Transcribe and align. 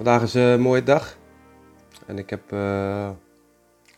Vandaag 0.00 0.22
is 0.22 0.34
een 0.34 0.60
mooie 0.60 0.82
dag. 0.82 1.16
En 2.06 2.18
ik 2.18 2.30
heb 2.30 2.52
uh, 2.52 3.10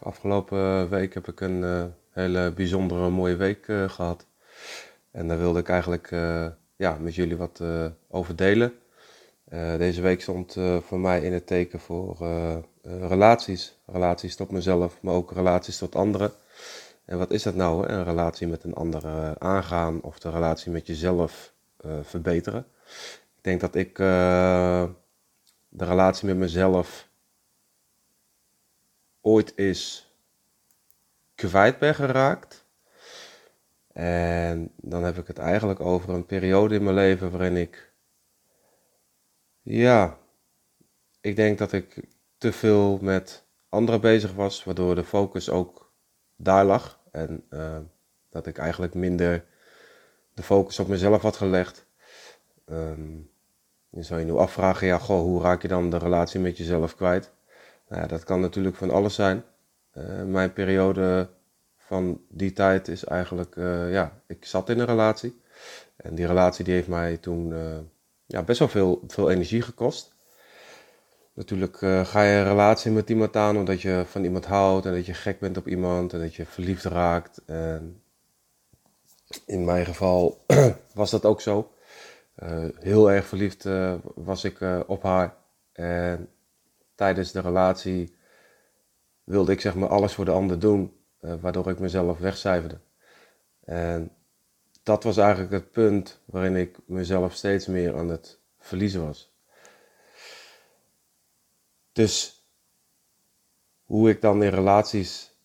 afgelopen 0.00 0.88
week 0.88 1.14
heb 1.14 1.28
ik 1.28 1.40
een 1.40 1.62
uh, 1.62 1.84
hele 2.10 2.52
bijzondere 2.52 3.10
mooie 3.10 3.36
week 3.36 3.66
uh, 3.68 3.88
gehad. 3.88 4.26
En 5.10 5.28
daar 5.28 5.38
wilde 5.38 5.58
ik 5.58 5.68
eigenlijk 5.68 6.10
ja, 6.76 6.96
met 7.00 7.14
jullie 7.14 7.36
wat 7.36 7.62
over 8.08 8.36
delen. 8.36 8.72
deze 9.78 10.00
week 10.00 10.20
stond 10.20 10.56
voor 10.80 11.00
mij 11.00 11.20
in 11.20 11.32
het 11.32 11.46
teken 11.46 11.80
voor 11.80 12.16
relaties. 12.82 13.78
Relaties 13.86 14.36
tot 14.36 14.50
mezelf, 14.50 15.02
maar 15.02 15.14
ook 15.14 15.32
relaties 15.32 15.78
tot 15.78 15.94
anderen. 15.94 16.32
En 17.04 17.18
wat 17.18 17.30
is 17.30 17.42
dat 17.42 17.54
nou? 17.54 17.88
Een 17.88 18.04
relatie 18.04 18.46
met 18.46 18.64
een 18.64 18.74
ander 18.74 19.34
aangaan 19.38 20.02
of 20.02 20.18
de 20.18 20.30
relatie 20.30 20.72
met 20.72 20.86
jezelf 20.86 21.52
verbeteren. 22.02 22.66
Ik 23.36 23.42
denk 23.42 23.60
dat 23.60 23.74
ik 23.74 23.98
de 25.74 25.84
relatie 25.84 26.26
met 26.26 26.36
mezelf 26.36 27.08
ooit 29.20 29.56
is 29.56 30.12
kwijt 31.34 31.78
ben 31.78 31.94
geraakt. 31.94 32.66
En 33.92 34.72
dan 34.76 35.04
heb 35.04 35.18
ik 35.18 35.26
het 35.26 35.38
eigenlijk 35.38 35.80
over 35.80 36.10
een 36.10 36.26
periode 36.26 36.74
in 36.74 36.82
mijn 36.82 36.94
leven 36.94 37.30
waarin 37.30 37.56
ik, 37.56 37.92
ja, 39.62 40.18
ik 41.20 41.36
denk 41.36 41.58
dat 41.58 41.72
ik 41.72 42.08
te 42.38 42.52
veel 42.52 42.98
met 42.98 43.44
anderen 43.68 44.00
bezig 44.00 44.32
was, 44.32 44.64
waardoor 44.64 44.94
de 44.94 45.04
focus 45.04 45.48
ook 45.50 45.92
daar 46.36 46.64
lag. 46.64 47.00
En 47.10 47.46
uh, 47.50 47.78
dat 48.30 48.46
ik 48.46 48.58
eigenlijk 48.58 48.94
minder 48.94 49.44
de 50.34 50.42
focus 50.42 50.78
op 50.78 50.88
mezelf 50.88 51.22
had 51.22 51.36
gelegd. 51.36 51.86
Um, 52.66 53.31
je 53.92 54.02
zou 54.02 54.20
je 54.20 54.26
nu 54.26 54.32
afvragen, 54.32 54.86
ja, 54.86 54.98
goh, 54.98 55.20
hoe 55.20 55.42
raak 55.42 55.62
je 55.62 55.68
dan 55.68 55.90
de 55.90 55.96
relatie 55.96 56.40
met 56.40 56.56
jezelf 56.56 56.96
kwijt? 56.96 57.30
Nou 57.88 58.06
dat 58.06 58.24
kan 58.24 58.40
natuurlijk 58.40 58.76
van 58.76 58.90
alles 58.90 59.14
zijn. 59.14 59.44
Uh, 59.94 60.22
mijn 60.22 60.52
periode 60.52 61.28
van 61.76 62.20
die 62.28 62.52
tijd 62.52 62.88
is 62.88 63.04
eigenlijk, 63.04 63.56
uh, 63.56 63.92
ja, 63.92 64.20
ik 64.26 64.44
zat 64.44 64.68
in 64.68 64.78
een 64.78 64.86
relatie. 64.86 65.40
En 65.96 66.14
die 66.14 66.26
relatie 66.26 66.64
die 66.64 66.74
heeft 66.74 66.88
mij 66.88 67.16
toen 67.16 67.50
uh, 67.50 67.78
ja, 68.26 68.42
best 68.42 68.58
wel 68.58 68.68
veel, 68.68 69.02
veel 69.06 69.30
energie 69.30 69.62
gekost. 69.62 70.14
Natuurlijk 71.34 71.76
ga 72.02 72.22
je 72.22 72.36
een 72.36 72.48
relatie 72.48 72.90
met 72.90 73.10
iemand 73.10 73.36
aan 73.36 73.56
omdat 73.56 73.80
je 73.80 74.04
van 74.06 74.24
iemand 74.24 74.44
houdt 74.44 74.86
en 74.86 74.92
dat 74.92 75.06
je 75.06 75.14
gek 75.14 75.40
bent 75.40 75.56
op 75.56 75.68
iemand 75.68 76.12
en 76.12 76.20
dat 76.20 76.34
je 76.34 76.46
verliefd 76.46 76.84
raakt. 76.84 77.40
En 77.46 78.02
in 79.46 79.64
mijn 79.64 79.86
geval 79.86 80.44
was 80.94 81.10
dat 81.10 81.24
ook 81.24 81.40
zo. 81.40 81.71
Uh, 82.42 82.68
heel 82.78 83.10
erg 83.10 83.26
verliefd 83.26 83.64
uh, 83.64 83.94
was 84.14 84.44
ik 84.44 84.60
uh, 84.60 84.80
op 84.86 85.02
haar. 85.02 85.36
En 85.72 86.28
tijdens 86.94 87.32
de 87.32 87.40
relatie 87.40 88.16
wilde 89.24 89.52
ik 89.52 89.60
zeg 89.60 89.74
maar 89.74 89.88
alles 89.88 90.14
voor 90.14 90.24
de 90.24 90.30
ander 90.30 90.58
doen, 90.58 90.96
waardoor 91.20 91.70
ik 91.70 91.78
mezelf 91.78 92.18
wegcijferde. 92.18 92.78
En 93.64 94.10
dat 94.82 95.02
was 95.02 95.16
eigenlijk 95.16 95.52
het 95.52 95.70
punt 95.70 96.20
waarin 96.24 96.56
ik 96.56 96.78
mezelf 96.86 97.34
steeds 97.34 97.66
meer 97.66 97.96
aan 97.96 98.08
het 98.08 98.38
verliezen 98.58 99.06
was. 99.06 99.34
Dus 101.92 102.44
hoe 103.82 104.10
ik 104.10 104.20
dan 104.20 104.42
in 104.42 104.50
relaties 104.50 105.36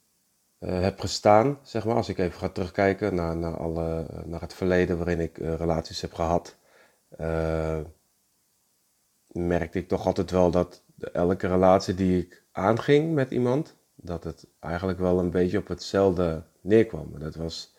heb 0.59 1.00
gestaan, 1.00 1.59
zeg 1.64 1.85
maar, 1.85 1.96
als 1.96 2.09
ik 2.09 2.18
even 2.18 2.40
ga 2.40 2.50
terugkijken 2.50 3.16
naar, 3.16 3.38
naar, 3.38 3.69
naar 4.25 4.41
het 4.41 4.53
verleden 4.53 4.97
waarin 4.97 5.19
ik 5.19 5.38
relaties 5.38 6.02
heb 6.02 6.14
gehad 6.14 6.56
uh, 7.19 7.79
merkte 9.28 9.79
ik 9.79 9.88
toch 9.88 10.06
altijd 10.06 10.31
wel 10.31 10.51
dat 10.51 10.84
elke 11.13 11.47
relatie 11.47 11.94
die 11.94 12.22
ik 12.22 12.44
aanging 12.51 13.13
met 13.13 13.31
iemand, 13.31 13.75
dat 13.95 14.23
het 14.23 14.47
eigenlijk 14.59 15.00
wel 15.00 15.19
een 15.19 15.29
beetje 15.29 15.57
op 15.57 15.67
hetzelfde 15.67 16.44
neerkwam. 16.62 17.19
Dat 17.19 17.35
was, 17.35 17.75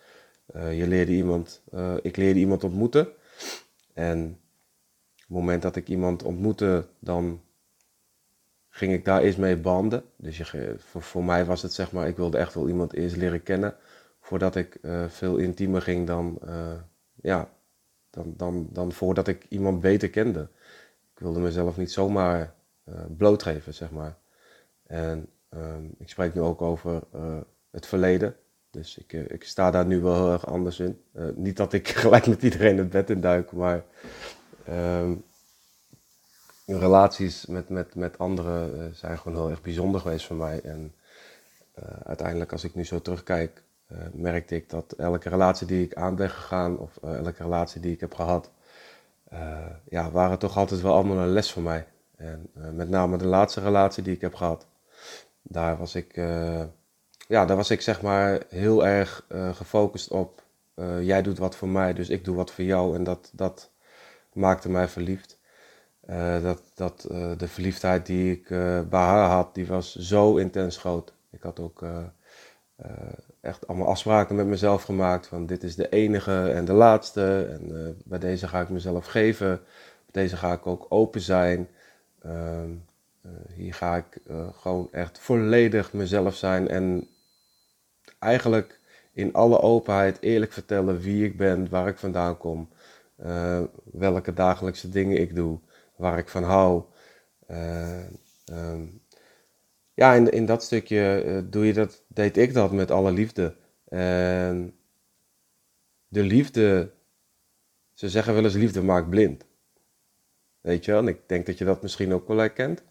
uh, 0.56 0.78
je 0.78 0.87
leerde 0.87 1.12
iemand, 1.12 1.62
uh, 1.75 1.94
ik 2.03 2.17
leerde 2.17 2.41
iemand 2.41 2.65
ontmoeten. 2.65 3.09
En 3.93 4.41
op 5.15 5.19
het 5.19 5.28
moment 5.28 5.62
dat 5.62 5.77
ik 5.77 5.88
iemand 5.88 6.22
ontmoette, 6.22 6.87
dan 6.99 7.43
ging 8.69 8.93
ik 8.93 9.05
daar 9.05 9.22
eerst 9.22 9.38
mee 9.38 9.56
banden. 9.56 10.05
Dus 10.17 10.55
voor 10.94 11.25
mij 11.25 11.44
was 11.44 11.62
het 11.62 11.72
zeg 11.72 11.93
maar, 11.93 12.09
ik 12.09 12.17
wilde 12.17 12.38
echt 12.38 12.55
wel 12.55 12.69
iemand 12.69 12.93
eerst 12.93 13.17
leren 13.17 13.43
kennen. 13.43 13.77
Voordat 14.21 14.56
ik 14.56 14.78
veel 15.09 15.37
intiemer 15.37 15.83
ging 15.83 16.06
dan, 16.06 16.38
ja, 17.15 17.50
dan, 18.19 18.34
dan, 18.37 18.69
dan 18.73 18.93
voordat 18.93 19.29
ik 19.29 19.47
iemand 19.49 19.81
beter 19.81 20.11
kende. 20.11 20.49
Ik 21.15 21.19
wilde 21.19 21.41
mezelf 21.41 21.77
niet 21.77 21.93
zomaar 21.93 22.55
uh, 22.84 22.95
blootgeven, 23.17 23.75
zeg 23.75 23.91
maar. 23.91 24.17
En 24.87 25.27
ehm, 25.49 25.84
ik 25.99 26.09
spreek 26.09 26.34
nu 26.34 26.41
ook 26.41 26.62
over 26.62 27.03
uh, 27.15 27.37
het 27.71 27.87
verleden. 27.87 28.37
Dus 28.71 28.99
ik, 28.99 29.12
uh, 29.12 29.25
ik 29.29 29.45
sta 29.45 29.71
daar 29.71 29.87
nu 29.87 30.01
wel 30.01 30.15
heel 30.15 30.33
erg 30.33 30.47
anders 30.47 30.81
in. 30.81 31.01
niet 31.34 31.56
dat 31.56 31.73
ik 31.73 31.89
gelijk 32.05 32.27
met 32.27 32.43
iedereen 32.43 32.79
het 32.79 32.91
bed 32.91 33.11
in 33.11 33.21
duik, 33.21 33.53
maar 33.53 33.84
um, 34.71 35.25
relaties 36.67 37.47
met, 37.47 37.69
met, 37.69 37.95
met 37.95 38.19
anderen 38.19 38.95
zijn 38.95 39.19
gewoon 39.19 39.39
heel 39.39 39.50
erg 39.50 39.62
bijzonder 39.62 40.00
geweest 40.00 40.27
voor 40.27 40.37
mij. 40.37 40.61
En 40.61 40.95
uiteindelijk, 42.03 42.53
als 42.53 42.65
ik 42.65 42.75
nu 42.75 42.85
zo 42.85 43.00
terugkijk, 43.00 43.62
uh, 43.93 43.99
merkte 44.12 44.54
ik 44.54 44.71
dat 44.71 44.93
elke 44.93 45.28
relatie 45.28 45.66
die 45.66 45.84
ik 45.84 45.94
aan 45.94 46.16
ben 46.16 46.31
gegaan, 46.31 46.78
of 46.78 46.99
uh, 47.04 47.16
elke 47.16 47.43
relatie 47.43 47.81
die 47.81 47.93
ik 47.93 48.00
heb 48.00 48.15
gehad, 48.15 48.50
uh, 49.32 49.66
ja, 49.88 50.10
waren 50.10 50.38
toch 50.38 50.56
altijd 50.56 50.81
wel 50.81 50.94
allemaal 50.94 51.16
een 51.16 51.32
les 51.32 51.53
voor 51.53 51.62
mij. 51.62 51.87
En 52.16 52.50
met 52.72 52.88
name 52.88 53.16
de 53.16 53.26
laatste 53.26 53.60
relatie 53.60 54.03
die 54.03 54.15
ik 54.15 54.21
heb 54.21 54.34
gehad, 54.34 54.66
daar 55.43 55.76
was 55.76 55.94
ik, 55.94 56.16
ja, 57.28 57.44
daar 57.44 57.56
was 57.56 57.71
ik 57.71 57.81
zeg 57.81 58.03
maar 58.03 58.43
heel 58.49 58.87
erg 58.87 59.26
gefocust 59.53 60.10
op. 60.10 60.43
jij 61.00 61.22
doet 61.22 61.38
wat 61.38 61.56
voor 61.56 61.69
mij, 61.69 61.93
dus 61.93 62.09
ik 62.09 62.25
doe 62.25 62.37
wat 62.37 62.53
voor 62.53 62.65
jou. 62.65 62.94
En 62.94 63.05
dat, 63.05 63.31
dat 63.32 63.70
maakte 64.32 64.70
mij 64.70 64.88
verliefd. 64.88 65.38
dat, 66.43 66.62
dat, 66.75 67.00
de 67.38 67.49
verliefdheid 67.49 68.06
die 68.06 68.32
ik 68.32 68.49
bij 68.88 69.00
haar 69.00 69.28
had, 69.28 69.55
die 69.55 69.66
was 69.66 69.97
zo 69.97 70.37
intens 70.37 70.76
groot. 70.76 71.12
Ik 71.31 71.43
had 71.43 71.60
ook 71.60 71.84
echt 73.49 73.67
allemaal 73.67 73.87
afspraken 73.87 74.37
met 74.37 74.47
mezelf 74.47 74.83
gemaakt 74.83 75.27
van 75.27 75.47
dit 75.47 75.62
is 75.62 75.75
de 75.77 75.89
enige 75.89 76.50
en 76.50 76.65
de 76.65 76.73
laatste 76.73 77.49
en 77.50 77.73
uh, 77.73 77.89
bij 78.05 78.19
deze 78.19 78.49
ga 78.49 78.61
ik 78.61 78.69
mezelf 78.69 79.06
geven, 79.06 79.61
bij 80.12 80.23
deze 80.23 80.37
ga 80.37 80.53
ik 80.53 80.67
ook 80.67 80.87
open 80.89 81.21
zijn. 81.21 81.69
Uh, 82.27 82.62
hier 83.55 83.75
ga 83.75 83.97
ik 83.97 84.21
gewoon 84.53 84.89
echt 84.93 85.19
volledig 85.19 85.93
mezelf 85.93 86.35
zijn 86.37 86.69
en 86.69 87.09
eigenlijk 88.19 88.81
in 89.12 89.33
alle 89.33 89.61
openheid 89.61 90.21
eerlijk 90.21 90.53
vertellen 90.53 91.01
wie 91.01 91.25
ik 91.25 91.37
ben, 91.37 91.69
waar 91.69 91.89
ik 91.89 91.99
vandaan 91.99 92.37
kom, 92.37 92.69
welke 93.93 94.33
dagelijkse 94.33 94.89
dingen 94.89 95.21
ik 95.21 95.35
doe, 95.35 95.59
waar 95.97 96.19
ik 96.19 96.29
van 96.29 96.43
hou. 96.43 96.83
Um, 97.51 99.01
ja, 99.99 100.15
in, 100.15 100.31
in 100.31 100.47
dat 100.47 100.62
stukje 100.62 101.25
uh, 101.27 101.41
doe 101.45 101.67
je 101.67 101.73
dat, 101.73 102.03
deed 102.09 102.37
ik 102.37 102.55
dat 102.55 102.73
met 102.73 102.91
alle 102.91 103.12
liefde. 103.12 103.56
En 103.89 104.79
de 106.09 106.23
liefde, 106.23 106.91
ze 107.93 108.09
zeggen 108.09 108.35
wel 108.35 108.45
eens 108.45 108.55
liefde 108.55 108.83
maakt 108.83 109.11
blind. 109.11 109.45
Weet 110.61 110.85
je 110.85 110.91
wel, 110.91 111.00
en 111.00 111.09
ik 111.09 111.21
denk 111.27 111.47
dat 111.47 111.59
je 111.59 111.65
dat 111.65 111.83
misschien 111.83 112.12
ook 112.12 112.29
wel 112.29 112.37
herkent. 112.37 112.83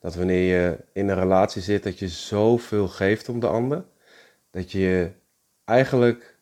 Dat 0.00 0.14
wanneer 0.14 0.60
je 0.60 0.78
in 0.92 1.08
een 1.08 1.18
relatie 1.18 1.62
zit, 1.62 1.82
dat 1.82 1.98
je 1.98 2.08
zoveel 2.08 2.88
geeft 2.88 3.28
om 3.28 3.40
de 3.40 3.48
ander. 3.48 3.84
Dat 4.50 4.72
je 4.72 5.12
eigenlijk 5.64 6.38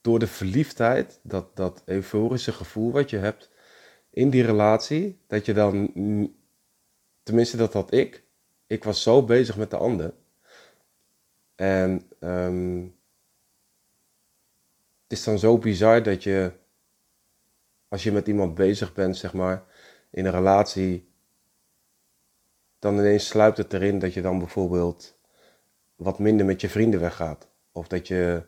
door 0.00 0.18
de 0.18 0.26
verliefdheid, 0.26 1.20
dat, 1.22 1.56
dat 1.56 1.82
euforische 1.84 2.52
gevoel 2.52 2.92
wat 2.92 3.10
je 3.10 3.18
hebt 3.18 3.50
in 4.10 4.30
die 4.30 4.44
relatie, 4.44 5.18
dat 5.26 5.46
je 5.46 5.52
dan, 5.52 5.92
tenminste 7.22 7.56
dat 7.56 7.72
had 7.72 7.92
ik, 7.92 8.21
ik 8.72 8.84
was 8.84 9.02
zo 9.02 9.24
bezig 9.24 9.56
met 9.56 9.70
de 9.70 9.76
ander. 9.76 10.14
En 11.54 12.10
ehm, 12.20 12.80
het 15.02 15.12
is 15.18 15.24
dan 15.24 15.38
zo 15.38 15.58
bizar 15.58 16.02
dat 16.02 16.22
je, 16.22 16.52
als 17.88 18.02
je 18.02 18.12
met 18.12 18.26
iemand 18.26 18.54
bezig 18.54 18.92
bent, 18.92 19.16
zeg 19.16 19.32
maar, 19.32 19.64
in 20.10 20.24
een 20.24 20.32
relatie, 20.32 21.08
dan 22.78 22.98
ineens 22.98 23.26
sluipt 23.26 23.56
het 23.56 23.72
erin 23.72 23.98
dat 23.98 24.14
je 24.14 24.22
dan 24.22 24.38
bijvoorbeeld 24.38 25.18
wat 25.96 26.18
minder 26.18 26.46
met 26.46 26.60
je 26.60 26.68
vrienden 26.68 27.00
weggaat. 27.00 27.48
Of 27.72 27.88
dat 27.88 28.08
je 28.08 28.42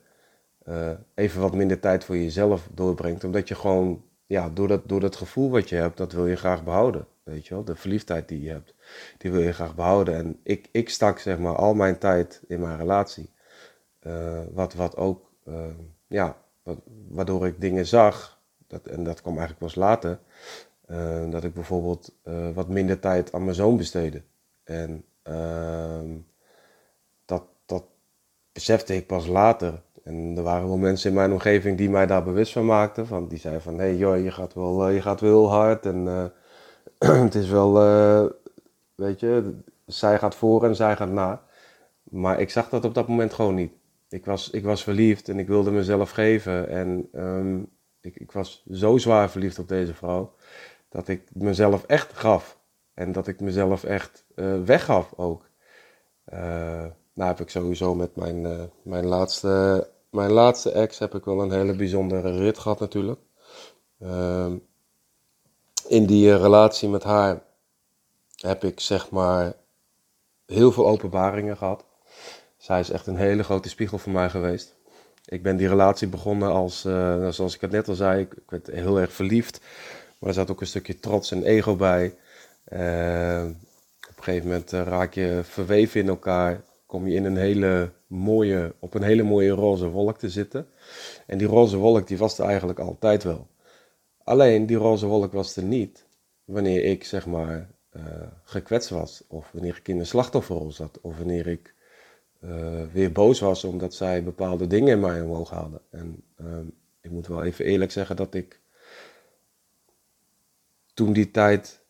uh, 0.68 0.90
even 1.14 1.40
wat 1.40 1.54
minder 1.54 1.80
tijd 1.80 2.04
voor 2.04 2.16
jezelf 2.16 2.68
doorbrengt. 2.72 3.24
Omdat 3.24 3.48
je 3.48 3.54
gewoon, 3.54 4.04
ja, 4.26 4.48
door 4.48 4.68
dat, 4.68 4.88
door 4.88 5.00
dat 5.00 5.16
gevoel 5.16 5.50
wat 5.50 5.68
je 5.68 5.76
hebt, 5.76 5.96
dat 5.96 6.12
wil 6.12 6.26
je 6.26 6.36
graag 6.36 6.64
behouden. 6.64 7.06
Weet 7.24 7.46
je 7.46 7.54
wel, 7.54 7.64
de 7.64 7.76
verliefdheid 7.76 8.28
die 8.28 8.42
je 8.42 8.50
hebt, 8.50 8.74
die 9.18 9.30
wil 9.30 9.40
je 9.40 9.52
graag 9.52 9.74
behouden. 9.74 10.14
En 10.14 10.40
ik, 10.42 10.68
ik 10.72 10.88
stak 10.88 11.18
zeg 11.18 11.38
maar 11.38 11.56
al 11.56 11.74
mijn 11.74 11.98
tijd 11.98 12.42
in 12.48 12.60
mijn 12.60 12.76
relatie. 12.76 13.30
Uh, 14.06 14.40
wat, 14.52 14.74
wat 14.74 14.96
ook, 14.96 15.30
uh, 15.48 15.64
ja, 16.06 16.36
wat, 16.62 16.78
waardoor 17.08 17.46
ik 17.46 17.60
dingen 17.60 17.86
zag, 17.86 18.40
dat, 18.66 18.86
en 18.86 19.04
dat 19.04 19.20
kwam 19.20 19.38
eigenlijk 19.38 19.66
pas 19.66 19.74
later, 19.74 20.18
uh, 20.90 21.30
dat 21.30 21.44
ik 21.44 21.54
bijvoorbeeld 21.54 22.14
wat 22.54 22.68
minder 22.68 23.00
tijd 23.00 23.32
aan 23.32 23.44
mijn 23.44 23.56
zoon 23.56 23.76
besteedde. 23.76 24.22
En 24.64 25.04
ehm, 25.22 26.16
dat, 27.24 27.42
dat 27.66 27.84
besefte 28.52 28.94
ik 28.94 29.06
pas 29.06 29.26
later. 29.26 29.82
En 30.02 30.36
er 30.36 30.42
waren 30.42 30.68
wel 30.68 30.76
mensen 30.76 31.10
in 31.10 31.16
mijn 31.16 31.32
omgeving 31.32 31.78
die 31.78 31.90
mij 31.90 32.06
daar 32.06 32.24
bewust 32.24 32.52
van 32.52 32.66
maakten. 32.66 33.06
Van, 33.06 33.28
die 33.28 33.38
zeiden 33.38 33.62
van, 33.62 33.78
hé 33.78 33.84
hey, 33.84 33.96
joh, 33.96 34.22
je 34.22 34.30
gaat 34.30 34.54
wel, 34.54 34.88
je 34.88 35.02
gaat 35.02 35.20
wel 35.20 35.30
heel 35.30 35.50
hard 35.50 35.86
en 35.86 36.32
het 37.28 37.34
is 37.34 37.48
wel, 37.48 37.86
uh, 37.86 38.30
weet 38.94 39.20
je, 39.20 39.58
zij 39.86 40.18
gaat 40.18 40.34
voor 40.34 40.64
en 40.64 40.76
zij 40.76 40.96
gaat 40.96 41.10
na. 41.10 41.42
Maar 42.02 42.40
ik 42.40 42.50
zag 42.50 42.68
dat 42.68 42.84
op 42.84 42.94
dat 42.94 43.08
moment 43.08 43.32
gewoon 43.32 43.54
niet. 43.54 43.72
Ik 44.08 44.24
was, 44.24 44.50
ik 44.50 44.64
was 44.64 44.82
verliefd 44.82 45.28
en 45.28 45.38
ik 45.38 45.48
wilde 45.48 45.70
mezelf 45.70 46.10
geven. 46.10 46.68
En 46.68 47.08
um, 47.12 47.70
ik, 48.00 48.16
ik 48.16 48.32
was 48.32 48.64
zo 48.70 48.98
zwaar 48.98 49.30
verliefd 49.30 49.58
op 49.58 49.68
deze 49.68 49.94
vrouw. 49.94 50.34
Dat 50.88 51.08
ik 51.08 51.22
mezelf 51.32 51.84
echt 51.84 52.12
gaf. 52.12 52.58
En 52.94 53.12
dat 53.12 53.26
ik 53.26 53.40
mezelf 53.40 53.84
echt 53.84 54.24
uh, 54.36 54.62
weggaf 54.62 55.12
ook. 55.16 55.48
Uh, 56.32 56.38
nou 57.14 57.30
heb 57.30 57.40
ik 57.40 57.50
sowieso 57.50 57.94
met 57.94 58.16
mijn, 58.16 58.70
mijn, 58.82 59.06
laatste, 59.06 59.88
mijn 60.10 60.30
laatste 60.32 60.70
ex 60.70 60.98
heb 60.98 61.14
ik 61.14 61.24
wel 61.24 61.42
een 61.42 61.52
hele 61.52 61.76
bijzondere 61.76 62.38
rit 62.38 62.58
gehad 62.58 62.80
natuurlijk. 62.80 63.20
In 65.88 66.06
die 66.06 66.32
eh, 66.32 66.40
relatie 66.40 66.88
met 66.88 67.02
haar 67.02 67.42
heb 68.36 68.64
ik 68.64 68.80
zeg 68.80 69.10
maar 69.10 69.52
heel 70.46 70.72
veel 70.72 70.88
openbaringen 70.88 71.56
gehad. 71.56 71.84
Zij 72.56 72.80
is 72.80 72.90
echt 72.90 73.06
een 73.06 73.16
hele 73.16 73.42
grote 73.42 73.68
spiegel 73.68 73.98
voor 73.98 74.12
mij 74.12 74.30
geweest. 74.30 74.74
Ik 75.24 75.42
ben 75.42 75.56
die 75.56 75.68
relatie 75.68 76.08
begonnen 76.08 76.50
als, 76.50 76.84
uh, 76.84 77.28
zoals 77.28 77.54
ik 77.54 77.60
het 77.60 77.70
net 77.70 77.88
al 77.88 77.94
zei, 77.94 78.20
ik, 78.20 78.34
werd 78.46 78.66
heel 78.66 79.00
erg 79.00 79.12
verliefd. 79.12 79.60
Maar 80.18 80.28
er 80.28 80.34
zat 80.34 80.50
ook 80.50 80.60
een 80.60 80.66
stukje 80.66 81.00
trots 81.00 81.30
en 81.30 81.42
ego 81.42 81.76
bij. 81.76 82.14
Uh, 82.72 83.44
op 84.08 84.16
een 84.16 84.22
gegeven 84.22 84.48
moment 84.48 84.70
raak 84.70 85.14
je 85.14 85.40
verweven 85.42 86.00
in 86.00 86.08
elkaar. 86.08 86.62
Kom 86.86 87.06
je 87.06 87.14
in 87.14 87.24
een 87.24 87.36
hele 87.36 87.92
mooie, 88.06 88.74
op 88.78 88.94
een 88.94 89.02
hele 89.02 89.22
mooie 89.22 89.50
roze 89.50 89.88
wolk 89.88 90.18
te 90.18 90.30
zitten. 90.30 90.66
En 91.26 91.38
die 91.38 91.46
roze 91.46 91.76
wolk 91.76 92.06
die 92.06 92.18
was 92.18 92.38
er 92.38 92.46
eigenlijk 92.46 92.78
altijd 92.78 93.22
wel. 93.22 93.46
Alleen 94.24 94.66
die 94.66 94.76
roze 94.76 95.06
wolk 95.06 95.32
was 95.32 95.56
er 95.56 95.62
niet 95.62 96.04
wanneer 96.44 96.84
ik 96.84 97.04
zeg 97.04 97.26
maar 97.26 97.70
uh, 97.96 98.02
gekwetst 98.44 98.90
was, 98.90 99.22
of 99.26 99.50
wanneer 99.52 99.76
ik 99.76 99.88
in 99.88 99.98
een 99.98 100.06
slachtofferrol 100.06 100.72
zat, 100.72 100.98
of 101.00 101.18
wanneer 101.18 101.46
ik 101.46 101.74
uh, 102.40 102.82
weer 102.92 103.12
boos 103.12 103.40
was 103.40 103.64
omdat 103.64 103.94
zij 103.94 104.24
bepaalde 104.24 104.66
dingen 104.66 104.92
in 104.92 105.00
mij 105.00 105.20
omhoog 105.20 105.50
hadden. 105.50 105.80
En 105.90 106.22
uh, 106.40 106.46
ik 107.00 107.10
moet 107.10 107.26
wel 107.26 107.42
even 107.42 107.64
eerlijk 107.64 107.90
zeggen 107.90 108.16
dat 108.16 108.34
ik 108.34 108.60
toen 110.94 111.12
die 111.12 111.30
tijd 111.30 111.80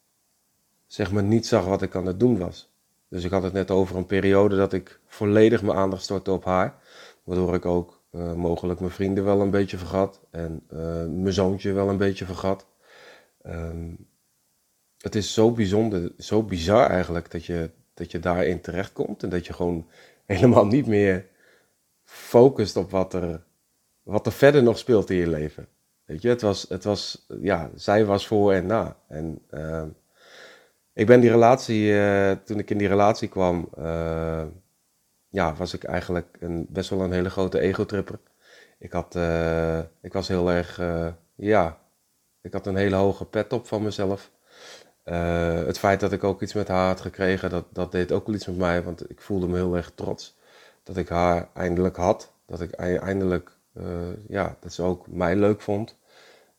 zeg 0.87 1.13
maar 1.13 1.23
niet 1.23 1.47
zag 1.47 1.65
wat 1.65 1.83
ik 1.83 1.95
aan 1.95 2.07
het 2.07 2.21
doen 2.21 2.39
was. 2.39 2.73
Dus 3.09 3.25
ik 3.25 3.31
had 3.31 3.43
het 3.43 3.53
net 3.53 3.71
over 3.71 3.97
een 3.97 4.07
periode 4.07 4.57
dat 4.57 4.73
ik 4.73 5.01
volledig 5.07 5.63
mijn 5.63 5.79
aandacht 5.79 6.03
stortte 6.03 6.31
op 6.31 6.45
haar, 6.45 6.79
waardoor 7.25 7.55
ik 7.55 7.67
ook 7.67 7.94
mogelijk 8.15 8.81
mijn 8.81 8.93
vrienden 8.93 9.25
wel 9.25 9.41
een 9.41 9.51
beetje 9.51 9.77
vergat. 9.77 10.21
En 10.31 10.63
uh, 10.73 10.79
mijn 11.07 11.33
zoontje 11.33 11.73
wel 11.73 11.89
een 11.89 11.97
beetje 11.97 12.25
vergat. 12.25 12.67
Um, 13.47 14.09
het 14.99 15.15
is 15.15 15.35
zo 15.35 15.51
bijzonder, 15.53 16.13
zo 16.19 16.43
bizar 16.43 16.91
eigenlijk 16.91 17.31
dat 17.31 17.45
je, 17.45 17.71
dat 17.95 18.11
je 18.11 18.19
daarin 18.19 18.61
terechtkomt. 18.61 19.23
En 19.23 19.29
dat 19.29 19.47
je 19.47 19.53
gewoon 19.53 19.87
helemaal 20.27 20.67
niet 20.67 20.87
meer 20.87 21.27
focust 22.05 22.77
op 22.77 22.91
wat 22.91 23.15
er, 23.15 23.43
wat 24.03 24.27
er 24.27 24.33
verder 24.33 24.63
nog 24.63 24.79
speelt 24.79 25.11
in 25.11 25.17
je 25.17 25.29
leven. 25.29 25.69
Weet 26.05 26.23
je, 26.23 26.29
het 26.29 26.41
was, 26.41 26.67
het 26.69 26.85
was, 26.85 27.27
ja, 27.41 27.71
zij 27.75 28.05
was 28.05 28.27
voor 28.27 28.53
en 28.53 28.67
na. 28.67 28.97
En 29.09 29.43
uh, 29.51 29.83
ik 30.93 31.07
ben 31.07 31.21
die 31.21 31.31
relatie, 31.31 31.91
uh, 31.91 32.31
toen 32.31 32.59
ik 32.59 32.71
in 32.71 32.79
die 32.79 32.89
relatie 32.89 33.29
kwam, 33.29 33.69
ja, 35.35 35.55
was 35.55 35.75
ik 35.75 35.85
eigenlijk 35.85 36.37
een, 36.41 36.67
best 36.69 36.91
wel 36.91 37.01
een 37.01 37.13
hele 37.13 37.31
grote 37.31 37.61
ego-tripper. 37.61 38.19
Ik, 38.79 38.93
had, 38.93 39.15
uh, 39.15 39.79
ik 39.79 40.13
was 40.13 40.29
heel 40.29 40.51
erg, 40.51 40.79
uh, 40.79 41.09
ja, 41.35 41.79
ik 42.41 42.53
had 42.53 42.67
een 42.67 42.77
hele 42.77 42.97
hoge 42.97 43.25
pet 43.25 43.53
op 43.53 43.67
van 43.67 43.83
mezelf. 43.83 44.31
Uh, 45.05 45.65
het 45.65 45.79
feit 45.79 46.01
dat 46.01 46.13
ik 46.13 46.25
ook 46.25 46.43
iets 46.43 46.53
met 46.53 46.69
haar 46.69 46.87
had 46.87 47.01
gekregen, 47.01 47.51
dat, 47.51 47.65
dat 47.73 47.93
deed 47.93 48.13
ook 48.13 48.27
wel 48.27 48.35
iets 48.35 48.47
met 48.47 48.57
mij, 48.57 48.83
want 48.83 49.11
ik 49.11 49.21
voelde 49.21 49.47
me 49.47 49.55
heel 49.57 49.77
erg 49.77 49.93
trots 49.95 50.37
dat 50.83 50.97
ik 50.97 51.09
haar 51.09 51.49
eindelijk 51.55 51.97
had. 51.97 52.33
Dat 52.47 52.61
ik 52.61 52.73
eindelijk, 52.73 53.51
ja, 54.29 54.57
dat 54.61 54.73
ze 54.73 54.83
ook 54.83 55.07
mij 55.07 55.37
leuk 55.37 55.61
vond. 55.61 55.97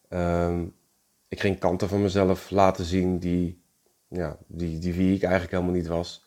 Um, 0.10 0.76
ik 1.28 1.40
ging 1.40 1.60
kanten 1.60 1.90
van 1.90 2.02
mezelf 2.02 2.50
laten 2.50 2.86
zien 2.86 3.20
die, 3.20 3.62
ja, 4.08 4.38
die, 4.48 4.80
die 4.80 4.94
wie 4.94 5.16
ik 5.16 5.24
eigenlijk 5.24 5.52
helemaal 5.52 5.76
niet 5.76 5.88
was. 5.88 6.26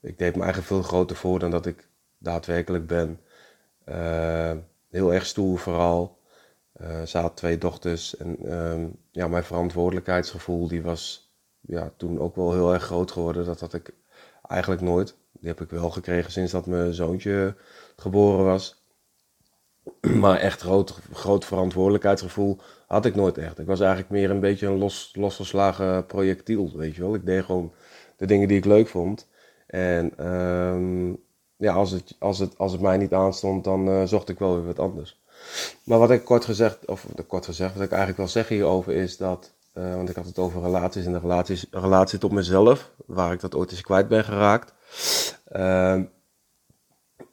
Ik 0.00 0.18
deed 0.18 0.34
me 0.34 0.42
eigenlijk 0.42 0.68
veel 0.68 0.82
groter 0.82 1.16
voor 1.16 1.38
dan 1.38 1.50
dat 1.50 1.66
ik 1.66 1.87
daadwerkelijk 2.18 2.86
ben. 2.86 3.20
Uh, 3.88 4.52
heel 4.90 5.12
erg 5.12 5.26
stoer 5.26 5.58
vooral. 5.58 6.18
Uh, 6.80 7.02
had 7.04 7.36
twee 7.36 7.58
dochters 7.58 8.16
en 8.16 8.52
um, 8.52 8.96
ja, 9.10 9.28
mijn 9.28 9.44
verantwoordelijkheidsgevoel 9.44 10.68
die 10.68 10.82
was 10.82 11.32
ja, 11.60 11.92
toen 11.96 12.18
ook 12.18 12.36
wel 12.36 12.52
heel 12.52 12.72
erg 12.72 12.82
groot 12.82 13.10
geworden. 13.10 13.44
Dat 13.44 13.60
had 13.60 13.74
ik 13.74 13.94
eigenlijk 14.48 14.80
nooit. 14.80 15.16
Die 15.32 15.48
heb 15.48 15.60
ik 15.60 15.70
wel 15.70 15.90
gekregen 15.90 16.32
sinds 16.32 16.52
dat 16.52 16.66
mijn 16.66 16.94
zoontje 16.94 17.56
geboren 17.96 18.44
was. 18.44 18.82
Maar 20.20 20.38
echt 20.38 20.60
groot, 20.60 20.98
groot 21.12 21.44
verantwoordelijkheidsgevoel 21.44 22.58
had 22.86 23.04
ik 23.04 23.14
nooit 23.14 23.38
echt. 23.38 23.58
Ik 23.58 23.66
was 23.66 23.80
eigenlijk 23.80 24.10
meer 24.10 24.30
een 24.30 24.40
beetje 24.40 24.66
een 24.66 24.78
los, 24.78 25.10
losgeslagen 25.14 26.06
projectiel, 26.06 26.76
weet 26.76 26.94
je 26.94 27.00
wel. 27.00 27.14
Ik 27.14 27.26
deed 27.26 27.44
gewoon 27.44 27.72
de 28.16 28.26
dingen 28.26 28.48
die 28.48 28.56
ik 28.56 28.64
leuk 28.64 28.88
vond. 28.88 29.28
En 29.66 30.26
um, 30.26 31.22
ja, 31.58 31.72
als 31.72 31.90
het, 31.90 32.16
als, 32.18 32.38
het, 32.38 32.58
als 32.58 32.72
het 32.72 32.80
mij 32.80 32.96
niet 32.96 33.12
aanstond, 33.12 33.64
dan 33.64 33.88
uh, 33.88 34.02
zocht 34.04 34.28
ik 34.28 34.38
wel 34.38 34.54
weer 34.54 34.66
wat 34.66 34.78
anders. 34.78 35.20
Maar 35.84 35.98
wat 35.98 36.10
ik 36.10 36.24
kort 36.24 36.44
gezegd, 36.44 36.86
of 36.86 37.06
kort 37.26 37.44
gezegd, 37.44 37.74
wat 37.74 37.82
ik 37.82 37.88
eigenlijk 37.88 38.18
wil 38.18 38.28
zeggen 38.28 38.56
hierover 38.56 38.92
is 38.92 39.16
dat, 39.16 39.52
uh, 39.74 39.94
want 39.94 40.08
ik 40.08 40.16
had 40.16 40.26
het 40.26 40.38
over 40.38 40.62
relaties 40.62 41.04
en 41.04 41.12
de 41.12 41.18
relaties, 41.18 41.66
relatie 41.70 42.18
tot 42.18 42.32
mezelf, 42.32 42.90
waar 43.06 43.32
ik 43.32 43.40
dat 43.40 43.54
ooit 43.54 43.70
eens 43.70 43.80
kwijt 43.80 44.08
ben 44.08 44.24
geraakt. 44.24 44.74
Uh, 45.52 46.00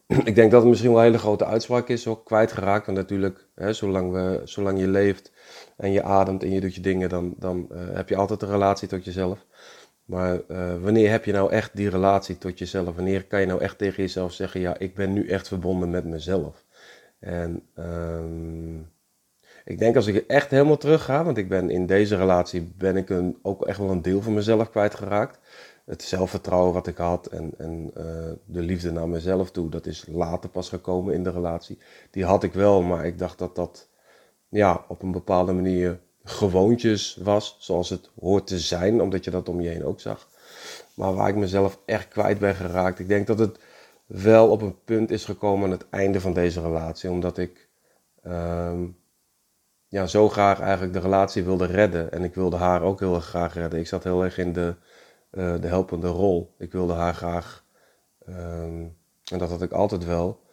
ik 0.29 0.35
denk 0.35 0.51
dat 0.51 0.61
het 0.61 0.69
misschien 0.69 0.91
wel 0.91 0.99
een 0.99 1.05
hele 1.05 1.17
grote 1.17 1.45
uitspraak 1.45 1.87
is, 1.87 2.07
ook 2.07 2.25
kwijtgeraakt. 2.25 2.85
Want 2.85 2.97
natuurlijk, 2.97 3.47
hè, 3.55 3.73
zolang, 3.73 4.11
we, 4.11 4.41
zolang 4.43 4.79
je 4.79 4.87
leeft 4.87 5.31
en 5.77 5.91
je 5.91 6.03
ademt 6.03 6.43
en 6.43 6.51
je 6.51 6.61
doet 6.61 6.75
je 6.75 6.81
dingen, 6.81 7.09
dan, 7.09 7.33
dan 7.37 7.67
uh, 7.71 7.77
heb 7.93 8.09
je 8.09 8.15
altijd 8.15 8.41
een 8.41 8.49
relatie 8.49 8.87
tot 8.87 9.05
jezelf. 9.05 9.45
Maar 10.05 10.41
uh, 10.47 10.81
wanneer 10.81 11.09
heb 11.09 11.25
je 11.25 11.31
nou 11.31 11.51
echt 11.51 11.75
die 11.75 11.89
relatie 11.89 12.37
tot 12.37 12.59
jezelf? 12.59 12.95
Wanneer 12.95 13.25
kan 13.25 13.39
je 13.39 13.45
nou 13.45 13.61
echt 13.61 13.77
tegen 13.77 14.03
jezelf 14.03 14.33
zeggen: 14.33 14.59
Ja, 14.59 14.77
ik 14.77 14.95
ben 14.95 15.13
nu 15.13 15.27
echt 15.27 15.47
verbonden 15.47 15.89
met 15.89 16.05
mezelf? 16.05 16.65
En 17.19 17.63
um, 17.75 18.93
ik 19.65 19.79
denk 19.79 19.95
als 19.95 20.07
ik 20.07 20.27
echt 20.27 20.51
helemaal 20.51 20.77
terug 20.77 21.03
ga, 21.03 21.23
want 21.23 21.37
ik 21.37 21.49
ben 21.49 21.69
in 21.69 21.85
deze 21.85 22.15
relatie 22.15 22.73
ben 22.77 22.97
ik 22.97 23.09
een, 23.09 23.39
ook 23.41 23.65
echt 23.65 23.77
wel 23.77 23.89
een 23.89 24.01
deel 24.01 24.21
van 24.21 24.33
mezelf 24.33 24.69
kwijtgeraakt. 24.69 25.39
Het 25.85 26.01
zelfvertrouwen 26.01 26.73
wat 26.73 26.87
ik 26.87 26.97
had 26.97 27.27
en, 27.27 27.51
en 27.57 27.91
uh, 27.97 28.03
de 28.45 28.61
liefde 28.61 28.91
naar 28.91 29.09
mezelf 29.09 29.51
toe, 29.51 29.69
dat 29.69 29.85
is 29.85 30.05
later 30.07 30.49
pas 30.49 30.69
gekomen 30.69 31.13
in 31.13 31.23
de 31.23 31.31
relatie. 31.31 31.77
Die 32.11 32.25
had 32.25 32.43
ik 32.43 32.53
wel, 32.53 32.81
maar 32.81 33.05
ik 33.05 33.17
dacht 33.17 33.37
dat 33.37 33.55
dat 33.55 33.89
ja, 34.49 34.85
op 34.87 35.01
een 35.01 35.11
bepaalde 35.11 35.53
manier 35.53 35.99
gewoontjes 36.25 37.17
was, 37.21 37.55
zoals 37.59 37.89
het 37.89 38.09
hoort 38.19 38.47
te 38.47 38.59
zijn, 38.59 39.01
omdat 39.01 39.23
je 39.23 39.31
dat 39.31 39.49
om 39.49 39.61
je 39.61 39.69
heen 39.69 39.85
ook 39.85 39.99
zag. 39.99 40.27
Maar 40.93 41.13
waar 41.13 41.29
ik 41.29 41.35
mezelf 41.35 41.79
echt 41.85 42.07
kwijt 42.07 42.39
ben 42.39 42.55
geraakt. 42.55 42.99
Ik 42.99 43.07
denk 43.07 43.27
dat 43.27 43.39
het 43.39 43.59
wel 44.05 44.49
op 44.49 44.61
een 44.61 44.83
punt 44.83 45.11
is 45.11 45.25
gekomen 45.25 45.65
aan 45.65 45.71
het 45.71 45.89
einde 45.89 46.21
van 46.21 46.33
deze 46.33 46.61
relatie, 46.61 47.09
omdat 47.09 47.37
ik 47.37 47.69
um, 48.23 48.97
ja, 49.87 50.07
zo 50.07 50.29
graag 50.29 50.59
eigenlijk 50.59 50.93
de 50.93 50.99
relatie 50.99 51.43
wilde 51.43 51.65
redden. 51.65 52.11
En 52.11 52.23
ik 52.23 52.35
wilde 52.35 52.55
haar 52.55 52.81
ook 52.81 52.99
heel 52.99 53.15
erg 53.15 53.25
graag 53.25 53.53
redden. 53.53 53.79
Ik 53.79 53.87
zat 53.87 54.03
heel 54.03 54.23
erg 54.23 54.37
in 54.37 54.53
de, 54.53 54.75
uh, 55.31 55.61
de 55.61 55.67
helpende 55.67 56.07
rol. 56.07 56.55
Ik 56.57 56.71
wilde 56.71 56.93
haar 56.93 57.13
graag 57.13 57.65
um, 58.27 58.97
En 59.31 59.37
dat 59.37 59.49
had 59.49 59.61
ik 59.61 59.71
altijd 59.71 60.05
wel. 60.05 60.43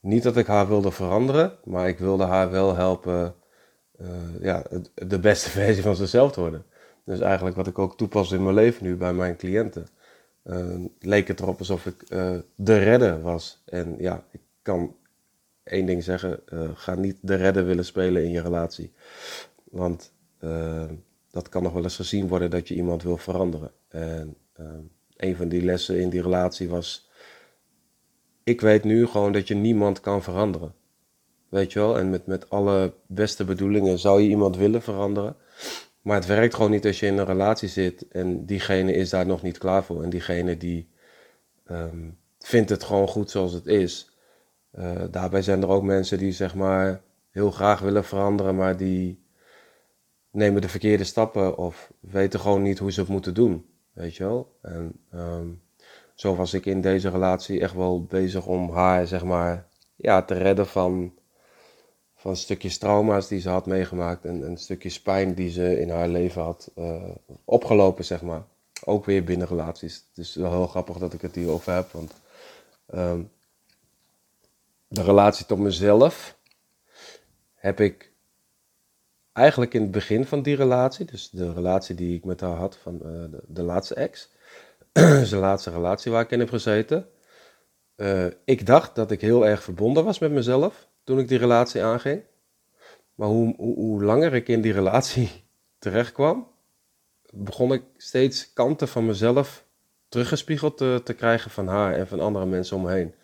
Niet 0.00 0.22
dat 0.22 0.36
ik 0.36 0.46
haar 0.46 0.68
wilde 0.68 0.90
veranderen, 0.90 1.58
maar 1.64 1.88
ik 1.88 1.98
wilde 1.98 2.24
haar 2.24 2.50
wel 2.50 2.74
helpen 2.74 3.34
uh, 4.00 4.08
ja, 4.40 4.64
de 4.94 5.18
beste 5.18 5.50
versie 5.60 5.82
van 5.82 5.96
zichzelf 5.96 6.32
te 6.32 6.40
worden. 6.40 6.64
Dus 7.04 7.20
eigenlijk 7.20 7.56
wat 7.56 7.66
ik 7.66 7.78
ook 7.78 7.96
toepas 7.96 8.32
in 8.32 8.42
mijn 8.42 8.54
leven 8.54 8.84
nu 8.84 8.96
bij 8.96 9.12
mijn 9.12 9.36
cliënten. 9.36 9.86
Uh, 10.44 10.84
leek 11.00 11.28
het 11.28 11.40
erop 11.40 11.58
alsof 11.58 11.86
ik 11.86 12.04
uh, 12.08 12.36
de 12.54 12.78
redder 12.78 13.22
was. 13.22 13.62
En 13.64 13.94
ja, 13.98 14.24
ik 14.30 14.40
kan 14.62 14.96
één 15.62 15.86
ding 15.86 16.02
zeggen: 16.02 16.40
ga 16.74 16.94
niet 16.94 17.18
de 17.20 17.34
redder 17.34 17.64
willen 17.64 17.84
spelen 17.84 18.24
in 18.24 18.30
je 18.30 18.40
relatie. 18.40 18.92
Want 19.64 20.12
dat 21.30 21.48
kan 21.48 21.62
nog 21.62 21.72
wel 21.72 21.82
eens 21.82 21.96
gezien 21.96 22.28
worden 22.28 22.50
dat 22.50 22.68
je 22.68 22.74
iemand 22.74 23.02
wil 23.02 23.16
veranderen. 23.16 23.70
En 23.88 24.36
een 25.16 25.36
van 25.36 25.48
die 25.48 25.62
lessen 25.62 26.00
in 26.00 26.08
die 26.10 26.22
relatie 26.22 26.68
was 26.68 27.10
ik 28.44 28.60
weet 28.60 28.84
nu 28.84 29.06
gewoon 29.06 29.32
dat 29.32 29.48
je 29.48 29.54
niemand 29.54 30.00
kan 30.00 30.22
veranderen. 30.22 30.74
Weet 31.50 31.72
je 31.72 31.78
wel? 31.78 31.98
En 31.98 32.10
met, 32.10 32.26
met 32.26 32.50
alle 32.50 32.92
beste 33.06 33.44
bedoelingen 33.44 33.98
zou 33.98 34.20
je 34.20 34.28
iemand 34.28 34.56
willen 34.56 34.82
veranderen. 34.82 35.36
Maar 36.02 36.16
het 36.16 36.26
werkt 36.26 36.54
gewoon 36.54 36.70
niet 36.70 36.86
als 36.86 37.00
je 37.00 37.06
in 37.06 37.18
een 37.18 37.24
relatie 37.24 37.68
zit 37.68 38.08
en 38.08 38.46
diegene 38.46 38.92
is 38.92 39.10
daar 39.10 39.26
nog 39.26 39.42
niet 39.42 39.58
klaar 39.58 39.84
voor. 39.84 40.02
En 40.02 40.10
diegene 40.10 40.56
die 40.56 40.88
ehm, 41.66 42.08
vindt 42.38 42.70
het 42.70 42.84
gewoon 42.84 43.08
goed 43.08 43.30
zoals 43.30 43.52
het 43.52 43.66
is. 43.66 44.10
Uh, 44.78 45.02
daarbij 45.10 45.42
zijn 45.42 45.62
er 45.62 45.68
ook 45.68 45.82
mensen 45.82 46.18
die 46.18 46.32
zeg 46.32 46.54
maar 46.54 47.02
heel 47.30 47.50
graag 47.50 47.80
willen 47.80 48.04
veranderen, 48.04 48.56
maar 48.56 48.76
die 48.76 49.22
nemen 50.30 50.60
de 50.60 50.68
verkeerde 50.68 51.04
stappen 51.04 51.56
of 51.56 51.92
weten 52.00 52.40
gewoon 52.40 52.62
niet 52.62 52.78
hoe 52.78 52.92
ze 52.92 53.00
het 53.00 53.08
moeten 53.08 53.34
doen. 53.34 53.66
Weet 53.92 54.16
je 54.16 54.24
wel? 54.24 54.56
En 54.62 54.92
um, 55.14 55.62
zo 56.14 56.34
was 56.36 56.54
ik 56.54 56.66
in 56.66 56.80
deze 56.80 57.08
relatie 57.08 57.60
echt 57.60 57.74
wel 57.74 58.04
bezig 58.04 58.46
om 58.46 58.70
haar, 58.70 59.06
zeg 59.06 59.24
maar, 59.24 59.66
ja, 59.96 60.22
te 60.22 60.34
redden 60.34 60.66
van, 60.66 61.12
van 62.20 62.36
stukjes 62.36 62.78
trauma's 62.78 63.28
die 63.28 63.40
ze 63.40 63.48
had 63.48 63.66
meegemaakt 63.66 64.24
en, 64.24 64.42
een 64.42 64.56
stukjes 64.56 65.00
pijn 65.00 65.34
die 65.34 65.50
ze 65.50 65.80
in 65.80 65.90
haar 65.90 66.08
leven 66.08 66.42
had 66.42 66.70
uh, 66.78 67.02
opgelopen, 67.44 68.04
zeg 68.04 68.22
maar. 68.22 68.42
Ook 68.84 69.04
weer 69.04 69.24
binnen 69.24 69.46
relaties. 69.46 70.04
Het 70.08 70.18
is 70.18 70.34
wel 70.34 70.50
heel 70.50 70.66
grappig 70.66 70.98
dat 70.98 71.12
ik 71.12 71.20
het 71.20 71.34
hier 71.34 71.48
over 71.48 71.74
heb, 71.74 71.90
want 71.92 72.12
um, 72.94 73.30
de 74.88 75.02
relatie 75.02 75.46
tot 75.46 75.58
mezelf 75.58 76.38
heb 77.54 77.80
ik 77.80 78.12
eigenlijk 79.32 79.74
in 79.74 79.82
het 79.82 79.90
begin 79.90 80.24
van 80.24 80.42
die 80.42 80.56
relatie, 80.56 81.04
dus 81.04 81.30
de 81.30 81.52
relatie 81.52 81.94
die 81.94 82.16
ik 82.16 82.24
met 82.24 82.40
haar 82.40 82.56
had 82.56 82.76
van 82.76 82.94
uh, 82.94 83.00
de, 83.30 83.42
de 83.46 83.62
laatste 83.62 83.94
ex, 83.94 84.30
zijn 85.30 85.40
laatste 85.40 85.70
relatie 85.70 86.12
waar 86.12 86.22
ik 86.22 86.30
in 86.30 86.38
heb 86.38 86.48
gezeten. 86.48 87.08
Uh, 87.96 88.26
ik 88.44 88.66
dacht 88.66 88.94
dat 88.94 89.10
ik 89.10 89.20
heel 89.20 89.46
erg 89.46 89.62
verbonden 89.62 90.04
was 90.04 90.18
met 90.18 90.30
mezelf 90.30 90.88
toen 91.10 91.18
ik 91.18 91.28
die 91.28 91.38
relatie 91.38 91.82
aanging. 91.82 92.22
Maar 93.14 93.28
hoe, 93.28 93.54
hoe, 93.56 93.74
hoe 93.74 94.04
langer 94.04 94.34
ik 94.34 94.48
in 94.48 94.60
die 94.60 94.72
relatie 94.72 95.30
terecht 95.78 96.12
kwam, 96.12 96.48
begon 97.30 97.72
ik 97.72 97.82
steeds 97.96 98.52
kanten 98.52 98.88
van 98.88 99.06
mezelf 99.06 99.64
teruggespiegeld 100.08 100.76
te, 100.76 101.00
te 101.04 101.14
krijgen 101.14 101.50
van 101.50 101.66
haar 101.66 101.94
en 101.94 102.06
van 102.06 102.20
andere 102.20 102.46
mensen 102.46 102.76
om 102.76 102.82
me 102.82 102.92
heen. 102.92 103.14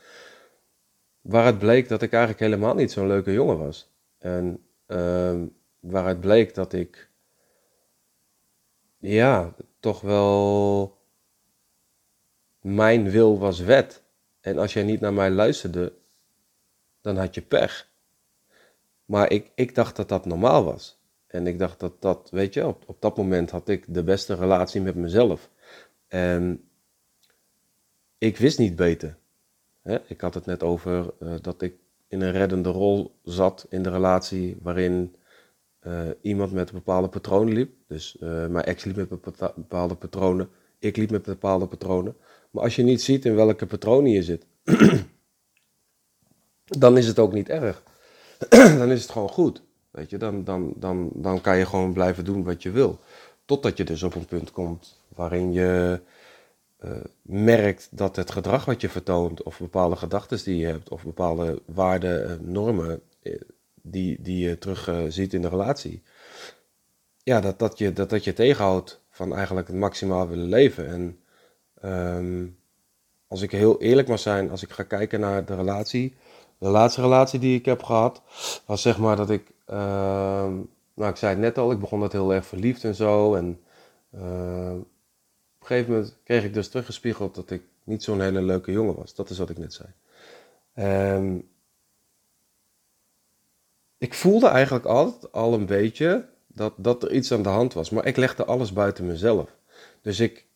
Waaruit 1.20 1.58
bleek 1.58 1.88
dat 1.88 2.02
ik 2.02 2.12
eigenlijk 2.12 2.42
helemaal 2.42 2.74
niet 2.74 2.92
zo'n 2.92 3.06
leuke 3.06 3.32
jongen 3.32 3.58
was. 3.58 3.92
En 4.18 4.66
uh, 4.86 5.42
waaruit 5.80 6.20
bleek 6.20 6.54
dat 6.54 6.72
ik, 6.72 7.10
ja, 8.98 9.54
toch 9.80 10.00
wel 10.00 10.98
mijn 12.60 13.10
wil 13.10 13.38
was 13.38 13.60
wet. 13.60 14.02
En 14.40 14.58
als 14.58 14.72
jij 14.72 14.82
niet 14.82 15.00
naar 15.00 15.12
mij 15.12 15.30
luisterde, 15.30 15.92
dan 17.06 17.16
had 17.16 17.34
je 17.34 17.42
pech. 17.42 17.90
Maar 19.04 19.30
ik, 19.30 19.50
ik 19.54 19.74
dacht 19.74 19.96
dat 19.96 20.08
dat 20.08 20.26
normaal 20.26 20.64
was. 20.64 20.98
En 21.26 21.46
ik 21.46 21.58
dacht 21.58 21.80
dat 21.80 22.02
dat, 22.02 22.28
weet 22.30 22.54
je, 22.54 22.66
op, 22.66 22.82
op 22.86 23.00
dat 23.00 23.16
moment 23.16 23.50
had 23.50 23.68
ik 23.68 23.84
de 23.88 24.02
beste 24.02 24.34
relatie 24.34 24.80
met 24.80 24.94
mezelf. 24.94 25.50
En 26.08 26.68
ik 28.18 28.36
wist 28.36 28.58
niet 28.58 28.76
beter. 28.76 29.16
Ik 30.06 30.20
had 30.20 30.34
het 30.34 30.46
net 30.46 30.62
over 30.62 31.12
uh, 31.20 31.34
dat 31.40 31.62
ik 31.62 31.74
in 32.08 32.20
een 32.20 32.32
reddende 32.32 32.68
rol 32.68 33.14
zat 33.22 33.66
in 33.68 33.82
de 33.82 33.90
relatie 33.90 34.56
waarin 34.62 35.14
uh, 35.82 36.08
iemand 36.20 36.52
met 36.52 36.72
bepaalde 36.72 37.08
patronen 37.08 37.54
liep. 37.54 37.72
Dus 37.86 38.16
uh, 38.20 38.46
mijn 38.46 38.64
ex 38.64 38.84
liep 38.84 38.96
met 38.96 39.08
bepaalde 39.54 39.94
patronen, 39.94 40.48
ik 40.78 40.96
liep 40.96 41.10
met 41.10 41.22
bepaalde 41.22 41.66
patronen. 41.66 42.16
Maar 42.50 42.62
als 42.62 42.76
je 42.76 42.82
niet 42.82 43.02
ziet 43.02 43.24
in 43.24 43.34
welke 43.34 43.66
patronen 43.66 44.10
je 44.10 44.22
zit, 44.22 44.46
dan 46.66 46.96
is 46.96 47.06
het 47.06 47.18
ook 47.18 47.32
niet 47.32 47.48
erg. 47.48 47.82
dan 48.78 48.90
is 48.90 49.02
het 49.02 49.10
gewoon 49.10 49.28
goed. 49.28 49.62
Weet 49.90 50.10
je, 50.10 50.16
dan, 50.18 50.44
dan, 50.44 50.72
dan, 50.76 51.10
dan 51.14 51.40
kan 51.40 51.56
je 51.58 51.66
gewoon 51.66 51.92
blijven 51.92 52.24
doen 52.24 52.44
wat 52.44 52.62
je 52.62 52.70
wil. 52.70 52.98
Totdat 53.44 53.76
je 53.76 53.84
dus 53.84 54.02
op 54.02 54.14
een 54.14 54.26
punt 54.26 54.50
komt 54.50 55.00
waarin 55.08 55.52
je 55.52 56.00
uh, 56.84 56.90
merkt 57.22 57.88
dat 57.90 58.16
het 58.16 58.30
gedrag 58.30 58.64
wat 58.64 58.80
je 58.80 58.88
vertoont, 58.88 59.42
of 59.42 59.58
bepaalde 59.58 59.96
gedachten 59.96 60.44
die 60.44 60.56
je 60.56 60.66
hebt, 60.66 60.88
of 60.88 61.02
bepaalde 61.02 61.62
waarden, 61.66 62.30
uh, 62.30 62.48
normen 62.48 63.00
uh, 63.22 63.40
die, 63.74 64.22
die 64.22 64.48
je 64.48 64.58
terug 64.58 64.90
ziet 65.08 65.34
in 65.34 65.42
de 65.42 65.48
relatie, 65.48 66.02
ja, 67.22 67.40
dat, 67.40 67.58
dat, 67.58 67.78
je, 67.78 67.92
dat 67.92 68.10
dat 68.10 68.24
je 68.24 68.32
tegenhoudt 68.32 69.00
van 69.10 69.34
eigenlijk 69.34 69.66
het 69.66 69.76
maximaal 69.76 70.28
willen 70.28 70.48
leven. 70.48 70.86
En 70.86 71.20
Um, 71.84 72.58
als 73.26 73.42
ik 73.42 73.50
heel 73.50 73.80
eerlijk 73.80 74.08
mag 74.08 74.18
zijn, 74.18 74.50
als 74.50 74.62
ik 74.62 74.70
ga 74.70 74.82
kijken 74.82 75.20
naar 75.20 75.44
de 75.44 75.54
relatie, 75.54 76.14
de 76.58 76.68
laatste 76.68 77.00
relatie 77.00 77.38
die 77.38 77.58
ik 77.58 77.64
heb 77.64 77.82
gehad, 77.82 78.22
was 78.66 78.82
zeg 78.82 78.98
maar 78.98 79.16
dat 79.16 79.30
ik, 79.30 79.52
uh, 79.70 79.76
nou 80.94 81.10
ik 81.10 81.16
zei 81.16 81.32
het 81.32 81.40
net 81.40 81.58
al, 81.58 81.70
ik 81.70 81.80
begon 81.80 82.00
dat 82.00 82.12
heel 82.12 82.34
erg 82.34 82.46
verliefd 82.46 82.84
en 82.84 82.94
zo. 82.94 83.34
En 83.34 83.60
uh, 84.14 84.72
op 84.72 85.60
een 85.60 85.66
gegeven 85.66 85.92
moment 85.92 86.16
kreeg 86.24 86.44
ik 86.44 86.54
dus 86.54 86.68
teruggespiegeld 86.68 87.34
dat 87.34 87.50
ik 87.50 87.62
niet 87.84 88.02
zo'n 88.02 88.20
hele 88.20 88.42
leuke 88.42 88.72
jongen 88.72 88.94
was. 88.94 89.14
Dat 89.14 89.30
is 89.30 89.38
wat 89.38 89.50
ik 89.50 89.58
net 89.58 89.74
zei. 89.74 89.88
Um, 91.14 91.48
ik 93.98 94.14
voelde 94.14 94.48
eigenlijk 94.48 94.84
altijd 94.84 95.32
al 95.32 95.52
een 95.52 95.66
beetje 95.66 96.28
dat, 96.46 96.72
dat 96.76 97.02
er 97.02 97.12
iets 97.12 97.32
aan 97.32 97.42
de 97.42 97.48
hand 97.48 97.72
was, 97.72 97.90
maar 97.90 98.06
ik 98.06 98.16
legde 98.16 98.44
alles 98.44 98.72
buiten 98.72 99.06
mezelf. 99.06 99.50
Dus 100.00 100.20
ik, 100.20 100.46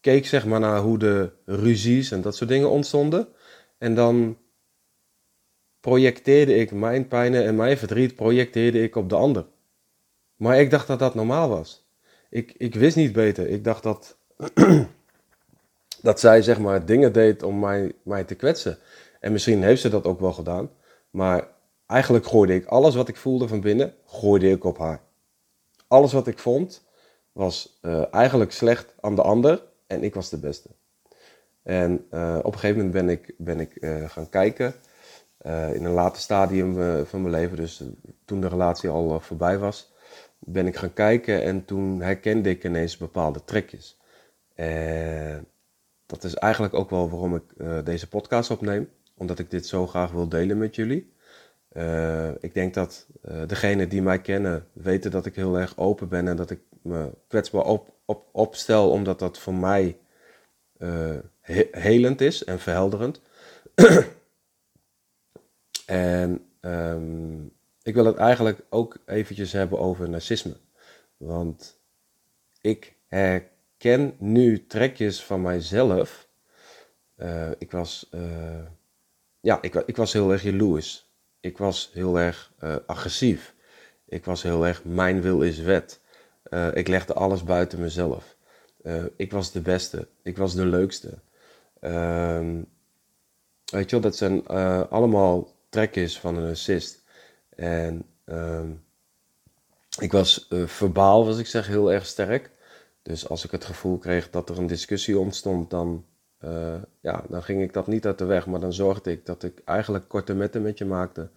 keek 0.00 0.26
zeg 0.26 0.46
maar 0.46 0.60
naar 0.60 0.80
hoe 0.80 0.98
de 0.98 1.30
ruzies 1.44 2.10
en 2.10 2.20
dat 2.20 2.36
soort 2.36 2.50
dingen 2.50 2.70
ontstonden. 2.70 3.28
En 3.78 3.94
dan 3.94 4.36
projecteerde 5.80 6.54
ik 6.54 6.72
mijn 6.72 7.08
pijnen 7.08 7.44
en 7.44 7.56
mijn 7.56 7.78
verdriet 7.78 8.14
projecteerde 8.14 8.82
ik 8.82 8.96
op 8.96 9.08
de 9.08 9.14
ander. 9.14 9.46
Maar 10.36 10.60
ik 10.60 10.70
dacht 10.70 10.86
dat 10.86 10.98
dat 10.98 11.14
normaal 11.14 11.48
was. 11.48 11.88
Ik, 12.30 12.54
ik 12.56 12.74
wist 12.74 12.96
niet 12.96 13.12
beter. 13.12 13.48
Ik 13.48 13.64
dacht 13.64 13.82
dat, 13.82 14.16
dat 16.02 16.20
zij 16.20 16.42
zeg 16.42 16.58
maar 16.58 16.86
dingen 16.86 17.12
deed 17.12 17.42
om 17.42 17.58
mij, 17.58 17.92
mij 18.02 18.24
te 18.24 18.34
kwetsen. 18.34 18.78
En 19.20 19.32
misschien 19.32 19.62
heeft 19.62 19.80
ze 19.80 19.88
dat 19.88 20.04
ook 20.04 20.20
wel 20.20 20.32
gedaan. 20.32 20.70
Maar 21.10 21.48
eigenlijk 21.86 22.26
gooide 22.26 22.54
ik 22.54 22.66
alles 22.66 22.94
wat 22.94 23.08
ik 23.08 23.16
voelde 23.16 23.48
van 23.48 23.60
binnen, 23.60 23.94
gooide 24.06 24.50
ik 24.50 24.64
op 24.64 24.78
haar. 24.78 25.00
Alles 25.86 26.12
wat 26.12 26.26
ik 26.26 26.38
vond 26.38 26.82
was 27.32 27.78
uh, 27.82 28.14
eigenlijk 28.14 28.52
slecht 28.52 28.94
aan 29.00 29.14
de 29.14 29.22
ander. 29.22 29.62
En 29.86 30.02
ik 30.02 30.14
was 30.14 30.30
de 30.30 30.38
beste. 30.38 30.68
En 31.62 32.06
uh, 32.10 32.38
op 32.42 32.52
een 32.52 32.58
gegeven 32.58 32.76
moment 32.76 32.92
ben 32.92 33.08
ik, 33.08 33.34
ben 33.36 33.60
ik 33.60 33.76
uh, 33.80 34.10
gaan 34.10 34.28
kijken. 34.28 34.74
Uh, 35.46 35.74
in 35.74 35.84
een 35.84 35.92
later 35.92 36.22
stadium 36.22 36.74
van 37.06 37.22
mijn 37.22 37.34
leven, 37.34 37.56
dus 37.56 37.82
toen 38.24 38.40
de 38.40 38.48
relatie 38.48 38.88
al 38.88 39.20
voorbij 39.20 39.58
was, 39.58 39.92
ben 40.38 40.66
ik 40.66 40.76
gaan 40.76 40.92
kijken 40.92 41.42
en 41.42 41.64
toen 41.64 42.00
herkende 42.00 42.50
ik 42.50 42.64
ineens 42.64 42.96
bepaalde 42.96 43.44
trekjes. 43.44 44.00
En 44.54 45.46
dat 46.06 46.24
is 46.24 46.34
eigenlijk 46.34 46.74
ook 46.74 46.90
wel 46.90 47.10
waarom 47.10 47.34
ik 47.34 47.42
deze 47.84 48.08
podcast 48.08 48.50
opneem, 48.50 48.88
omdat 49.16 49.38
ik 49.38 49.50
dit 49.50 49.66
zo 49.66 49.86
graag 49.86 50.10
wil 50.10 50.28
delen 50.28 50.58
met 50.58 50.74
jullie. 50.74 51.12
ik 52.40 52.54
denk 52.54 52.74
dat 52.74 53.06
degenen 53.46 53.88
die 53.88 54.02
mij 54.02 54.20
kennen 54.20 54.66
weten 54.72 55.10
dat 55.10 55.26
ik 55.26 55.34
heel 55.34 55.58
erg 55.58 55.78
open 55.78 56.08
ben 56.08 56.28
en 56.28 56.36
dat 56.36 56.50
ik 56.50 56.60
me 56.82 57.10
kwetsbaar 57.28 57.64
op, 57.64 57.94
op, 58.04 58.28
opstel, 58.32 58.90
omdat 58.90 59.18
dat 59.18 59.38
voor 59.38 59.54
mij 59.54 59.98
helend 61.70 62.20
is 62.20 62.44
en 62.44 62.58
verhelderend. 62.58 63.20
en 65.90 66.46
um, 66.60 67.52
ik 67.82 67.94
wil 67.94 68.04
het 68.04 68.16
eigenlijk 68.16 68.60
ook 68.68 68.96
eventjes 69.06 69.52
hebben 69.52 69.78
over 69.78 70.08
narcisme. 70.08 70.56
Want 71.16 71.80
ik 72.60 72.96
herken 73.06 74.14
nu 74.18 74.66
trekjes 74.66 75.24
van 75.24 75.42
mijzelf. 75.42 76.28
Uh, 77.16 77.50
ik 77.58 77.70
was, 77.70 78.08
uh, 78.14 78.66
ja, 79.40 79.62
ik, 79.62 79.74
ik, 79.74 79.96
was 79.96 80.12
heel 80.12 80.32
erg 80.32 80.42
jaloers. 80.42 81.10
Ik 81.40 81.58
was 81.58 81.90
heel 81.92 82.18
erg 82.18 82.52
agressief. 82.86 83.54
Ik 84.06 84.24
was 84.24 84.42
heel 84.42 84.66
erg 84.66 84.84
mijn 84.84 85.22
wil 85.22 85.42
is 85.42 85.58
wet. 85.58 86.00
Ik 86.72 86.88
legde 86.88 87.12
alles 87.14 87.44
buiten 87.44 87.80
mezelf. 87.80 88.36
Ik 89.16 89.32
was 89.32 89.52
de 89.52 89.60
beste. 89.60 90.08
Ik 90.22 90.36
was 90.36 90.54
de 90.54 90.66
leukste. 90.66 91.18
Uh, 91.80 92.58
Weet 93.70 93.90
je 93.90 93.90
wel, 93.90 94.00
dat 94.00 94.16
zijn 94.16 94.42
uh, 94.50 94.82
allemaal 95.70 95.92
trekjes 95.92 96.18
van 96.18 96.36
een 96.36 96.50
assist. 96.50 97.04
En 97.56 98.04
ehm, 98.24 98.70
ik 99.98 100.12
was 100.12 100.46
uh, 100.50 100.66
verbaal, 100.66 101.24
was 101.24 101.38
ik 101.38 101.46
zeg, 101.46 101.66
heel 101.66 101.92
erg 101.92 102.06
sterk. 102.06 102.50
Dus 103.02 103.28
als 103.28 103.44
ik 103.44 103.50
het 103.50 103.64
gevoel 103.64 103.98
kreeg 103.98 104.30
dat 104.30 104.48
er 104.48 104.58
een 104.58 104.66
discussie 104.66 105.18
ontstond, 105.18 105.70
dan, 105.70 106.04
uh, 106.44 106.82
ja, 107.00 107.24
dan 107.28 107.42
ging 107.42 107.62
ik 107.62 107.72
dat 107.72 107.86
niet 107.86 108.06
uit 108.06 108.18
de 108.18 108.24
weg. 108.24 108.46
Maar 108.46 108.60
dan 108.60 108.72
zorgde 108.72 109.10
ik 109.10 109.26
dat 109.26 109.42
ik 109.42 109.62
eigenlijk 109.64 110.08
korte 110.08 110.34
metten 110.34 110.62
met 110.62 110.78
je 110.78 110.84
maakte. 110.84 111.30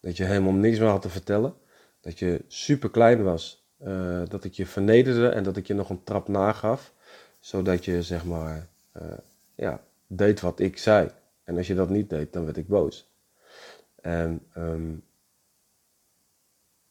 Dat 0.00 0.16
je 0.16 0.24
helemaal 0.24 0.52
niks 0.52 0.78
meer 0.78 0.88
had 0.88 1.02
te 1.02 1.08
vertellen. 1.08 1.54
Dat 2.00 2.18
je 2.18 2.44
super 2.48 2.90
klein 2.90 3.22
was. 3.22 3.60
Uh, 3.84 4.22
dat 4.28 4.44
ik 4.44 4.52
je 4.52 4.66
vernederde 4.66 5.28
en 5.28 5.42
dat 5.42 5.56
ik 5.56 5.66
je 5.66 5.74
nog 5.74 5.90
een 5.90 6.04
trap 6.04 6.28
nagaf. 6.28 6.92
Zodat 7.40 7.84
je 7.84 8.02
zeg 8.02 8.24
maar 8.24 8.68
ja, 9.54 9.80
deed 10.06 10.40
wat 10.40 10.60
ik 10.60 10.78
zei. 10.78 11.10
En 11.44 11.56
als 11.56 11.66
je 11.66 11.74
dat 11.74 11.88
niet 11.88 12.10
deed, 12.10 12.32
dan 12.32 12.44
werd 12.44 12.56
ik 12.56 12.68
boos. 12.68 13.11
En 14.02 14.46
um, 14.56 15.04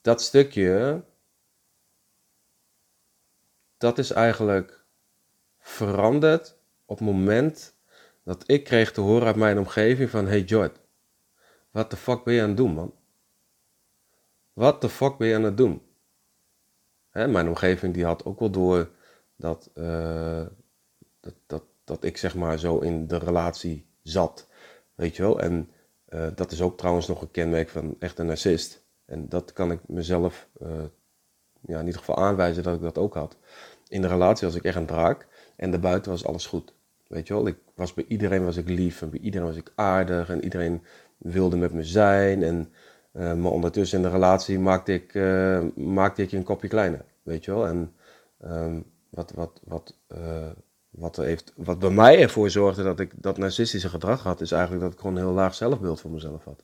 dat 0.02 0.22
stukje, 0.22 1.04
dat 3.78 3.98
is 3.98 4.12
eigenlijk 4.12 4.86
veranderd 5.60 6.58
op 6.86 6.98
het 6.98 7.08
moment 7.08 7.76
dat 8.24 8.44
ik 8.50 8.64
kreeg 8.64 8.92
te 8.92 9.02
horen 9.02 9.28
uit 9.28 9.36
mijn 9.36 9.58
omgeving 9.58 10.10
van... 10.10 10.28
Hey 10.28 10.42
Jord, 10.42 10.80
wat 11.72 11.90
de 11.90 11.98
fuck 11.98 12.24
ben 12.24 12.34
je 12.34 12.42
aan 12.42 12.48
het 12.48 12.58
doen, 12.58 12.74
man? 12.74 12.94
Wat 14.54 14.82
de 14.82 14.90
fuck 14.90 15.18
ben 15.18 15.28
je 15.28 15.36
aan 15.36 15.44
het 15.44 15.58
doen? 15.58 15.82
Hè, 17.10 17.28
mijn 17.28 17.48
omgeving 17.48 17.94
die 17.94 18.06
had 18.06 18.26
ook 18.26 18.40
wel 18.40 18.50
door 18.50 18.90
dat, 19.36 19.70
uh, 19.74 20.46
dat, 21.20 21.34
dat, 21.46 21.64
dat 21.84 22.04
ik 22.04 22.18
zeg 22.18 22.36
maar 22.36 22.60
zo 22.60 22.80
in 22.80 23.08
de 23.08 23.18
relatie 23.18 23.86
zat. 24.02 24.48
Weet 24.96 25.16
je 25.16 25.22
wel? 25.22 25.40
En 25.40 25.72
uh, 26.14 26.28
dat 26.36 26.52
is 26.52 26.62
ook 26.62 26.78
trouwens 26.78 27.08
nog 27.08 27.22
een 27.22 27.32
kenmerk 27.32 27.70
van 27.70 27.96
echt 28.00 28.20
een 28.20 28.26
narcist. 28.26 28.84
En 29.06 29.30
dat 29.30 29.54
kan 29.54 29.72
ik 29.72 29.80
mezelf 29.88 30.50
uh, 30.62 30.70
ja, 31.62 31.80
in 31.80 31.86
ieder 31.86 32.00
geval 32.00 32.18
aanwijzen 32.18 32.64
dat 32.64 32.76
ik 32.76 32.82
dat 32.82 32.98
ook 32.98 33.14
had. 33.14 33.38
In 33.88 34.02
de 34.02 34.08
relatie 34.08 34.48
was 34.48 34.56
ik 34.56 34.64
echt 34.64 34.76
een 34.76 34.86
draak 34.86 35.28
en 35.56 35.72
daarbuiten 35.72 36.12
was 36.12 36.26
alles 36.26 36.46
goed. 36.46 36.74
Weet 37.08 37.28
je 37.28 37.34
wel, 37.34 37.48
ik 37.48 37.58
was 37.76 37.94
bij 37.94 38.06
iedereen 38.08 38.46
was 38.46 38.58
ik 38.58 38.70
lief 38.70 39.02
en 39.02 39.10
bij 39.10 39.20
iedereen 39.20 39.48
was 39.48 39.56
ik 39.56 39.72
aardig 39.76 40.30
en 40.30 40.44
iedereen 40.44 40.82
wilde 41.18 41.58
met 41.58 41.74
me 41.74 41.84
zijn. 41.84 42.44
En, 42.44 42.74
uh, 43.14 43.34
maar 43.34 43.52
ondertussen 43.52 43.98
in 43.98 44.04
de 44.04 44.10
relatie 44.10 44.60
maakte 44.60 44.94
ik, 44.94 45.14
maakte 45.76 46.22
ik 46.22 46.30
je 46.30 46.38
een 46.38 46.44
kopje 46.44 46.68
kleiner. 46.68 47.06
Weet 47.24 47.46
je 47.46 47.52
wel, 47.52 47.68
en 47.68 47.94
um, 48.46 48.86
wat, 49.10 49.32
wat, 49.32 49.62
wat, 49.64 49.98
wat, 50.92 51.16
heeft, 51.16 51.54
wat 51.56 51.80
bij 51.80 51.90
mij 51.90 52.22
ervoor 52.22 52.50
zorgde 52.50 52.84
dat 52.84 53.00
ik 53.00 53.12
dat 53.16 53.38
narcistische 53.38 53.90
gedrag 53.90 54.24
had, 54.24 54.42
is 54.42 54.52
eigenlijk 54.52 54.84
dat 54.84 54.94
ik 54.94 55.00
gewoon 55.00 55.16
een 55.16 55.24
heel 55.24 55.34
laag 55.34 55.56
zelfbeeld 55.56 56.02
van 56.02 56.12
mezelf 56.12 56.44
had. 56.44 56.64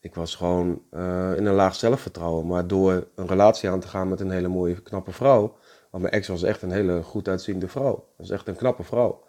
Ik 0.00 0.14
was 0.14 0.34
gewoon 0.34 0.82
uh, 0.90 1.32
in 1.36 1.46
een 1.46 1.54
laag 1.54 1.74
zelfvertrouwen. 1.74 2.46
Maar 2.46 2.66
door 2.66 3.06
een 3.14 3.26
relatie 3.26 3.68
aan 3.68 3.80
te 3.80 3.88
gaan 3.88 4.08
met 4.08 4.20
een 4.20 4.30
hele 4.30 4.48
mooie, 4.48 4.82
knappe 4.82 5.12
vrouw. 5.12 5.56
Want 5.90 6.02
mijn 6.02 6.14
ex 6.14 6.28
was 6.28 6.42
echt 6.42 6.62
een 6.62 6.70
hele 6.70 7.02
goed 7.02 7.28
uitziende 7.28 7.68
vrouw. 7.68 8.08
Was 8.16 8.30
echt 8.30 8.48
een 8.48 8.56
knappe 8.56 8.82
vrouw. 8.82 9.24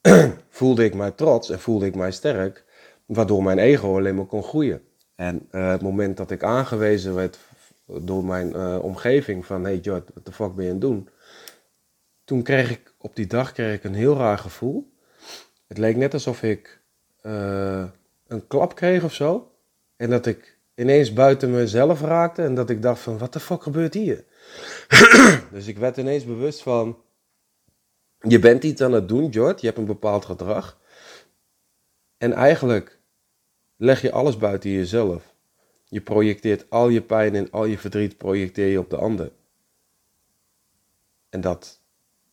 voelde 0.48 0.84
ik 0.84 0.94
mij 0.94 1.10
trots 1.10 1.50
en 1.50 1.60
voelde 1.60 1.86
ik 1.86 1.94
mij 1.94 2.12
sterk. 2.12 2.64
Waardoor 3.06 3.42
mijn 3.42 3.58
ego 3.58 3.96
alleen 3.96 4.14
maar 4.14 4.24
kon 4.24 4.42
groeien. 4.42 4.82
En 5.14 5.48
uh, 5.50 5.70
het 5.70 5.82
moment 5.82 6.16
dat 6.16 6.30
ik 6.30 6.42
aangewezen 6.42 7.14
werd 7.14 7.38
door 7.86 8.24
mijn 8.24 8.56
uh, 8.56 8.78
omgeving 8.82 9.46
van... 9.46 9.64
Hey 9.64 9.78
Jord, 9.78 10.10
wat 10.14 10.26
de 10.26 10.32
fuck 10.32 10.54
ben 10.54 10.64
je 10.64 10.70
aan 10.70 10.76
het 10.76 10.86
doen? 10.86 11.08
Toen 12.24 12.42
kreeg 12.42 12.70
ik, 12.70 12.93
op 13.04 13.16
die 13.16 13.26
dag 13.26 13.52
kreeg 13.52 13.74
ik 13.74 13.84
een 13.84 13.94
heel 13.94 14.16
raar 14.16 14.38
gevoel. 14.38 14.92
Het 15.66 15.78
leek 15.78 15.96
net 15.96 16.12
alsof 16.12 16.42
ik 16.42 16.80
een 18.26 18.46
klap 18.46 18.74
kreeg 18.74 19.04
of 19.04 19.14
zo. 19.14 19.52
En 19.96 20.10
dat 20.10 20.26
ik 20.26 20.58
ineens 20.74 21.12
buiten 21.12 21.50
mezelf 21.50 22.00
raakte 22.00 22.42
en 22.42 22.54
dat 22.54 22.70
ik 22.70 22.82
dacht 22.82 23.00
van, 23.00 23.18
wat 23.18 23.32
de 23.32 23.40
fuck 23.40 23.62
gebeurt 23.62 23.94
hier? 23.94 24.24
dus 25.52 25.66
ik 25.66 25.78
werd 25.78 25.96
ineens 25.96 26.24
bewust 26.24 26.62
van, 26.62 26.98
je 28.20 28.38
bent 28.38 28.64
iets 28.64 28.80
aan 28.80 28.92
het 28.92 29.08
doen, 29.08 29.28
Jord, 29.28 29.60
je 29.60 29.66
hebt 29.66 29.78
een 29.78 29.84
bepaald 29.84 30.24
gedrag. 30.24 30.80
En 32.18 32.32
eigenlijk 32.32 32.98
leg 33.76 34.00
je 34.00 34.12
alles 34.12 34.36
buiten 34.36 34.70
jezelf. 34.70 35.34
Je 35.84 36.00
projecteert 36.00 36.70
al 36.70 36.88
je 36.88 37.02
pijn 37.02 37.34
en 37.34 37.50
al 37.50 37.64
je 37.64 37.78
verdriet 37.78 38.18
projecteer 38.18 38.68
je 38.68 38.78
op 38.78 38.90
de 38.90 38.96
ander. 38.96 39.32
En 41.28 41.40
dat, 41.40 41.83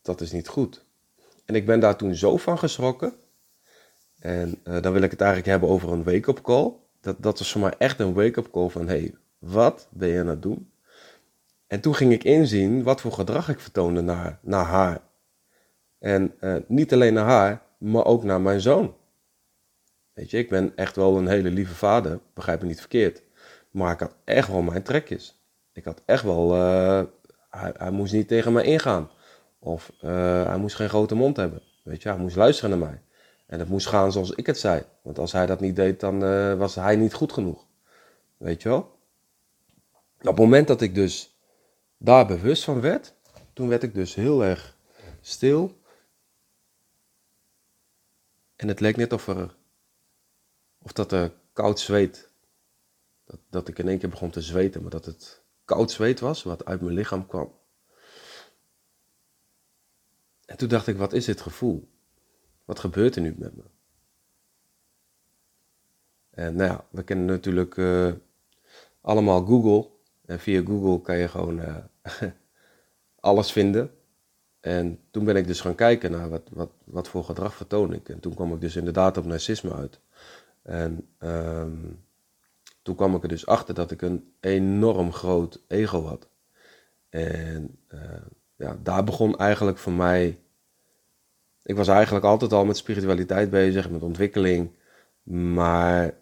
dat 0.01 0.21
is 0.21 0.31
niet 0.31 0.47
goed. 0.47 0.85
En 1.45 1.55
ik 1.55 1.65
ben 1.65 1.79
daar 1.79 1.95
toen 1.95 2.15
zo 2.15 2.37
van 2.37 2.57
geschrokken. 2.57 3.13
En 4.19 4.59
uh, 4.63 4.81
dan 4.81 4.93
wil 4.93 5.01
ik 5.01 5.11
het 5.11 5.21
eigenlijk 5.21 5.49
hebben 5.51 5.69
over 5.69 5.91
een 5.91 6.03
wake-up 6.03 6.41
call 6.41 6.73
dat, 7.01 7.15
dat 7.19 7.39
was 7.39 7.51
voor 7.51 7.61
mij 7.61 7.73
echt 7.77 7.99
een 7.99 8.13
wake-up 8.13 8.51
call 8.51 8.69
van, 8.69 8.87
hé, 8.87 8.97
hey, 8.97 9.15
wat 9.39 9.87
ben 9.89 10.09
je 10.09 10.19
aan 10.19 10.27
het 10.27 10.41
doen? 10.41 10.71
En 11.67 11.81
toen 11.81 11.95
ging 11.95 12.11
ik 12.11 12.23
inzien 12.23 12.83
wat 12.83 13.01
voor 13.01 13.11
gedrag 13.11 13.49
ik 13.49 13.59
vertoonde 13.59 14.01
naar, 14.01 14.39
naar 14.41 14.65
haar. 14.65 15.01
En 15.99 16.33
uh, 16.41 16.55
niet 16.67 16.93
alleen 16.93 17.13
naar 17.13 17.25
haar, 17.25 17.61
maar 17.77 18.05
ook 18.05 18.23
naar 18.23 18.41
mijn 18.41 18.61
zoon. 18.61 18.95
Weet 20.13 20.29
je, 20.29 20.37
ik 20.37 20.49
ben 20.49 20.75
echt 20.75 20.95
wel 20.95 21.17
een 21.17 21.27
hele 21.27 21.49
lieve 21.49 21.75
vader, 21.75 22.19
begrijp 22.33 22.61
me 22.61 22.67
niet 22.67 22.79
verkeerd. 22.79 23.21
Maar 23.71 23.93
ik 23.93 23.99
had 23.99 24.15
echt 24.23 24.47
wel 24.47 24.61
mijn 24.61 24.83
trekjes. 24.83 25.41
Ik 25.73 25.85
had 25.85 26.01
echt 26.05 26.23
wel, 26.23 26.55
uh, 26.55 27.03
hij, 27.49 27.73
hij, 27.77 27.91
moest 27.91 28.13
niet 28.13 28.27
tegen 28.27 28.53
mij 28.53 28.63
ingaan. 28.63 29.09
Of 29.63 29.91
uh, 30.03 30.45
hij 30.45 30.57
moest 30.57 30.75
geen 30.75 30.89
grote 30.89 31.15
mond 31.15 31.37
hebben. 31.37 31.61
Weet 31.83 32.01
je, 32.01 32.09
hij 32.09 32.17
moest 32.17 32.35
luisteren 32.35 32.79
naar 32.79 32.89
mij. 32.89 33.01
En 33.45 33.59
het 33.59 33.69
moest 33.69 33.87
gaan 33.87 34.11
zoals 34.11 34.31
ik 34.31 34.45
het 34.45 34.59
zei. 34.59 34.83
Want 35.01 35.19
als 35.19 35.31
hij 35.31 35.45
dat 35.45 35.59
niet 35.59 35.75
deed, 35.75 35.99
dan 35.99 36.23
uh, 36.23 36.57
was 36.57 36.75
hij 36.75 36.95
niet 36.95 37.13
goed 37.13 37.33
genoeg. 37.33 37.65
Weet 38.37 38.61
je 38.61 38.69
wel? 38.69 38.99
Op 40.19 40.27
het 40.27 40.37
moment 40.37 40.67
dat 40.67 40.81
ik 40.81 40.95
dus 40.95 41.37
daar 41.97 42.27
bewust 42.27 42.63
van 42.63 42.81
werd, 42.81 43.13
toen 43.53 43.67
werd 43.67 43.83
ik 43.83 43.93
dus 43.93 44.15
heel 44.15 44.43
erg 44.43 44.77
stil. 45.21 45.79
En 48.55 48.67
het 48.67 48.79
leek 48.79 48.97
net 48.97 49.13
of 49.13 49.27
er, 49.27 49.55
of 50.81 50.91
dat 50.91 51.11
er 51.11 51.31
koud 51.53 51.79
zweet, 51.79 52.29
dat, 53.25 53.39
dat 53.49 53.67
ik 53.67 53.79
in 53.79 53.87
één 53.87 53.99
keer 53.99 54.09
begon 54.09 54.29
te 54.29 54.41
zweten, 54.41 54.81
maar 54.81 54.91
dat 54.91 55.05
het 55.05 55.41
koud 55.65 55.91
zweet 55.91 56.19
was, 56.19 56.43
wat 56.43 56.65
uit 56.65 56.81
mijn 56.81 56.95
lichaam 56.95 57.27
kwam. 57.27 57.59
En 60.51 60.57
toen 60.57 60.67
dacht 60.67 60.87
ik, 60.87 60.97
wat 60.97 61.13
is 61.13 61.25
dit 61.25 61.41
gevoel? 61.41 61.89
Wat 62.65 62.79
gebeurt 62.79 63.15
er 63.15 63.21
nu 63.21 63.35
met 63.37 63.55
me? 63.55 63.63
En 66.29 66.55
nou 66.55 66.69
ja, 66.69 66.85
we 66.89 67.03
kennen 67.03 67.25
natuurlijk 67.25 67.75
uh, 67.75 68.13
allemaal 69.01 69.45
Google. 69.45 69.89
En 70.25 70.39
via 70.39 70.61
Google 70.65 71.01
kan 71.01 71.17
je 71.17 71.27
gewoon 71.27 71.59
uh, 71.59 71.77
alles 73.19 73.51
vinden. 73.51 73.91
En 74.59 74.99
toen 75.11 75.25
ben 75.25 75.35
ik 75.35 75.47
dus 75.47 75.61
gaan 75.61 75.75
kijken 75.75 76.11
naar 76.11 76.29
wat, 76.29 76.49
wat, 76.49 76.71
wat 76.83 77.07
voor 77.07 77.23
gedrag 77.23 77.55
vertoon 77.55 77.93
ik. 77.93 78.09
En 78.09 78.19
toen 78.19 78.33
kwam 78.33 78.53
ik 78.53 78.61
dus 78.61 78.75
inderdaad 78.75 79.17
op 79.17 79.25
narcisme 79.25 79.73
uit. 79.73 79.99
En 80.61 81.07
um, 81.19 82.03
toen 82.81 82.95
kwam 82.95 83.15
ik 83.15 83.23
er 83.23 83.29
dus 83.29 83.45
achter 83.45 83.73
dat 83.73 83.91
ik 83.91 84.01
een 84.01 84.33
enorm 84.39 85.13
groot 85.13 85.61
ego 85.67 86.05
had. 86.05 86.29
En 87.09 87.77
uh, 87.93 88.01
ja, 88.61 88.77
daar 88.83 89.03
begon 89.03 89.37
eigenlijk 89.37 89.77
voor 89.77 89.93
mij 89.93 90.37
ik 91.63 91.75
was 91.75 91.87
eigenlijk 91.87 92.25
altijd 92.25 92.53
al 92.53 92.65
met 92.65 92.77
spiritualiteit 92.77 93.49
bezig, 93.49 93.89
met 93.89 94.01
ontwikkeling. 94.01 94.71
Maar 95.23 96.13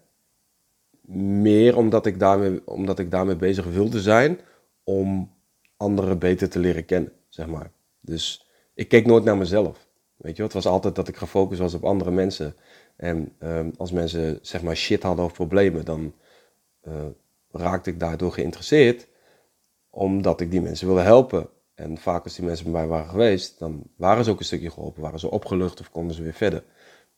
meer 1.12 1.78
omdat 1.78 2.06
ik 2.06 2.20
daarmee, 2.20 2.68
omdat 2.68 3.00
ik 3.00 3.12
daarmee 3.12 3.36
bezig 3.36 3.66
wilde 3.66 4.02
zijn 4.02 4.40
om 4.84 5.32
anderen 5.78 6.20
beter 6.20 6.50
te 6.50 6.60
leren 6.60 6.86
kennen, 6.86 7.12
zeg 7.30 7.48
maar. 7.48 7.72
Dus 8.02 8.50
ik 8.74 8.88
keek 8.88 9.06
nooit 9.06 9.24
naar 9.24 9.38
mezelf. 9.38 9.88
Weet 10.16 10.38
je, 10.38 10.44
het 10.44 10.54
was 10.54 10.66
altijd 10.66 10.96
dat 10.96 11.08
ik 11.08 11.16
gefocust 11.16 11.60
was 11.60 11.74
op 11.74 11.84
andere 11.84 12.12
mensen. 12.12 12.56
En 12.96 13.36
um, 13.40 13.74
als 13.78 13.92
mensen 13.92 14.40
zeg 14.42 14.62
maar 14.62 14.76
shit 14.76 15.04
hadden 15.04 15.26
of 15.26 15.34
problemen, 15.34 15.86
dan 15.86 16.14
uh, 16.88 16.94
raakte 17.52 17.90
ik 17.90 18.00
daardoor 18.00 18.32
geïnteresseerd, 18.32 19.08
omdat 19.90 20.42
ik 20.42 20.52
die 20.52 20.62
mensen 20.62 20.88
wilde 20.88 21.02
helpen. 21.02 21.50
En 21.80 21.98
vaak 21.98 22.24
als 22.24 22.36
die 22.36 22.46
mensen 22.46 22.72
bij 22.72 22.74
mij 22.74 22.88
waren 22.88 23.10
geweest, 23.10 23.60
dan 23.60 23.84
waren 23.96 24.24
ze 24.24 24.32
ook 24.32 24.40
een 24.40 24.46
stukje 24.46 24.72
geholpen, 24.72 25.02
waren 25.02 25.20
ze 25.20 25.32
opgelucht 25.32 25.80
of 25.80 25.92
konden 25.92 26.16
ze 26.16 26.22
weer 26.22 26.34
verder. 26.34 26.64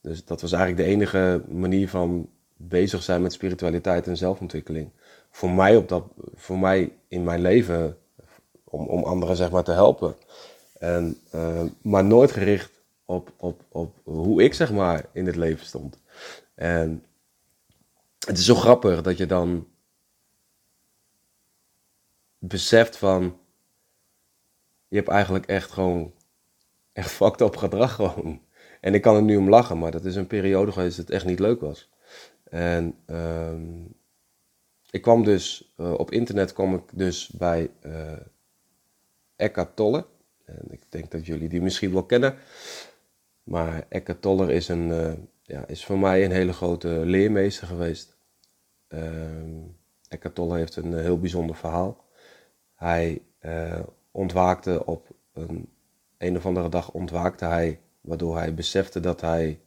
Dus 0.02 0.26
dat 0.26 0.42
was 0.42 0.52
eigenlijk 0.52 0.84
de 0.84 0.94
enige 0.94 1.44
manier 1.50 1.90
van 1.90 2.30
bezig 2.58 3.04
zijn 3.04 3.22
met 3.22 3.34
spiritualiteit 3.34 4.08
en 4.08 4.18
zelfontwikkeling. 4.18 4.90
Voor 5.30 5.50
mij, 5.50 5.76
op 5.76 5.90
dat, 5.90 6.04
voor 6.36 6.60
mij 6.60 6.92
in 7.08 7.24
mijn 7.24 7.42
leven, 7.42 7.98
om, 8.64 8.88
om 8.88 9.04
anderen 9.04 9.36
zeg 9.36 9.52
maar 9.52 9.64
te 9.64 9.72
helpen. 9.72 10.16
En, 10.80 11.18
uh, 11.36 11.64
maar 11.82 12.04
nooit 12.04 12.32
gericht 12.32 12.72
op, 13.06 13.32
op, 13.38 13.62
op 13.70 13.96
hoe 14.04 14.44
ik 14.44 14.54
zeg 14.54 14.72
maar 14.72 15.06
in 15.12 15.26
het 15.26 15.36
leven 15.36 15.66
stond. 15.66 15.98
En 16.56 17.04
het 18.26 18.38
is 18.38 18.46
zo 18.46 18.56
grappig 18.56 19.02
dat 19.02 19.18
je 19.18 19.26
dan 19.26 19.68
beseft 22.38 22.98
van 22.98 23.40
je 24.92 24.98
hebt 24.98 25.10
eigenlijk 25.10 25.46
echt 25.46 25.72
gewoon 25.72 26.14
echt 26.94 27.12
fucked 27.12 27.42
op 27.42 27.56
gedrag 27.58 27.96
gewoon. 27.96 28.42
En 28.82 28.94
ik 28.94 29.02
kan 29.02 29.16
er 29.16 29.22
nu 29.22 29.38
om 29.38 29.50
lachen, 29.50 29.80
maar 29.80 29.92
dat 29.92 30.06
is 30.06 30.16
een 30.16 30.28
periode 30.28 30.72
geweest 30.72 30.98
dat 30.98 31.06
het 31.06 31.16
echt 31.16 31.26
niet 31.26 31.40
leuk 31.40 31.62
was. 31.62 31.90
En 32.44 32.96
ehm, 33.06 33.84
ik 34.90 35.02
kwam 35.02 35.24
dus, 35.24 35.74
uh, 35.78 35.94
op 35.94 36.12
internet 36.12 36.54
kwam 36.54 36.76
ik 36.76 36.82
dus 36.94 37.30
bij 37.30 37.72
uh, 37.86 38.12
Eckhart. 39.36 39.80
En 40.46 40.68
ik 40.70 40.82
denk 40.90 41.12
dat 41.12 41.26
jullie 41.26 41.50
die 41.50 41.62
misschien 41.62 41.94
wel 41.94 42.06
kennen. 42.06 42.36
Maar 43.44 43.86
Eckhart 43.90 44.22
Tolle 44.22 44.54
is, 44.54 44.68
een, 44.68 44.90
uh, 44.90 45.14
ja, 45.44 45.68
is 45.68 45.86
voor 45.86 46.00
mij 46.00 46.26
een 46.26 46.32
hele 46.32 46.54
grote 46.54 46.88
leermeester 46.88 47.68
geweest. 47.68 48.18
Ehm, 48.88 49.60
Eckhart 50.08 50.38
heeft 50.38 50.76
een 50.76 50.98
heel 50.98 51.20
bijzonder 51.20 51.56
verhaal. 51.56 52.06
Hij 52.76 53.22
ontwaakte 54.12 54.86
op 54.86 55.08
een, 55.34 55.70
een 56.18 56.38
of 56.38 56.46
andere 56.46 56.70
dag 56.70 56.92
ontwaakte 56.92 57.46
hij, 57.46 57.80
waardoor 58.02 58.38
hij 58.38 58.54
besefte 58.54 59.00
dat 59.00 59.22
hij 59.22 59.60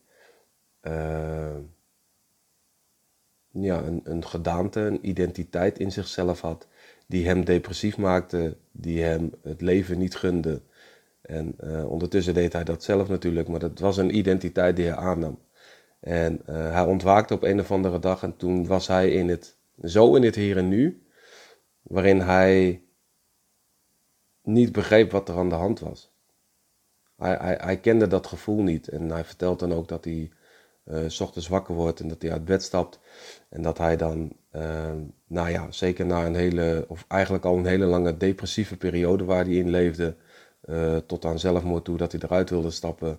ja, 3.62 3.82
een, 3.82 4.00
een 4.04 4.24
gedaante, 4.24 4.80
een 4.80 5.08
identiteit 5.08 5.78
in 5.78 5.92
zichzelf 5.92 6.40
had, 6.40 6.66
die 7.06 7.26
hem 7.26 7.44
depressief 7.44 7.96
maakte, 7.96 8.56
die 8.72 9.02
hem 9.02 9.32
het 9.42 9.60
leven 9.60 9.98
niet 9.98 10.16
gunde. 10.16 10.62
En 11.20 11.54
uh, 11.64 11.90
ondertussen 11.90 12.34
deed 12.34 12.52
hij 12.52 12.64
dat 12.64 12.82
zelf 12.82 13.08
natuurlijk, 13.08 13.48
maar 13.48 13.60
dat 13.60 13.78
was 13.78 13.96
een 13.96 14.16
identiteit 14.16 14.76
die 14.76 14.86
hij 14.86 14.96
aannam. 14.96 15.38
En 16.00 16.42
uh, 16.48 16.72
hij 16.72 16.84
ontwaakte 16.84 17.34
op 17.34 17.42
een 17.42 17.60
of 17.60 17.70
andere 17.70 17.98
dag 17.98 18.22
en 18.22 18.36
toen 18.36 18.66
was 18.66 18.86
hij 18.86 19.10
in 19.10 19.28
het, 19.28 19.56
zo 19.82 20.14
in 20.14 20.22
het 20.22 20.34
hier 20.34 20.56
en 20.56 20.68
nu, 20.68 21.02
waarin 21.82 22.20
hij 22.20 22.82
niet 24.44 24.72
begreep 24.72 25.10
wat 25.10 25.28
er 25.28 25.36
aan 25.36 25.48
de 25.48 25.54
hand 25.54 25.80
was. 25.80 26.12
Hij, 27.16 27.56
hij, 27.60 27.80
kende 27.80 28.06
dat 28.06 28.26
gevoel 28.26 28.62
niet 28.62 28.88
en 28.88 29.10
hij 29.10 29.24
vertelt 29.24 29.58
dan 29.58 29.72
ook 29.72 29.88
dat 29.88 30.04
hij 30.04 30.30
uh, 30.84 30.98
s 31.06 31.20
ochtends 31.20 31.48
wakker 31.48 31.74
wordt 31.74 32.00
en 32.00 32.08
dat 32.08 32.22
hij 32.22 32.32
uit 32.32 32.44
bed 32.44 32.62
stapt. 32.62 32.98
En 33.48 33.62
dat 33.62 33.78
hij 33.78 33.96
dan, 33.96 34.32
uh, 34.52 34.92
nou 35.26 35.50
ja, 35.50 35.70
zeker 35.70 36.06
na 36.06 36.26
een 36.26 36.34
hele, 36.34 36.84
of 36.88 37.04
eigenlijk 37.08 37.44
al 37.44 37.56
een 37.56 37.66
hele 37.66 37.84
lange 37.84 38.16
depressieve 38.16 38.76
periode 38.76 39.24
waar 39.24 39.44
hij 39.44 39.54
in 39.54 39.70
leefde, 39.70 40.16
uh, 40.64 40.96
tot 40.96 41.24
aan 41.24 41.38
zelfmoord 41.38 41.84
toe, 41.84 41.96
dat 41.96 42.12
hij 42.12 42.20
eruit 42.24 42.50
wilde 42.50 42.70
stappen. 42.70 43.18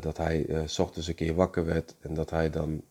dat 0.00 0.16
hij 0.16 0.62
s 0.66 0.78
ochtends 0.78 1.08
een 1.08 1.14
keer 1.14 1.34
wakker 1.34 1.64
werd 1.64 1.96
en 2.00 2.14
dat 2.14 2.30
hij 2.30 2.50
dan 2.50 2.82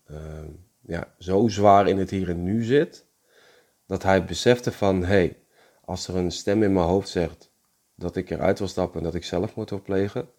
ja, 0.82 1.14
zo 1.18 1.48
zwaar 1.48 1.88
in 1.88 1.98
het 1.98 2.10
hier 2.10 2.30
en 2.30 2.44
nu 2.44 2.64
zit, 2.64 3.06
dat 3.86 4.04
hij 4.04 4.26
besefte 4.26 4.72
van, 4.72 5.02
hé, 5.02 5.06
hey, 5.06 5.38
als 5.90 6.08
er 6.08 6.16
een 6.16 6.32
stem 6.32 6.64
in 6.64 6.74
mijn 6.74 6.88
hoofd 6.88 7.10
zegt 7.10 7.52
dat 7.96 8.16
ik 8.16 8.30
eruit 8.30 8.60
wil 8.60 8.68
stappen 8.68 8.98
en 8.98 9.06
dat 9.06 9.16
ik 9.16 9.24
zelfmoord 9.24 9.70
wil 9.70 9.82
plegen, 9.82 10.30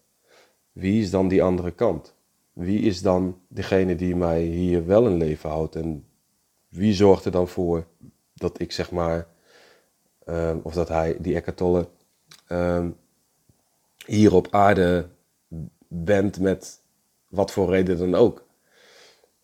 wie 0.72 1.02
is 1.02 1.10
dan 1.10 1.28
die 1.28 1.42
andere 1.42 1.70
kant? 1.70 2.14
wie 2.52 2.80
is 2.80 3.02
dan 3.02 3.40
degene 3.48 3.94
die 3.94 4.16
mij 4.16 4.42
hier 4.42 4.86
wel 4.86 5.06
in 5.06 5.16
leven 5.16 5.50
houdt? 5.50 5.76
En 5.76 6.06
wie 6.68 6.94
zorgt 6.94 7.24
er 7.24 7.30
dan 7.30 7.48
voor 7.48 7.86
dat 8.34 8.60
ik 8.60 8.72
zeg 8.72 8.90
maar, 8.90 9.26
ehm, 10.24 10.58
of 10.62 10.74
dat 10.74 10.88
hij, 10.88 11.16
die 11.20 11.34
Eckhart 11.34 11.88
um, 12.48 12.96
hier 14.06 14.34
op 14.34 14.48
aarde 14.50 15.08
bent 15.88 16.40
met 16.40 16.80
wat 17.28 17.50
voor 17.50 17.70
reden 17.70 17.98
dan 17.98 18.14
ook. 18.14 18.46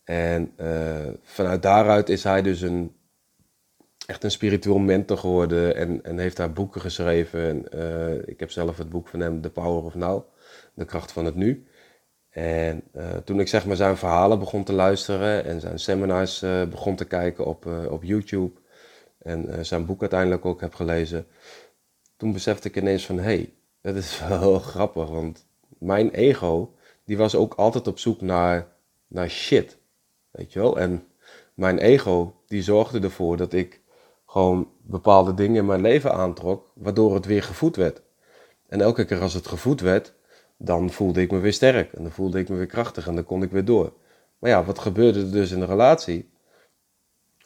En 0.05 0.53
uh, 0.61 1.09
vanuit 1.23 1.63
daaruit 1.63 2.09
is 2.09 2.25
hij 2.25 2.43
dus 2.43 2.61
een, 2.61 2.95
echt 4.07 4.25
een 4.25 4.31
spiritueel 4.31 4.79
mentor 4.79 5.19
geworden 5.19 5.77
en, 5.77 6.05
en 6.05 6.19
heeft 6.19 6.37
daar 6.37 6.53
boeken 6.53 6.81
geschreven. 6.81 7.41
En, 7.41 7.67
uh, 7.75 8.29
ik 8.29 8.41
heb 8.41 8.51
zelf 8.51 8.79
het 8.79 8.91
boek 8.91 9.09
van 9.09 9.21
hem, 9.21 9.41
The 9.41 9.51
Power 9.51 9.85
of 9.85 9.95
Now, 9.95 10.25
De 10.75 10.85
kracht 10.85 11.13
van 11.13 11.25
het 11.25 11.35
nu. 11.35 11.67
En 12.31 12.83
uh, 12.97 13.17
toen 13.25 13.41
ik 13.41 13.49
zeg 13.49 13.67
maar 13.67 13.77
zijn 13.77 13.97
verhalen 13.97 14.39
begon 14.39 14.65
te 14.65 14.73
luisteren 14.73 15.45
en 15.45 15.61
zijn 15.61 15.79
seminars 15.79 16.43
uh, 16.43 16.65
begon 16.65 16.97
te 16.97 17.05
kijken 17.05 17.47
op, 17.47 17.67
op 17.91 18.03
YouTube 18.03 18.61
en 19.19 19.67
zijn 19.67 19.87
boek 19.87 20.01
uiteindelijk 20.01 20.45
ook 20.45 20.61
heb 20.61 20.75
gelezen, 20.75 21.27
toen 22.17 22.33
besefte 22.33 22.69
ik 22.69 22.77
ineens 22.77 23.07
van 23.07 23.17
hé, 23.17 23.23
hey, 23.23 23.53
dat 23.81 23.95
is 23.95 24.21
wel 24.29 24.59
grappig, 24.59 25.09
want 25.09 25.47
mijn 25.79 26.11
ego 26.11 26.75
die 27.05 27.17
was 27.17 27.35
ook 27.35 27.55
altijd 27.55 27.87
op 27.87 27.99
zoek 27.99 28.21
naar, 28.21 28.67
naar 29.07 29.31
shit, 29.31 29.79
weet 30.31 30.53
je 30.53 30.59
wel. 30.59 30.79
En 30.79 31.07
mijn 31.55 31.79
ego 31.79 32.43
die 32.47 32.63
zorgde 32.63 33.01
ervoor 33.01 33.37
dat 33.37 33.53
ik 33.53 33.81
gewoon 34.37 34.69
bepaalde 34.83 35.35
dingen 35.35 35.57
in 35.57 35.67
mijn 35.67 35.81
leven 35.81 36.13
aantrok, 36.13 36.71
waardoor 36.75 37.15
het 37.15 37.25
weer 37.25 37.43
gevoed 37.43 37.77
werd. 37.77 38.03
En 38.69 38.81
elke 38.81 39.05
keer 39.05 39.21
als 39.21 39.35
het 39.35 39.47
gevoed 39.47 39.81
werd, 39.81 40.15
dan 40.57 40.91
voelde 40.91 41.21
ik 41.21 41.31
me 41.31 41.39
weer 41.39 41.53
sterk 41.53 41.93
en 41.93 42.03
dan 42.03 42.13
voelde 42.13 42.39
ik 42.39 42.49
me 42.49 42.57
weer 42.57 42.67
krachtig 42.67 43.07
en 43.07 43.15
dan 43.15 43.25
kon 43.25 43.43
ik 43.43 43.51
weer 43.51 43.65
door. 43.65 43.93
Maar 44.39 44.51
ja, 44.51 44.65
wat 44.65 44.79
gebeurde 44.79 45.21
er 45.21 45.31
dus 45.31 45.51
in 45.51 45.61
de 45.61 45.67
relatie? 45.67 46.31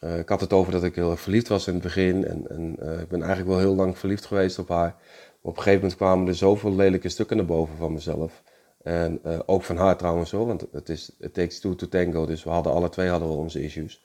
Uh, 0.00 0.18
ik 0.18 0.28
had 0.28 0.40
het 0.40 0.52
over 0.52 0.72
dat 0.72 0.84
ik 0.84 0.94
heel 0.94 1.16
verliefd 1.16 1.48
was 1.48 1.66
in 1.66 1.74
het 1.74 1.82
begin 1.82 2.26
en, 2.26 2.48
en 2.48 2.76
uh, 2.82 3.00
ik 3.00 3.08
ben 3.08 3.22
eigenlijk 3.22 3.50
wel 3.50 3.58
heel 3.58 3.74
lang 3.74 3.98
verliefd 3.98 4.26
geweest 4.26 4.58
op 4.58 4.68
haar. 4.68 4.96
op 5.40 5.56
een 5.56 5.62
gegeven 5.62 5.80
moment 5.80 5.96
kwamen 5.96 6.28
er 6.28 6.34
zoveel 6.34 6.74
lelijke 6.74 7.08
stukken 7.08 7.36
naar 7.36 7.46
boven 7.46 7.76
van 7.76 7.92
mezelf. 7.92 8.42
En 8.82 9.20
uh, 9.26 9.38
ook 9.46 9.62
van 9.62 9.76
haar 9.76 9.96
trouwens 9.96 10.30
hoor, 10.30 10.46
want 10.46 10.66
het 10.72 10.88
is 10.88 11.16
it 11.18 11.34
takes 11.34 11.60
two 11.60 11.74
to 11.74 11.88
tango, 11.88 12.26
dus 12.26 12.44
we 12.44 12.50
hadden 12.50 12.72
alle 12.72 12.88
twee 12.88 13.08
hadden 13.08 13.28
we 13.28 13.34
onze 13.34 13.62
issues. 13.62 14.04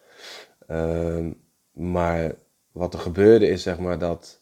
Ehm, 0.68 1.32
maar 1.72 2.36
wat 2.76 2.94
er 2.94 3.00
gebeurde 3.00 3.48
is 3.48 3.64
zeg 3.64 3.80
maar 3.80 4.00
dat 4.00 4.42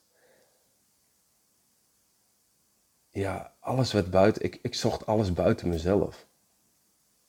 ja, 3.10 3.56
alles 3.60 3.91
werd 3.91 4.10
buiten. 4.10 4.43
Ik, 4.43 4.60
ik 4.62 4.74
zocht 4.74 5.06
alles 5.06 5.34
buiten 5.34 5.69
mezelf. 5.69 6.28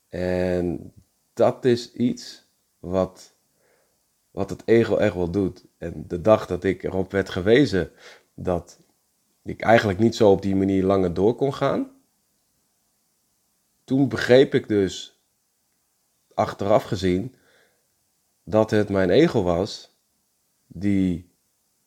En 0.08 0.92
dat 1.32 1.64
is 1.64 1.92
iets 1.92 2.46
wat, 2.78 3.34
wat 4.30 4.50
het 4.50 4.62
ego 4.64 4.96
echt 4.96 5.14
wel 5.14 5.30
doet. 5.30 5.64
En 5.78 6.04
de 6.08 6.20
dag 6.20 6.46
dat 6.46 6.64
ik 6.64 6.82
erop 6.82 7.10
werd 7.10 7.28
gewezen 7.28 7.90
dat 8.34 8.80
ik 9.42 9.60
eigenlijk 9.60 9.98
niet 9.98 10.14
zo 10.14 10.30
op 10.30 10.42
die 10.42 10.56
manier 10.56 10.84
langer 10.84 11.14
door 11.14 11.34
kon 11.34 11.54
gaan, 11.54 11.90
toen 13.84 14.08
begreep 14.08 14.54
ik 14.54 14.68
dus, 14.68 15.22
achteraf 16.34 16.84
gezien, 16.84 17.34
dat 18.44 18.70
het 18.70 18.88
mijn 18.88 19.10
ego 19.10 19.42
was 19.42 19.93
die 20.66 21.32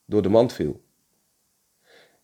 door 0.05 0.21
de 0.21 0.29
mand 0.29 0.53
viel. 0.53 0.81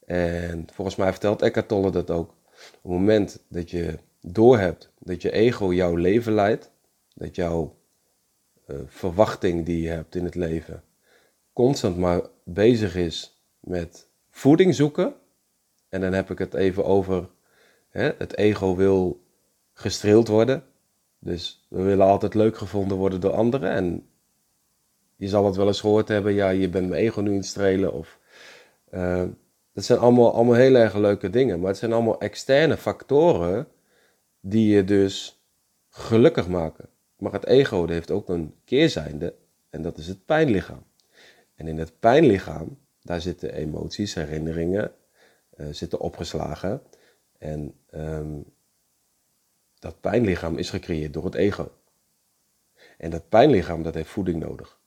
En 0.05 0.67
volgens 0.73 0.95
mij 0.95 1.11
vertelt 1.11 1.41
Eckhart 1.41 1.67
Tolle 1.67 1.91
dat 1.91 2.09
ook. 2.09 2.29
Op 2.29 2.81
het 2.81 2.91
moment 2.91 3.43
dat 3.47 3.69
je 3.69 3.99
doorhebt 4.21 4.91
dat 4.99 5.21
je 5.21 5.31
ego 5.31 5.73
jouw 5.73 5.95
leven 5.95 6.33
leidt, 6.33 6.71
dat 7.13 7.35
jouw 7.35 7.79
uh, 8.67 8.77
verwachting 8.85 9.65
die 9.65 9.81
je 9.81 9.89
hebt 9.89 10.15
in 10.15 10.23
het 10.23 10.35
leven 10.35 10.83
constant 11.53 11.97
maar 11.97 12.21
bezig 12.43 12.95
is 12.95 13.43
met 13.59 14.09
voeding 14.29 14.75
zoeken. 14.75 15.15
En 15.89 16.01
dan 16.01 16.13
heb 16.13 16.31
ik 16.31 16.37
het 16.37 16.53
even 16.53 16.85
over 16.85 17.29
hè, 17.89 18.11
het 18.17 18.37
ego 18.37 18.75
wil 18.75 19.23
gestreeld 19.73 20.27
worden. 20.27 20.63
Dus 21.19 21.65
we 21.69 21.81
willen 21.81 22.05
altijd 22.05 22.33
leuk 22.33 22.57
gevonden 22.57 22.97
worden 22.97 23.21
door 23.21 23.33
anderen. 23.33 23.71
En 23.71 24.07
je 25.15 25.28
zal 25.28 25.45
het 25.45 25.56
wel 25.56 25.67
eens 25.67 25.80
gehoord 25.80 26.08
hebben, 26.08 26.34
ja, 26.34 26.49
je 26.49 26.69
bent 26.69 26.89
mijn 26.89 27.02
ego 27.02 27.21
nu 27.21 27.30
in 27.30 27.36
het 27.36 27.45
strelen. 27.45 27.93
Of 27.93 28.19
uh, 28.91 29.23
dat 29.73 29.84
zijn 29.84 29.99
allemaal, 29.99 30.34
allemaal 30.34 30.56
heel 30.56 30.76
erg 30.76 30.93
leuke 30.93 31.30
dingen. 31.30 31.60
Maar 31.60 31.69
het 31.69 31.78
zijn 31.78 31.93
allemaal 31.93 32.19
externe 32.19 32.78
factoren 32.78 33.67
die 34.39 34.76
je 34.76 34.84
dus 34.84 35.43
gelukkig 35.89 36.47
maken. 36.47 36.89
Maar 37.17 37.32
het 37.32 37.45
ego 37.45 37.88
heeft 37.88 38.12
ook 38.12 38.30
een 38.30 38.56
keerzijde 38.65 39.36
en 39.69 39.82
dat 39.82 39.97
is 39.97 40.08
het 40.08 40.26
pijnlichaam. 40.26 40.84
En 41.56 41.67
in 41.67 41.78
het 41.78 41.99
pijnlichaam, 41.99 42.78
daar 43.02 43.21
zitten 43.21 43.54
emoties, 43.54 44.13
herinneringen, 44.13 44.91
uh, 45.58 45.67
zitten 45.71 45.99
opgeslagen. 45.99 46.82
En 47.38 47.73
um, 47.91 48.45
dat 49.80 50.02
pijnlichaam 50.02 50.58
is 50.58 50.69
gecreëerd 50.69 51.13
door 51.13 51.26
het 51.26 51.36
ego. 51.36 51.71
En 52.97 53.10
dat 53.10 53.30
pijnlichaam, 53.30 53.84
dat 53.84 53.93
heeft 53.93 54.10
voeding 54.10 54.39
nodig. 54.39 54.80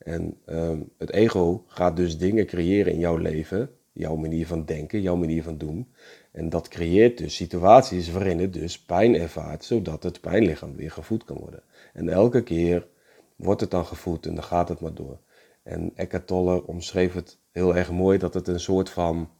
En 0.00 0.36
um, 0.46 0.90
het 0.98 1.12
ego 1.12 1.64
gaat 1.66 1.96
dus 1.96 2.18
dingen 2.18 2.46
creëren 2.46 2.92
in 2.92 2.98
jouw 2.98 3.16
leven 3.16 3.70
jouw 3.92 4.16
manier 4.16 4.46
van 4.46 4.64
denken, 4.64 5.00
jouw 5.00 5.16
manier 5.16 5.42
van 5.42 5.58
doen. 5.58 5.92
En 6.32 6.48
dat 6.48 6.68
creëert 6.68 7.18
dus 7.18 7.34
situaties 7.34 8.10
waarin 8.10 8.38
het 8.38 8.52
dus 8.52 8.80
pijn 8.80 9.14
ervaart, 9.14 9.64
zodat 9.64 10.02
het 10.02 10.20
pijnlichaam 10.20 10.76
weer 10.76 10.90
gevoed 10.90 11.24
kan 11.24 11.36
worden. 11.36 11.62
En 11.92 12.08
elke 12.08 12.42
keer 12.42 12.86
wordt 13.36 13.60
het 13.60 13.70
dan 13.70 13.86
gevoed 13.86 14.26
en 14.26 14.34
dan 14.34 14.44
gaat 14.44 14.68
het 14.68 14.80
maar 14.80 14.94
door. 14.94 15.18
En 15.62 15.92
Eckhart 15.94 16.26
Tolle 16.26 16.66
omschreef 16.66 17.14
het 17.14 17.38
heel 17.50 17.76
erg 17.76 17.90
mooi 17.90 18.18
dat 18.18 18.34
het 18.34 18.48
een 18.48 18.60
soort 18.60 18.90
van 18.90 19.30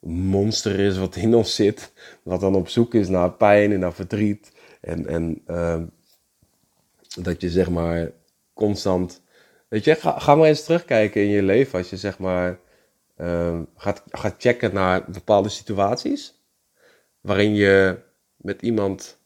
monster 0.00 0.78
is 0.78 0.98
wat 0.98 1.16
in 1.16 1.34
ons 1.34 1.54
zit, 1.54 1.92
wat 2.22 2.40
dan 2.40 2.54
op 2.54 2.68
zoek 2.68 2.94
is 2.94 3.08
naar 3.08 3.32
pijn 3.32 3.72
en 3.72 3.80
naar 3.80 3.92
verdriet. 3.92 4.52
En, 4.80 5.06
en 5.06 5.42
uh, 5.46 5.82
dat 7.22 7.40
je 7.40 7.50
zeg 7.50 7.70
maar 7.70 8.12
constant, 8.52 9.22
weet 9.70 9.84
je, 9.84 9.94
ga, 9.94 10.34
maar 10.34 10.48
eens 10.48 10.64
terugkijken 10.64 11.22
in 11.22 11.28
je 11.28 11.42
leven 11.42 11.78
als 11.78 11.90
je 11.90 11.96
zeg 11.96 12.18
maar 12.18 12.60
uh, 13.16 13.60
gaat, 13.76 14.02
gaat 14.08 14.34
checken 14.38 14.74
naar 14.74 15.10
bepaalde 15.10 15.48
situaties. 15.48 16.42
Waarin 17.20 17.54
je 17.54 17.98
met 18.36 18.62
iemand 18.62 19.18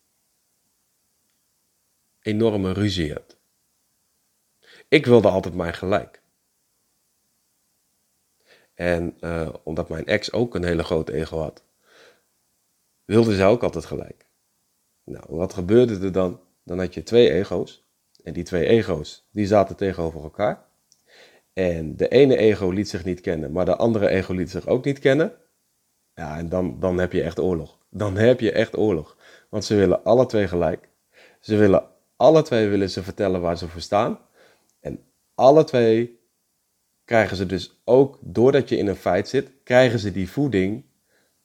enorme 2.21 2.73
ruzie 2.73 3.13
hebt. 3.13 3.37
Ik 4.89 5.07
wilde 5.07 5.29
altijd 5.29 5.55
mijn 5.55 5.75
gelijk. 5.75 6.23
En 8.75 9.17
uh, 9.21 9.49
omdat 9.63 9.89
mijn 9.89 10.07
ex 10.07 10.33
ook 10.33 10.55
een 10.55 10.65
hele 10.65 10.85
grote 10.85 11.13
ego 11.13 11.39
had, 11.39 11.63
wilde 13.05 13.35
zij 13.35 13.47
ook 13.47 13.63
altijd 13.63 13.85
gelijk. 13.85 14.27
Nou, 15.05 15.25
wat 15.29 15.55
gebeurde 15.55 16.01
er 16.01 16.13
dan? 16.13 16.41
Dan 16.63 16.79
had 16.79 16.95
je 16.95 17.03
twee 17.03 17.31
ego's. 17.31 17.84
En 18.25 18.33
die 18.33 18.45
twee 18.45 18.67
ego's, 18.67 19.29
die 19.31 19.47
zaten 19.47 19.77
tegenover 19.77 20.23
elkaar. 20.23 20.65
En 21.53 21.97
de 21.97 22.09
ene 22.09 22.37
ego 22.37 22.71
liet 22.71 22.89
zich 22.89 23.05
niet 23.05 23.21
kennen, 23.21 23.53
maar 23.53 23.65
de 23.65 23.77
andere 23.77 24.09
ego 24.09 24.33
liet 24.33 24.51
zich 24.51 24.67
ook 24.67 24.85
niet 24.85 24.99
kennen. 24.99 25.33
Ja, 26.15 26.39
en 26.39 26.49
dan, 26.49 26.81
dan 26.81 26.99
heb 26.99 27.13
je 27.13 27.23
echt 27.23 27.39
oorlog. 27.39 27.79
Dan 27.91 28.17
heb 28.17 28.41
je 28.41 28.53
echt 28.53 28.77
oorlog. 28.77 29.17
Want 29.49 29.65
ze 29.65 29.75
willen 29.75 30.05
alle 30.05 30.27
twee 30.27 30.49
gelijk. 30.49 30.89
Ze 31.41 31.57
willen, 31.57 31.85
alle 32.17 32.43
twee 32.43 32.69
willen 32.69 32.91
ze 32.91 33.03
vertellen 33.03 33.41
waar 33.41 33.59
ze 33.59 33.69
voor 33.69 33.81
staan. 33.81 34.19
En 34.81 34.99
alle 35.35 35.65
twee 35.65 36.21
krijgen 37.05 37.37
ze 37.37 37.47
dus 37.47 37.81
ook, 37.85 38.19
doordat 38.21 38.69
je 38.69 38.77
in 38.77 38.87
een 38.87 38.97
feit 38.97 39.29
zit, 39.29 39.51
krijgen 39.65 39.99
ze 39.99 40.13
die 40.13 40.31
voeding 40.31 40.85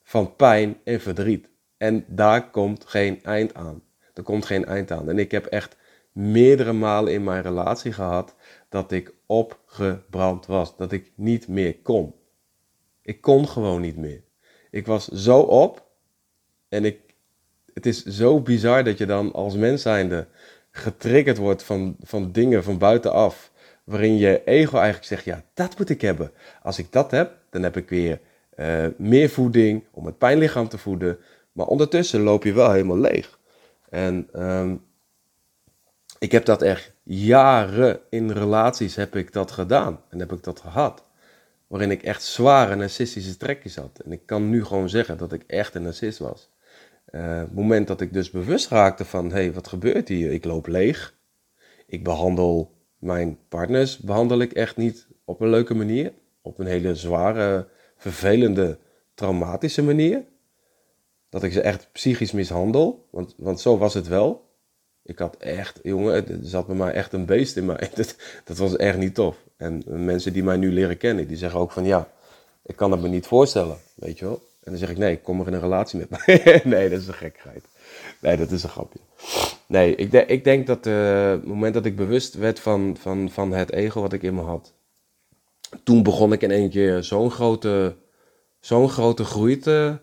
van 0.03 0.35
pijn 0.35 0.77
en 0.83 1.01
verdriet. 1.01 1.49
En 1.77 2.05
daar 2.07 2.49
komt 2.49 2.85
geen 2.85 3.23
eind 3.23 3.53
aan. 3.53 3.83
Er 4.13 4.23
komt 4.23 4.45
geen 4.45 4.65
eind 4.65 4.91
aan. 4.91 5.09
En 5.09 5.19
ik 5.19 5.31
heb 5.31 5.45
echt 5.45 5.77
meerdere 6.19 6.73
malen 6.73 7.13
in 7.13 7.23
mijn 7.23 7.41
relatie 7.41 7.91
gehad 7.91 8.35
dat 8.69 8.91
ik 8.91 9.13
opgebrand 9.25 10.45
was. 10.45 10.77
Dat 10.77 10.91
ik 10.91 11.11
niet 11.15 11.47
meer 11.47 11.77
kon. 11.77 12.13
Ik 13.01 13.21
kon 13.21 13.47
gewoon 13.47 13.81
niet 13.81 13.97
meer. 13.97 14.23
Ik 14.71 14.85
was 14.85 15.07
zo 15.07 15.39
op. 15.39 15.87
En 16.69 16.85
ik, 16.85 16.99
het 17.73 17.85
is 17.85 18.03
zo 18.03 18.41
bizar 18.41 18.83
dat 18.83 18.97
je 18.97 19.05
dan 19.05 19.33
als 19.33 19.55
mens 19.55 19.81
zijnde 19.81 20.27
getriggerd 20.71 21.37
wordt 21.37 21.63
van, 21.63 21.95
van 22.01 22.31
dingen 22.31 22.63
van 22.63 22.77
buitenaf. 22.77 23.51
Waarin 23.83 24.17
je 24.17 24.43
ego 24.43 24.75
eigenlijk 24.77 25.07
zegt, 25.07 25.23
ja, 25.23 25.43
dat 25.53 25.77
moet 25.77 25.89
ik 25.89 26.01
hebben. 26.01 26.31
Als 26.63 26.79
ik 26.79 26.91
dat 26.91 27.11
heb, 27.11 27.37
dan 27.49 27.63
heb 27.63 27.77
ik 27.77 27.89
weer 27.89 28.19
uh, 28.55 28.85
meer 28.97 29.29
voeding 29.29 29.83
om 29.91 30.05
het 30.05 30.17
pijnlichaam 30.17 30.67
te 30.67 30.77
voeden. 30.77 31.19
Maar 31.51 31.65
ondertussen 31.65 32.21
loop 32.21 32.43
je 32.43 32.53
wel 32.53 32.71
helemaal 32.71 32.97
leeg. 32.97 33.39
En 33.89 34.29
um, 34.45 34.87
ik 36.19 36.31
heb 36.31 36.45
dat 36.45 36.61
echt 36.61 36.93
jaren 37.03 37.99
in 38.09 38.31
relaties 38.31 38.95
heb 38.95 39.15
ik 39.15 39.33
dat 39.33 39.51
gedaan. 39.51 40.01
En 40.09 40.19
heb 40.19 40.31
ik 40.31 40.43
dat 40.43 40.59
gehad. 40.59 41.03
Waarin 41.67 41.91
ik 41.91 42.03
echt 42.03 42.23
zware 42.23 42.75
narcistische 42.75 43.37
trekjes 43.37 43.75
had. 43.75 43.99
En 44.05 44.11
ik 44.11 44.25
kan 44.25 44.49
nu 44.49 44.65
gewoon 44.65 44.89
zeggen 44.89 45.17
dat 45.17 45.33
ik 45.33 45.43
echt 45.47 45.75
een 45.75 45.81
narcist 45.81 46.19
was. 46.19 46.49
Uh, 47.11 47.37
het 47.37 47.53
moment 47.53 47.87
dat 47.87 48.01
ik 48.01 48.13
dus 48.13 48.31
bewust 48.31 48.69
raakte 48.69 49.05
van, 49.05 49.25
hé, 49.25 49.31
hey, 49.31 49.53
wat 49.53 49.67
gebeurt 49.67 50.07
hier? 50.07 50.31
Ik 50.31 50.45
loop 50.45 50.67
leeg. 50.67 51.15
Ik 51.87 52.03
behandel 52.03 52.77
mijn 52.97 53.37
partners, 53.49 53.97
behandel 53.97 54.39
ik 54.39 54.53
echt 54.53 54.77
niet 54.77 55.07
op 55.25 55.41
een 55.41 55.49
leuke 55.49 55.73
manier. 55.73 56.13
Op 56.41 56.59
een 56.59 56.67
hele 56.67 56.95
zware, 56.95 57.67
vervelende, 57.97 58.77
traumatische 59.13 59.83
manier. 59.83 60.23
Dat 61.29 61.43
ik 61.43 61.51
ze 61.51 61.61
echt 61.61 61.89
psychisch 61.91 62.31
mishandel. 62.31 63.07
Want, 63.11 63.35
want 63.37 63.59
zo 63.59 63.77
was 63.77 63.93
het 63.93 64.07
wel. 64.07 64.48
Ik 65.09 65.19
had 65.19 65.35
echt, 65.37 65.79
jongen, 65.83 66.27
er 66.27 66.37
zat 66.41 66.67
bij 66.67 66.75
mij 66.75 66.91
echt 66.91 67.13
een 67.13 67.25
beest 67.25 67.57
in 67.57 67.65
mij. 67.65 67.89
Dat, 67.95 68.15
dat 68.43 68.57
was 68.57 68.75
echt 68.75 68.97
niet 68.97 69.15
tof. 69.15 69.37
En 69.57 69.83
mensen 69.85 70.33
die 70.33 70.43
mij 70.43 70.57
nu 70.57 70.71
leren 70.71 70.97
kennen, 70.97 71.27
die 71.27 71.37
zeggen 71.37 71.59
ook 71.59 71.71
van 71.71 71.85
ja, 71.85 72.09
ik 72.65 72.75
kan 72.75 72.91
het 72.91 73.01
me 73.01 73.07
niet 73.07 73.27
voorstellen, 73.27 73.77
weet 73.95 74.19
je 74.19 74.25
wel. 74.25 74.41
En 74.63 74.71
dan 74.71 74.77
zeg 74.77 74.89
ik 74.89 74.97
nee, 74.97 75.19
kom 75.19 75.37
maar 75.37 75.47
in 75.47 75.53
een 75.53 75.59
relatie 75.59 75.99
met 75.99 76.09
mij. 76.09 76.61
nee, 76.73 76.89
dat 76.89 76.99
is 76.99 77.07
een 77.07 77.13
gekkigheid. 77.13 77.63
Nee, 78.19 78.37
dat 78.37 78.51
is 78.51 78.63
een 78.63 78.69
grapje. 78.69 78.99
Nee, 79.65 79.95
ik, 79.95 80.13
ik 80.13 80.43
denk 80.43 80.67
dat 80.67 80.87
uh, 80.87 81.29
het 81.29 81.45
moment 81.45 81.73
dat 81.73 81.85
ik 81.85 81.95
bewust 81.95 82.33
werd 82.33 82.59
van, 82.59 82.97
van, 82.99 83.29
van 83.29 83.51
het 83.51 83.71
ego 83.71 84.01
wat 84.01 84.13
ik 84.13 84.23
in 84.23 84.35
me 84.35 84.41
had, 84.41 84.73
toen 85.83 86.03
begon 86.03 86.33
ik 86.33 86.41
in 86.41 86.51
één 86.51 86.69
keer 86.69 87.03
zo'n 87.03 87.31
grote, 87.31 87.95
zo'n 88.59 88.89
grote 88.89 89.23
groei 89.23 89.57
te, 89.57 89.97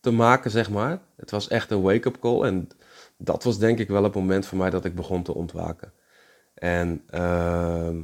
te 0.00 0.10
maken, 0.10 0.50
zeg 0.50 0.70
maar. 0.70 1.00
Het 1.16 1.30
was 1.30 1.48
echt 1.48 1.70
een 1.70 1.82
wake-up 1.82 2.20
call 2.20 2.42
en 2.42 2.68
dat 3.16 3.44
was 3.44 3.58
denk 3.58 3.78
ik 3.78 3.88
wel 3.88 4.02
het 4.02 4.14
moment 4.14 4.46
voor 4.46 4.58
mij 4.58 4.70
dat 4.70 4.84
ik 4.84 4.94
begon 4.94 5.22
te 5.22 5.34
ontwaken. 5.34 5.92
En 6.54 7.04
uh, 7.14 7.96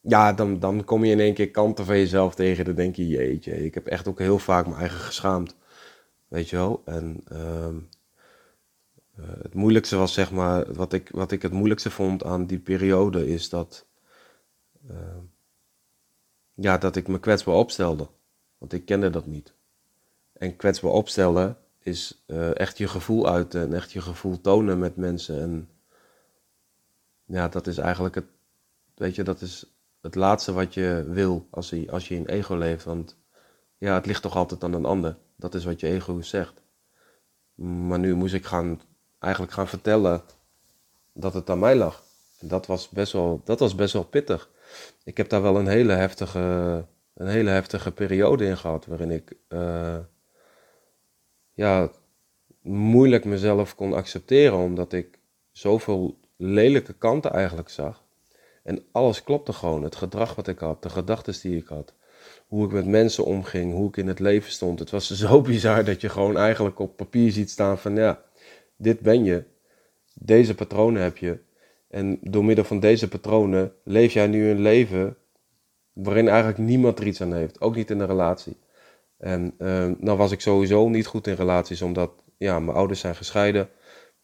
ja, 0.00 0.32
dan, 0.32 0.58
dan 0.58 0.84
kom 0.84 1.04
je 1.04 1.12
in 1.12 1.20
één 1.20 1.34
keer 1.34 1.50
kanten 1.50 1.84
van 1.84 1.98
jezelf 1.98 2.34
tegen. 2.34 2.64
Dan 2.64 2.74
denk 2.74 2.96
je, 2.96 3.08
jeetje, 3.08 3.64
ik 3.64 3.74
heb 3.74 3.86
echt 3.86 4.08
ook 4.08 4.18
heel 4.18 4.38
vaak 4.38 4.66
mijn 4.66 4.78
eigen 4.78 4.98
geschaamd. 4.98 5.56
Weet 6.28 6.48
je 6.48 6.56
wel? 6.56 6.82
En 6.84 7.24
uh, 7.32 7.76
het 9.42 9.54
moeilijkste 9.54 9.96
was, 9.96 10.12
zeg 10.12 10.30
maar, 10.30 10.72
wat 10.72 10.92
ik, 10.92 11.08
wat 11.12 11.32
ik 11.32 11.42
het 11.42 11.52
moeilijkste 11.52 11.90
vond 11.90 12.24
aan 12.24 12.46
die 12.46 12.58
periode 12.58 13.28
is 13.28 13.48
dat, 13.48 13.86
uh, 14.90 14.96
ja, 16.54 16.78
dat 16.78 16.96
ik 16.96 17.08
me 17.08 17.20
kwetsbaar 17.20 17.54
opstelde. 17.54 18.08
Want 18.58 18.72
ik 18.72 18.84
kende 18.84 19.10
dat 19.10 19.26
niet. 19.26 19.54
En 20.32 20.56
kwetsbaar 20.56 20.90
opstellen 20.90 21.56
is 21.78 22.24
uh, 22.26 22.58
echt 22.58 22.78
je 22.78 22.88
gevoel 22.88 23.28
uiten 23.28 23.60
en 23.60 23.72
echt 23.72 23.92
je 23.92 24.00
gevoel 24.00 24.40
tonen 24.40 24.78
met 24.78 24.96
mensen. 24.96 25.40
En 25.40 25.68
ja, 27.24 27.48
dat 27.48 27.66
is 27.66 27.78
eigenlijk 27.78 28.14
het, 28.14 28.26
weet 28.94 29.14
je, 29.14 29.22
dat 29.22 29.40
is 29.40 29.66
het 30.00 30.14
laatste 30.14 30.52
wat 30.52 30.74
je 30.74 31.04
wil 31.08 31.46
als 31.50 31.70
je, 31.70 31.90
als 31.90 32.08
je 32.08 32.14
in 32.14 32.26
ego 32.26 32.56
leeft. 32.56 32.84
Want 32.84 33.16
ja, 33.78 33.94
het 33.94 34.06
ligt 34.06 34.22
toch 34.22 34.36
altijd 34.36 34.64
aan 34.64 34.72
een 34.72 34.84
ander. 34.84 35.16
Dat 35.36 35.54
is 35.54 35.64
wat 35.64 35.80
je 35.80 35.88
ego 35.88 36.20
zegt. 36.20 36.62
Maar 37.54 37.98
nu 37.98 38.14
moest 38.14 38.34
ik 38.34 38.44
gaan, 38.44 38.80
eigenlijk 39.18 39.52
gaan 39.52 39.68
vertellen 39.68 40.22
dat 41.12 41.34
het 41.34 41.50
aan 41.50 41.58
mij 41.58 41.76
lag. 41.76 42.02
En 42.38 42.48
dat 42.48 42.66
was 42.66 42.88
best 42.88 43.12
wel, 43.12 43.40
dat 43.44 43.58
was 43.58 43.74
best 43.74 43.92
wel 43.92 44.04
pittig. 44.04 44.50
Ik 45.04 45.16
heb 45.16 45.28
daar 45.28 45.42
wel 45.42 45.58
een 45.58 45.66
hele 45.66 45.92
heftige, 45.92 46.84
een 47.14 47.26
hele 47.26 47.50
heftige 47.50 47.92
periode 47.92 48.44
in 48.44 48.58
gehad. 48.58 48.86
Waarin 48.86 49.10
ik 49.10 49.36
uh, 49.48 49.98
ja, 51.58 51.90
moeilijk 52.62 53.24
mezelf 53.24 53.74
kon 53.74 53.92
accepteren. 53.92 54.58
Omdat 54.58 54.92
ik 54.92 55.18
zoveel 55.52 56.18
lelijke 56.36 56.92
kanten 56.92 57.32
eigenlijk 57.32 57.68
zag. 57.68 58.04
En 58.62 58.84
alles 58.92 59.22
klopte 59.22 59.52
gewoon. 59.52 59.82
Het 59.82 59.96
gedrag 59.96 60.34
wat 60.34 60.48
ik 60.48 60.58
had, 60.58 60.82
de 60.82 60.88
gedachten 60.88 61.40
die 61.42 61.56
ik 61.56 61.66
had. 61.66 61.94
Hoe 62.46 62.64
ik 62.64 62.72
met 62.72 62.86
mensen 62.86 63.24
omging, 63.24 63.72
hoe 63.72 63.88
ik 63.88 63.96
in 63.96 64.06
het 64.06 64.18
leven 64.18 64.50
stond. 64.50 64.78
Het 64.78 64.90
was 64.90 65.10
zo 65.24 65.40
bizar 65.40 65.84
dat 65.84 66.00
je 66.00 66.08
gewoon 66.08 66.36
eigenlijk 66.36 66.78
op 66.78 66.96
papier 66.96 67.32
ziet 67.32 67.50
staan 67.50 67.78
van 67.78 67.96
ja, 67.96 68.22
dit 68.76 69.00
ben 69.00 69.24
je. 69.24 69.44
Deze 70.14 70.54
patronen 70.54 71.02
heb 71.02 71.16
je. 71.16 71.38
En 71.88 72.18
door 72.22 72.44
middel 72.44 72.64
van 72.64 72.80
deze 72.80 73.08
patronen 73.08 73.72
leef 73.84 74.12
jij 74.12 74.26
nu 74.26 74.48
een 74.48 74.60
leven 74.60 75.16
waarin 75.92 76.28
eigenlijk 76.28 76.58
niemand 76.58 76.98
er 76.98 77.06
iets 77.06 77.20
aan 77.20 77.34
heeft. 77.34 77.60
Ook 77.60 77.74
niet 77.74 77.90
in 77.90 78.00
een 78.00 78.06
relatie. 78.06 78.56
En 79.18 79.54
uh, 79.58 80.16
was 80.16 80.30
ik 80.30 80.40
sowieso 80.40 80.88
niet 80.88 81.06
goed 81.06 81.26
in 81.26 81.34
relaties, 81.34 81.82
omdat 81.82 82.10
ja, 82.36 82.58
mijn 82.58 82.76
ouders 82.76 83.00
zijn 83.00 83.14
gescheiden. 83.14 83.68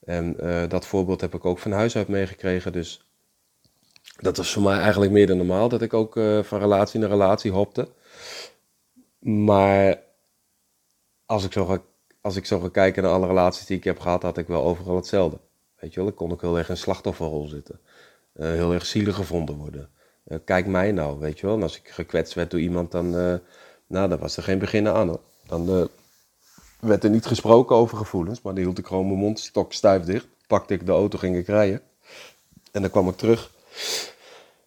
En 0.05 0.37
uh, 0.41 0.69
dat 0.69 0.87
voorbeeld 0.87 1.21
heb 1.21 1.35
ik 1.35 1.45
ook 1.45 1.59
van 1.59 1.73
huis 1.73 1.97
uit 1.97 2.09
meegekregen. 2.09 2.73
Dus 2.73 3.05
dat 4.21 4.37
was 4.37 4.53
voor 4.53 4.63
mij 4.63 4.79
eigenlijk 4.79 5.13
meer 5.13 5.27
dan 5.27 5.37
normaal 5.37 5.69
dat 5.69 5.83
ik 5.83 5.95
ook 5.95 6.17
uh, 6.17 6.43
van 6.43 6.59
relatie 6.59 7.01
naar 7.01 7.09
relatie 7.09 7.51
hopte. 7.51 7.89
Maar 9.19 10.03
als 11.27 11.45
ik, 11.45 11.53
zo 11.53 11.65
ga, 11.65 11.83
als 12.21 12.37
ik 12.37 12.47
zo 12.47 12.61
ga 12.61 12.69
kijken 12.69 13.03
naar 13.03 13.13
alle 13.13 13.27
relaties 13.27 13.67
die 13.67 13.77
ik 13.77 13.85
heb 13.85 14.01
gehad, 14.01 14.23
had 14.23 14.39
ik 14.39 14.47
wel 14.47 14.65
overal 14.65 14.97
hetzelfde. 14.97 15.39
Weet 15.79 15.95
je 15.95 16.01
wel, 16.01 16.09
ik 16.09 16.15
kon 16.15 16.33
ook 16.33 16.41
heel 16.41 16.59
erg 16.59 16.69
in 16.69 16.77
slachtofferrol 16.77 17.47
zitten. 17.47 17.81
Uh, 18.37 18.47
heel 18.47 18.73
erg 18.73 18.87
zielig 18.87 19.15
gevonden 19.15 19.57
worden. 19.57 19.89
Kijk 20.45 20.67
mij 20.67 20.93
nou, 20.93 21.19
weet 21.19 21.39
je 21.39 21.47
wel. 21.47 21.57
En 21.57 21.63
als 21.63 21.79
ik 21.79 21.89
gekwetst 21.89 22.35
werd 22.35 22.51
door 22.51 22.61
iemand, 22.61 22.91
dan, 22.91 23.41
nou, 23.87 24.09
dan 24.09 24.19
was 24.19 24.37
er 24.37 24.43
geen 24.43 24.59
begin 24.59 24.89
aan 24.89 25.09
hoor. 25.09 25.21
Dan 25.47 25.89
werd 26.81 27.05
er 27.05 27.11
niet 27.11 27.27
gesproken 27.27 27.77
over 27.77 27.97
gevoelens, 27.97 28.43
maar 28.43 28.55
dan 28.55 28.63
hield 28.63 28.79
ik 28.79 28.87
gewoon 28.87 29.07
mijn 29.07 29.19
mond 29.19 29.41
stok 29.41 29.73
stijf 29.73 30.03
dicht. 30.03 30.27
Pakte 30.47 30.75
ik 30.75 30.87
de 30.87 30.93
auto, 30.93 31.19
ging 31.19 31.37
ik 31.37 31.47
rijden. 31.47 31.81
En 32.73 32.81
dan 32.81 32.91
kwam 32.91 33.09
ik 33.09 33.17
terug. 33.17 33.51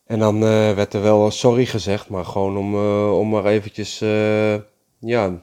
En 0.06 0.20
dan 0.20 0.36
uh, 0.36 0.74
werd 0.74 0.94
er 0.94 1.02
wel 1.02 1.32
sorry 1.32 1.66
gezegd, 1.66 2.10
maar 2.10 2.26
gewoon 2.26 2.58
om, 2.58 2.76
uh, 2.76 3.20
om 3.20 3.30
maar 3.30 3.46
eventjes, 3.46 4.00
ja, 5.00 5.42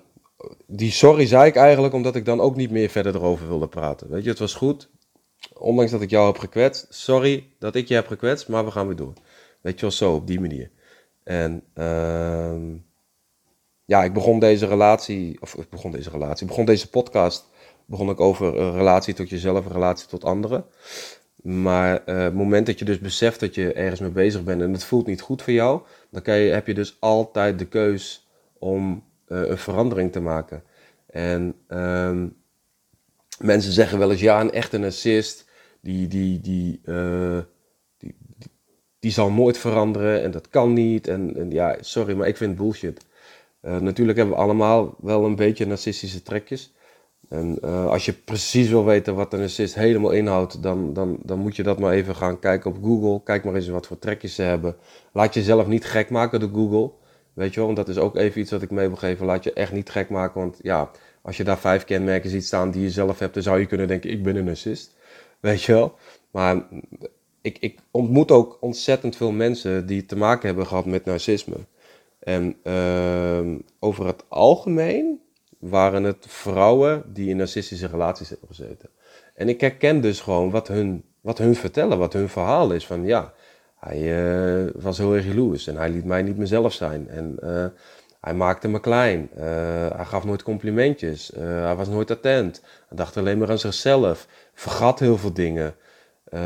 die 0.66 0.90
sorry 0.90 1.26
zei 1.26 1.46
ik 1.46 1.56
eigenlijk 1.56 1.94
omdat 1.94 2.16
ik 2.16 2.24
dan 2.24 2.40
ook 2.40 2.56
niet 2.56 2.70
meer 2.70 2.88
verder 2.88 3.14
erover 3.14 3.48
wilde 3.48 3.68
praten. 3.68 4.10
Weet 4.10 4.24
je, 4.24 4.30
het 4.30 4.38
was 4.38 4.54
goed, 4.54 4.88
ondanks 5.52 5.90
dat 5.90 6.02
ik 6.02 6.10
jou 6.10 6.26
heb 6.26 6.38
gekwetst, 6.38 6.86
sorry 6.90 7.46
dat 7.58 7.74
ik 7.74 7.88
je 7.88 7.94
heb 7.94 8.06
gekwetst, 8.06 8.48
maar 8.48 8.64
we 8.64 8.70
gaan 8.70 8.86
weer 8.86 8.96
door. 8.96 9.12
Weet 9.60 9.74
je 9.74 9.80
wel, 9.80 9.90
zo, 9.90 10.14
op 10.14 10.26
die 10.26 10.40
manier. 10.40 10.70
En 11.22 11.62
ehm, 11.74 12.76
ja, 13.84 14.04
ik 14.04 14.12
begon 14.12 14.38
deze 14.38 14.66
relatie, 14.66 15.36
of 15.40 15.54
ik 15.54 15.70
begon 15.70 15.90
deze 15.90 16.10
relatie, 16.10 16.46
begon 16.46 16.64
deze 16.64 16.88
podcast, 16.88 17.48
begon 17.86 18.10
ik 18.10 18.20
over 18.20 18.58
een 18.58 18.72
relatie 18.72 19.14
tot 19.14 19.28
jezelf, 19.28 19.64
een 19.64 19.72
relatie 19.72 20.08
tot 20.08 20.24
anderen. 20.24 20.64
Maar 21.42 22.02
uh, 22.06 22.22
het 22.22 22.34
moment 22.34 22.66
dat 22.66 22.78
je 22.78 22.84
dus 22.84 22.98
beseft 22.98 23.40
dat 23.40 23.54
je 23.54 23.72
ergens 23.72 24.00
mee 24.00 24.10
bezig 24.10 24.44
bent 24.44 24.62
en 24.62 24.72
het 24.72 24.84
voelt 24.84 25.06
niet 25.06 25.20
goed 25.20 25.42
voor 25.42 25.52
jou, 25.52 25.80
dan 26.10 26.40
je, 26.40 26.52
heb 26.52 26.66
je 26.66 26.74
dus 26.74 26.96
altijd 27.00 27.58
de 27.58 27.66
keus 27.66 28.28
om 28.58 29.04
uh, 29.28 29.48
een 29.48 29.58
verandering 29.58 30.12
te 30.12 30.20
maken. 30.20 30.62
En 31.06 31.54
ehm, 31.66 32.28
mensen 33.38 33.72
zeggen 33.72 33.98
wel 33.98 34.10
eens, 34.10 34.20
ja, 34.20 34.40
een 34.40 34.52
echte 34.52 34.78
narcist, 34.78 35.44
die, 35.80 36.06
die, 36.08 36.40
die, 36.40 36.80
uh, 36.84 37.38
die, 37.98 38.16
die, 38.38 38.50
die, 38.98 39.10
zal 39.10 39.30
nooit 39.30 39.58
veranderen 39.58 40.22
en 40.22 40.30
dat 40.30 40.48
kan 40.48 40.72
niet. 40.72 41.06
En, 41.06 41.36
en 41.36 41.50
ja, 41.50 41.76
sorry, 41.80 42.14
maar 42.16 42.28
ik 42.28 42.36
vind 42.36 42.56
bullshit. 42.56 43.04
Uh, 43.64 43.78
natuurlijk 43.78 44.18
hebben 44.18 44.36
we 44.36 44.42
allemaal 44.42 44.94
wel 45.00 45.24
een 45.24 45.36
beetje 45.36 45.66
narcistische 45.66 46.22
trekjes. 46.22 46.74
En 47.28 47.58
uh, 47.64 47.86
als 47.86 48.04
je 48.04 48.12
precies 48.12 48.68
wil 48.68 48.84
weten 48.84 49.14
wat 49.14 49.32
een 49.32 49.38
narcist 49.38 49.74
helemaal 49.74 50.10
inhoudt, 50.10 50.62
dan, 50.62 50.92
dan, 50.92 51.18
dan 51.22 51.38
moet 51.38 51.56
je 51.56 51.62
dat 51.62 51.78
maar 51.78 51.92
even 51.92 52.16
gaan 52.16 52.38
kijken 52.38 52.70
op 52.70 52.82
Google. 52.82 53.22
Kijk 53.22 53.44
maar 53.44 53.54
eens 53.54 53.68
wat 53.68 53.86
voor 53.86 53.98
trekjes 53.98 54.34
ze 54.34 54.42
hebben. 54.42 54.76
Laat 55.12 55.34
jezelf 55.34 55.66
niet 55.66 55.84
gek 55.84 56.10
maken 56.10 56.40
door 56.40 56.50
Google. 56.54 56.90
Weet 57.32 57.50
je 57.50 57.56
wel, 57.56 57.64
want 57.64 57.76
dat 57.86 57.88
is 57.88 57.98
ook 57.98 58.16
even 58.16 58.40
iets 58.40 58.50
wat 58.50 58.62
ik 58.62 58.70
mee 58.70 58.86
wil 58.86 58.96
geven. 58.96 59.26
Laat 59.26 59.44
je 59.44 59.52
echt 59.52 59.72
niet 59.72 59.90
gek 59.90 60.08
maken, 60.08 60.40
want 60.40 60.58
ja, 60.62 60.90
als 61.22 61.36
je 61.36 61.44
daar 61.44 61.58
vijf 61.58 61.84
kenmerken 61.84 62.30
ziet 62.30 62.44
staan 62.44 62.70
die 62.70 62.82
je 62.82 62.90
zelf 62.90 63.18
hebt, 63.18 63.34
dan 63.34 63.42
zou 63.42 63.60
je 63.60 63.66
kunnen 63.66 63.88
denken, 63.88 64.10
ik 64.10 64.22
ben 64.22 64.36
een 64.36 64.44
narcist. 64.44 64.94
Weet 65.40 65.62
je 65.62 65.72
wel? 65.72 65.94
Maar 66.30 66.68
ik, 67.40 67.58
ik 67.60 67.78
ontmoet 67.90 68.30
ook 68.30 68.56
ontzettend 68.60 69.16
veel 69.16 69.32
mensen 69.32 69.86
die 69.86 70.06
te 70.06 70.16
maken 70.16 70.46
hebben 70.46 70.66
gehad 70.66 70.86
met 70.86 71.04
narcisme. 71.04 71.56
En 72.24 72.56
uh, 72.64 73.58
over 73.78 74.06
het 74.06 74.24
algemeen 74.28 75.20
waren 75.58 76.04
het 76.04 76.26
vrouwen 76.28 77.02
die 77.06 77.28
in 77.28 77.36
narcistische 77.36 77.86
relaties 77.86 78.28
hebben 78.28 78.48
gezeten. 78.48 78.88
En 79.34 79.48
ik 79.48 79.60
herken 79.60 80.00
dus 80.00 80.20
gewoon 80.20 80.50
wat 80.50 80.68
hun, 80.68 81.04
wat 81.20 81.38
hun 81.38 81.54
vertellen, 81.54 81.98
wat 81.98 82.12
hun 82.12 82.28
verhaal 82.28 82.72
is. 82.72 82.86
Van 82.86 83.04
ja, 83.04 83.32
hij 83.78 83.98
uh, 84.00 84.70
was 84.74 84.98
heel 84.98 85.14
erg 85.14 85.26
jaloers 85.26 85.66
en 85.66 85.76
hij 85.76 85.90
liet 85.90 86.04
mij 86.04 86.22
niet 86.22 86.36
mezelf 86.36 86.72
zijn. 86.72 87.08
En 87.08 87.36
uh, 87.42 87.66
hij 88.20 88.34
maakte 88.34 88.68
me 88.68 88.80
klein. 88.80 89.30
Uh, 89.36 89.44
hij 89.96 90.04
gaf 90.04 90.24
nooit 90.24 90.42
complimentjes. 90.42 91.32
hij 91.36 91.74
was 91.74 91.88
nooit 91.88 92.10
attent. 92.10 92.60
Hij 92.88 92.96
dacht 92.96 93.16
alleen 93.16 93.38
maar 93.38 93.50
aan 93.50 93.58
zichzelf. 93.58 94.26
Vergat 94.54 94.98
heel 94.98 95.18
veel 95.18 95.32
dingen. 95.32 95.74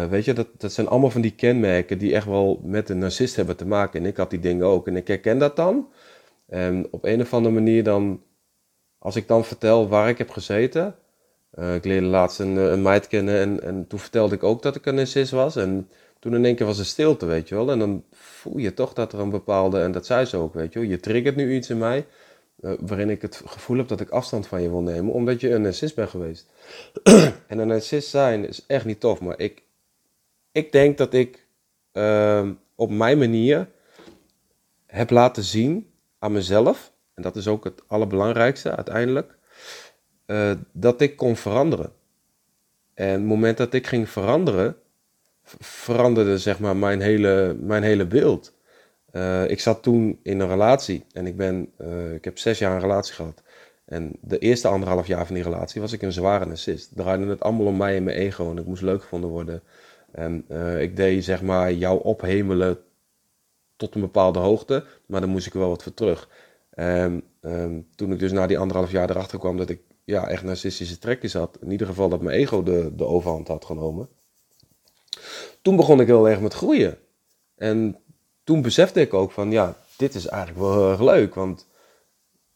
Weet 0.08 0.24
je, 0.24 0.32
dat, 0.32 0.48
dat 0.56 0.72
zijn 0.72 0.88
allemaal 0.88 1.10
van 1.10 1.20
die 1.20 1.34
kenmerken 1.34 1.98
die 1.98 2.14
echt 2.14 2.26
wel 2.26 2.60
met 2.64 2.88
een 2.88 2.98
narcist 2.98 3.36
hebben 3.36 3.56
te 3.56 3.66
maken. 3.66 4.00
En 4.00 4.06
ik 4.06 4.16
had 4.16 4.30
die 4.30 4.40
dingen 4.40 4.66
ook. 4.66 4.86
En 4.86 4.96
ik 4.96 5.08
herken 5.08 5.38
dat 5.38 5.56
dan. 5.56 5.88
En 6.46 6.86
op 6.90 7.04
een 7.04 7.20
of 7.20 7.34
andere 7.34 7.54
manier 7.54 7.84
dan 7.84 8.22
als 8.98 9.16
ik 9.16 9.28
dan 9.28 9.44
vertel 9.44 9.88
waar 9.88 10.08
ik 10.08 10.18
heb 10.18 10.30
gezeten. 10.30 10.94
Uh, 11.54 11.74
ik 11.74 11.84
leerde 11.84 12.06
laatst 12.06 12.38
een, 12.38 12.56
een 12.56 12.82
meid 12.82 13.06
kennen 13.06 13.40
en, 13.40 13.62
en 13.62 13.86
toen 13.86 13.98
vertelde 13.98 14.34
ik 14.34 14.42
ook 14.42 14.62
dat 14.62 14.76
ik 14.76 14.86
een 14.86 14.94
narcist 14.94 15.30
was. 15.30 15.56
En 15.56 15.88
toen 16.18 16.34
in 16.34 16.44
één 16.44 16.54
keer 16.54 16.66
was 16.66 16.78
er 16.78 16.84
stilte, 16.84 17.26
weet 17.26 17.48
je 17.48 17.54
wel. 17.54 17.70
En 17.70 17.78
dan 17.78 18.04
voel 18.12 18.58
je 18.58 18.74
toch 18.74 18.92
dat 18.92 19.12
er 19.12 19.18
een 19.18 19.30
bepaalde, 19.30 19.80
en 19.80 19.92
dat 19.92 20.06
zei 20.06 20.24
ze 20.24 20.36
ook, 20.36 20.54
weet 20.54 20.72
je 20.72 20.78
wel. 20.78 20.88
Je 20.88 21.00
triggert 21.00 21.36
nu 21.36 21.54
iets 21.54 21.70
in 21.70 21.78
mij 21.78 22.06
waarin 22.60 23.10
ik 23.10 23.22
het 23.22 23.42
gevoel 23.44 23.76
heb 23.76 23.88
dat 23.88 24.00
ik 24.00 24.10
afstand 24.10 24.46
van 24.46 24.62
je 24.62 24.68
wil 24.68 24.80
nemen, 24.80 25.12
omdat 25.12 25.40
je 25.40 25.50
een 25.50 25.62
narcist 25.62 25.94
bent 25.94 26.10
geweest. 26.10 26.46
en 27.46 27.58
een 27.58 27.66
narcist 27.66 28.08
zijn 28.08 28.48
is 28.48 28.64
echt 28.66 28.84
niet 28.84 29.00
tof, 29.00 29.20
maar 29.20 29.38
ik, 29.38 29.62
ik 30.52 30.72
denk 30.72 30.98
dat 30.98 31.14
ik 31.14 31.46
uh, 31.92 32.50
op 32.74 32.90
mijn 32.90 33.18
manier 33.18 33.68
heb 34.86 35.10
laten 35.10 35.42
zien 35.42 35.90
aan 36.18 36.32
mezelf 36.32 36.92
en 37.18 37.24
dat 37.24 37.36
is 37.36 37.48
ook 37.48 37.64
het 37.64 37.82
allerbelangrijkste 37.86 38.76
uiteindelijk, 38.76 39.36
uh, 40.26 40.50
dat 40.72 41.00
ik 41.00 41.16
kon 41.16 41.36
veranderen. 41.36 41.92
En 42.94 43.08
het 43.08 43.22
moment 43.22 43.56
dat 43.56 43.74
ik 43.74 43.86
ging 43.86 44.08
veranderen, 44.08 44.76
veranderde 45.60 46.38
zeg 46.38 46.58
maar 46.58 46.76
mijn 46.76 47.00
hele, 47.00 47.56
mijn 47.60 47.82
hele 47.82 48.06
beeld. 48.06 48.56
Uh, 49.12 49.50
ik 49.50 49.60
zat 49.60 49.82
toen 49.82 50.20
in 50.22 50.40
een 50.40 50.48
relatie 50.48 51.04
en 51.12 51.26
ik, 51.26 51.36
ben, 51.36 51.72
uh, 51.80 52.14
ik 52.14 52.24
heb 52.24 52.38
zes 52.38 52.58
jaar 52.58 52.72
een 52.72 52.80
relatie 52.80 53.14
gehad. 53.14 53.42
En 53.84 54.12
de 54.20 54.38
eerste 54.38 54.68
anderhalf 54.68 55.06
jaar 55.06 55.26
van 55.26 55.34
die 55.34 55.44
relatie 55.44 55.80
was 55.80 55.92
ik 55.92 56.02
een 56.02 56.12
zware 56.12 56.46
narcist. 56.46 56.90
Draaide 56.94 57.26
het 57.26 57.40
allemaal 57.40 57.66
om 57.66 57.76
mij 57.76 57.96
en 57.96 58.04
mijn 58.04 58.16
ego 58.16 58.50
en 58.50 58.58
ik 58.58 58.66
moest 58.66 58.82
leuk 58.82 59.02
gevonden 59.02 59.30
worden. 59.30 59.62
En 60.12 60.44
ik 60.80 60.96
deed 60.96 61.24
zeg 61.24 61.42
maar 61.42 61.72
jou 61.72 62.02
ophemelen 62.02 62.78
tot 63.76 63.94
een 63.94 64.00
bepaalde 64.00 64.38
hoogte, 64.38 64.84
maar 65.06 65.20
dan 65.20 65.30
moest 65.30 65.46
ik 65.46 65.52
er 65.52 65.58
wel 65.58 65.68
wat 65.68 65.82
voor 65.82 65.94
terug. 65.94 66.28
En 66.70 67.22
um, 67.40 67.88
toen 67.94 68.12
ik 68.12 68.18
dus 68.18 68.32
na 68.32 68.46
die 68.46 68.58
anderhalf 68.58 68.90
jaar 68.90 69.10
erachter 69.10 69.38
kwam 69.38 69.56
dat 69.56 69.70
ik 69.70 69.80
ja, 70.04 70.28
echt 70.28 70.42
narcistische 70.42 70.98
trekjes 70.98 71.32
had, 71.32 71.58
in 71.60 71.70
ieder 71.70 71.86
geval 71.86 72.08
dat 72.08 72.22
mijn 72.22 72.38
ego 72.38 72.62
de, 72.62 72.94
de 72.94 73.04
overhand 73.04 73.48
had 73.48 73.64
genomen, 73.64 74.08
toen 75.62 75.76
begon 75.76 76.00
ik 76.00 76.06
heel 76.06 76.28
erg 76.28 76.40
met 76.40 76.54
groeien. 76.54 76.98
En 77.54 77.96
toen 78.44 78.62
besefte 78.62 79.00
ik 79.00 79.14
ook 79.14 79.30
van 79.30 79.50
ja, 79.50 79.76
dit 79.96 80.14
is 80.14 80.26
eigenlijk 80.26 80.60
wel 80.60 80.72
heel 80.72 80.90
erg 80.90 81.00
leuk, 81.00 81.34
want 81.34 81.66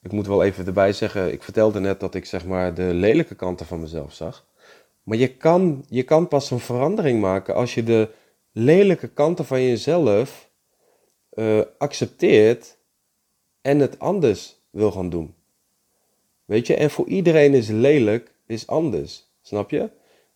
ik 0.03 0.13
moet 0.13 0.27
wel 0.27 0.43
even 0.43 0.67
erbij 0.67 0.93
zeggen, 0.93 1.33
ik 1.33 1.43
vertelde 1.43 1.81
net 1.81 2.01
dat 2.01 2.15
ik 2.15 2.25
zeg 2.25 2.45
maar 2.45 2.75
de 2.75 2.95
lelijke 2.95 3.35
kanten 3.35 3.67
van 3.67 3.81
mezelf 3.81 4.15
zag. 4.15 4.47
Maar 5.03 5.19
je 5.19 5.37
kan, 5.37 5.85
je 5.89 6.03
kan 6.03 6.29
pas 6.29 6.51
een 6.51 6.61
verandering 6.61 7.21
maken 7.21 7.55
als 7.55 7.75
je 7.75 7.83
de 7.83 8.09
lelijke 8.53 9.09
kanten 9.09 9.45
van 9.45 9.63
jezelf 9.63 10.51
uh, 11.35 11.61
accepteert 11.79 12.77
en 13.61 13.79
het 13.79 13.99
anders 13.99 14.57
wil 14.71 14.91
gaan 14.93 15.11
doen. 15.11 15.35
Weet 16.45 16.67
je, 16.67 16.75
en 16.75 16.91
voor 16.91 17.07
iedereen 17.07 17.55
is 17.55 17.69
lelijk, 17.69 18.35
is 18.47 18.67
anders. 18.67 19.31
Snap 19.43 19.71
je? 19.71 19.83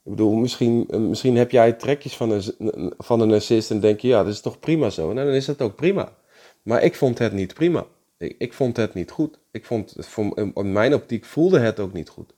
Ik 0.06 0.12
bedoel, 0.12 0.34
misschien, 0.34 0.86
misschien 0.90 1.36
heb 1.36 1.50
jij 1.50 1.72
trekjes 1.72 2.16
van 2.16 2.30
een, 2.30 2.92
van 2.98 3.20
een 3.20 3.28
narcist 3.28 3.70
en 3.70 3.80
denk 3.80 4.00
je, 4.00 4.08
ja, 4.08 4.22
dat 4.22 4.32
is 4.32 4.40
toch 4.40 4.58
prima 4.58 4.90
zo. 4.90 5.12
Nou, 5.12 5.26
dan 5.26 5.36
is 5.36 5.44
dat 5.44 5.62
ook 5.62 5.76
prima. 5.76 6.16
Maar 6.62 6.82
ik 6.82 6.94
vond 6.94 7.18
het 7.18 7.32
niet 7.32 7.54
prima. 7.54 7.86
Ik, 8.18 8.34
ik 8.38 8.52
vond 8.52 8.76
het 8.76 8.94
niet 8.94 9.10
goed. 9.10 9.38
Ik 9.50 9.64
vond, 9.64 9.96
in 10.34 10.72
mijn 10.72 10.94
optiek 10.94 11.24
voelde 11.24 11.58
het 11.58 11.80
ook 11.80 11.92
niet 11.92 12.08
goed. 12.08 12.34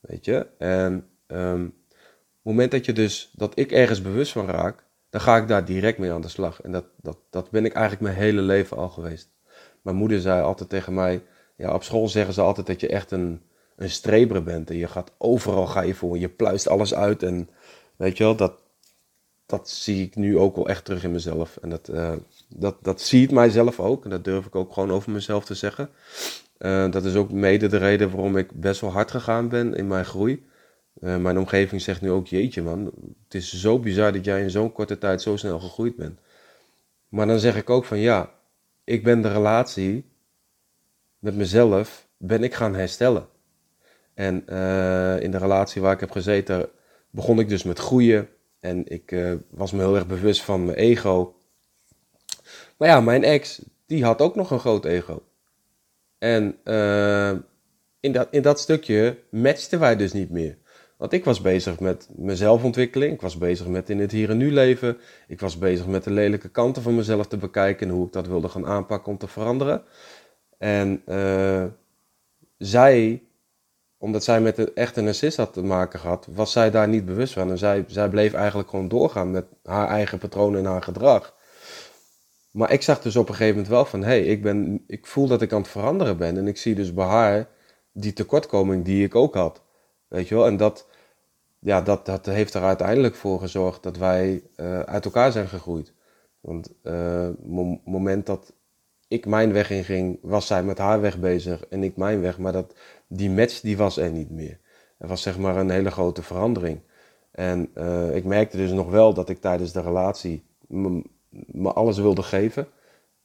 Weet 0.00 0.24
je? 0.24 0.46
En 0.58 1.08
um, 1.32 1.74
het 2.42 2.52
moment 2.52 2.70
dat 2.70 2.84
je 2.84 2.92
dus, 2.92 3.30
dat 3.34 3.58
ik 3.58 3.72
ergens 3.72 4.02
bewust 4.02 4.32
van 4.32 4.46
raak, 4.46 4.84
dan 5.10 5.20
ga 5.20 5.36
ik 5.36 5.48
daar 5.48 5.64
direct 5.64 5.98
mee 5.98 6.12
aan 6.12 6.20
de 6.20 6.28
slag. 6.28 6.62
En 6.62 6.72
dat, 6.72 6.84
dat, 6.96 7.18
dat 7.30 7.50
ben 7.50 7.64
ik 7.64 7.72
eigenlijk 7.72 8.02
mijn 8.02 8.24
hele 8.24 8.40
leven 8.40 8.76
al 8.76 8.88
geweest. 8.88 9.30
Mijn 9.82 9.96
moeder 9.96 10.20
zei 10.20 10.42
altijd 10.42 10.68
tegen 10.68 10.94
mij, 10.94 11.22
ja, 11.56 11.74
op 11.74 11.82
school 11.82 12.08
zeggen 12.08 12.34
ze 12.34 12.40
altijd 12.40 12.66
dat 12.66 12.80
je 12.80 12.88
echt 12.88 13.10
een, 13.10 13.42
een 13.76 13.90
streber 13.90 14.42
bent. 14.42 14.70
En 14.70 14.76
je 14.76 14.88
gaat 14.88 15.12
overal 15.18 15.66
ga 15.66 15.80
je 15.80 15.94
voor, 15.94 16.18
je 16.18 16.28
pluist 16.28 16.68
alles 16.68 16.94
uit. 16.94 17.22
En 17.22 17.48
weet 17.96 18.16
je 18.16 18.24
wel, 18.24 18.36
dat, 18.36 18.52
dat 19.46 19.70
zie 19.70 20.02
ik 20.02 20.16
nu 20.16 20.38
ook 20.38 20.56
wel 20.56 20.68
echt 20.68 20.84
terug 20.84 21.04
in 21.04 21.12
mezelf. 21.12 21.56
En 21.56 21.70
dat, 21.70 21.88
uh, 21.88 22.12
dat, 22.48 22.76
dat 22.82 23.00
zie 23.00 23.22
ik 23.22 23.30
mijzelf 23.30 23.80
ook. 23.80 24.04
En 24.04 24.10
dat 24.10 24.24
durf 24.24 24.46
ik 24.46 24.54
ook 24.54 24.72
gewoon 24.72 24.92
over 24.92 25.10
mezelf 25.10 25.44
te 25.44 25.54
zeggen. 25.54 25.90
Uh, 26.58 26.90
dat 26.90 27.04
is 27.04 27.14
ook 27.14 27.30
mede 27.30 27.66
de 27.66 27.76
reden 27.76 28.10
waarom 28.10 28.36
ik 28.36 28.60
best 28.60 28.80
wel 28.80 28.90
hard 28.90 29.10
gegaan 29.10 29.48
ben 29.48 29.74
in 29.74 29.86
mijn 29.86 30.04
groei. 30.04 30.44
Uh, 31.02 31.16
mijn 31.16 31.38
omgeving 31.38 31.80
zegt 31.80 32.00
nu 32.00 32.10
ook, 32.10 32.26
jeetje 32.26 32.62
man, 32.62 32.84
het 33.24 33.34
is 33.34 33.60
zo 33.60 33.78
bizar 33.78 34.12
dat 34.12 34.24
jij 34.24 34.42
in 34.42 34.50
zo'n 34.50 34.72
korte 34.72 34.98
tijd 34.98 35.22
zo 35.22 35.36
snel 35.36 35.60
gegroeid 35.60 35.96
bent. 35.96 36.20
Maar 37.08 37.26
dan 37.26 37.38
zeg 37.38 37.56
ik 37.56 37.70
ook 37.70 37.84
van 37.84 37.98
ja, 37.98 38.30
ik 38.84 39.04
ben 39.04 39.22
de 39.22 39.32
relatie 39.32 40.04
met 41.18 41.36
mezelf 41.36 42.06
ben 42.16 42.42
ik 42.42 42.54
gaan 42.54 42.74
herstellen. 42.74 43.28
En 44.14 44.44
uh, 44.48 45.20
in 45.20 45.30
de 45.30 45.38
relatie 45.38 45.82
waar 45.82 45.92
ik 45.92 46.00
heb 46.00 46.10
gezeten 46.10 46.68
begon 47.10 47.38
ik 47.38 47.48
dus 47.48 47.62
met 47.62 47.78
groeien. 47.78 48.28
En 48.60 48.88
ik 48.88 49.12
uh, 49.12 49.34
was 49.50 49.72
me 49.72 49.78
heel 49.78 49.94
erg 49.94 50.06
bewust 50.06 50.42
van 50.42 50.64
mijn 50.64 50.76
ego. 50.76 51.36
Maar 52.76 52.88
ja, 52.88 53.00
mijn 53.00 53.24
ex, 53.24 53.62
die 53.86 54.04
had 54.04 54.20
ook 54.20 54.34
nog 54.34 54.50
een 54.50 54.60
groot 54.60 54.84
ego. 54.84 55.22
En 56.18 56.56
in, 58.00 58.12
dat, 58.12 58.28
in 58.30 58.42
dat 58.42 58.60
stukje 58.60 59.18
matchten 59.30 59.80
wij 59.80 59.96
dus 59.96 60.12
niet 60.12 60.30
meer. 60.30 60.58
Want 61.02 61.14
ik 61.14 61.24
was 61.24 61.40
bezig 61.40 61.80
met 61.80 62.08
mijn 62.16 62.36
zelfontwikkeling. 62.36 63.12
Ik 63.12 63.20
was 63.20 63.38
bezig 63.38 63.66
met 63.66 63.90
in 63.90 64.00
het 64.00 64.10
hier 64.10 64.30
en 64.30 64.36
nu 64.36 64.52
leven. 64.52 64.98
Ik 65.28 65.40
was 65.40 65.58
bezig 65.58 65.86
met 65.86 66.04
de 66.04 66.10
lelijke 66.10 66.48
kanten 66.48 66.82
van 66.82 66.94
mezelf 66.94 67.26
te 67.26 67.36
bekijken 67.36 67.88
en 67.88 67.94
hoe 67.94 68.06
ik 68.06 68.12
dat 68.12 68.26
wilde 68.26 68.48
gaan 68.48 68.66
aanpakken 68.66 69.12
om 69.12 69.18
te 69.18 69.28
veranderen. 69.28 69.82
En 70.58 71.02
uh, 71.06 71.64
zij, 72.58 73.22
omdat 73.98 74.24
zij 74.24 74.40
met 74.40 74.58
een 74.58 74.74
echte 74.74 75.00
narcist 75.00 75.36
had 75.36 75.52
te 75.52 75.62
maken 75.62 76.00
gehad, 76.00 76.28
was 76.30 76.52
zij 76.52 76.70
daar 76.70 76.88
niet 76.88 77.04
bewust 77.04 77.32
van. 77.32 77.50
En 77.50 77.58
zij, 77.58 77.84
zij 77.86 78.08
bleef 78.08 78.32
eigenlijk 78.32 78.68
gewoon 78.68 78.88
doorgaan 78.88 79.30
met 79.30 79.44
haar 79.62 79.88
eigen 79.88 80.18
patronen 80.18 80.60
en 80.60 80.70
haar 80.70 80.82
gedrag. 80.82 81.34
Maar 82.50 82.72
ik 82.72 82.82
zag 82.82 83.00
dus 83.00 83.16
op 83.16 83.28
een 83.28 83.34
gegeven 83.34 83.54
moment 83.54 83.72
wel 83.72 83.84
van, 83.84 84.00
hé, 84.00 84.06
hey, 84.06 84.24
ik, 84.24 84.42
ben, 84.42 84.84
ik 84.86 85.06
voel 85.06 85.26
dat 85.26 85.42
ik 85.42 85.52
aan 85.52 85.60
het 85.60 85.70
veranderen 85.70 86.16
ben. 86.16 86.36
En 86.36 86.46
ik 86.46 86.56
zie 86.56 86.74
dus 86.74 86.94
bij 86.94 87.06
haar 87.06 87.48
die 87.92 88.12
tekortkoming 88.12 88.84
die 88.84 89.04
ik 89.04 89.14
ook 89.14 89.34
had. 89.34 89.62
Weet 90.08 90.28
je 90.28 90.34
wel, 90.34 90.46
en 90.46 90.56
dat, 90.56 90.86
ja, 91.64 91.82
dat, 91.82 92.06
dat 92.06 92.26
heeft 92.26 92.54
er 92.54 92.62
uiteindelijk 92.62 93.14
voor 93.14 93.40
gezorgd 93.40 93.82
dat 93.82 93.96
wij 93.96 94.42
uh, 94.56 94.80
uit 94.80 95.04
elkaar 95.04 95.32
zijn 95.32 95.48
gegroeid. 95.48 95.92
Want 96.40 96.72
uh, 96.82 97.28
moment 97.84 98.26
dat 98.26 98.52
ik 99.08 99.26
mijn 99.26 99.52
weg 99.52 99.70
inging, 99.70 100.18
was 100.22 100.46
zij 100.46 100.62
met 100.62 100.78
haar 100.78 101.00
weg 101.00 101.18
bezig 101.18 101.66
en 101.66 101.82
ik 101.82 101.96
mijn 101.96 102.20
weg. 102.20 102.38
Maar 102.38 102.52
dat, 102.52 102.74
die 103.06 103.30
match 103.30 103.60
die 103.60 103.76
was 103.76 103.96
er 103.96 104.10
niet 104.10 104.30
meer. 104.30 104.58
Er 104.98 105.08
was 105.08 105.22
zeg 105.22 105.38
maar 105.38 105.56
een 105.56 105.70
hele 105.70 105.90
grote 105.90 106.22
verandering. 106.22 106.80
En 107.30 107.70
uh, 107.74 108.16
ik 108.16 108.24
merkte 108.24 108.56
dus 108.56 108.70
nog 108.70 108.90
wel 108.90 109.14
dat 109.14 109.28
ik 109.28 109.40
tijdens 109.40 109.72
de 109.72 109.80
relatie 109.80 110.44
me 111.46 111.72
alles 111.72 111.98
wilde 111.98 112.22
geven. 112.22 112.68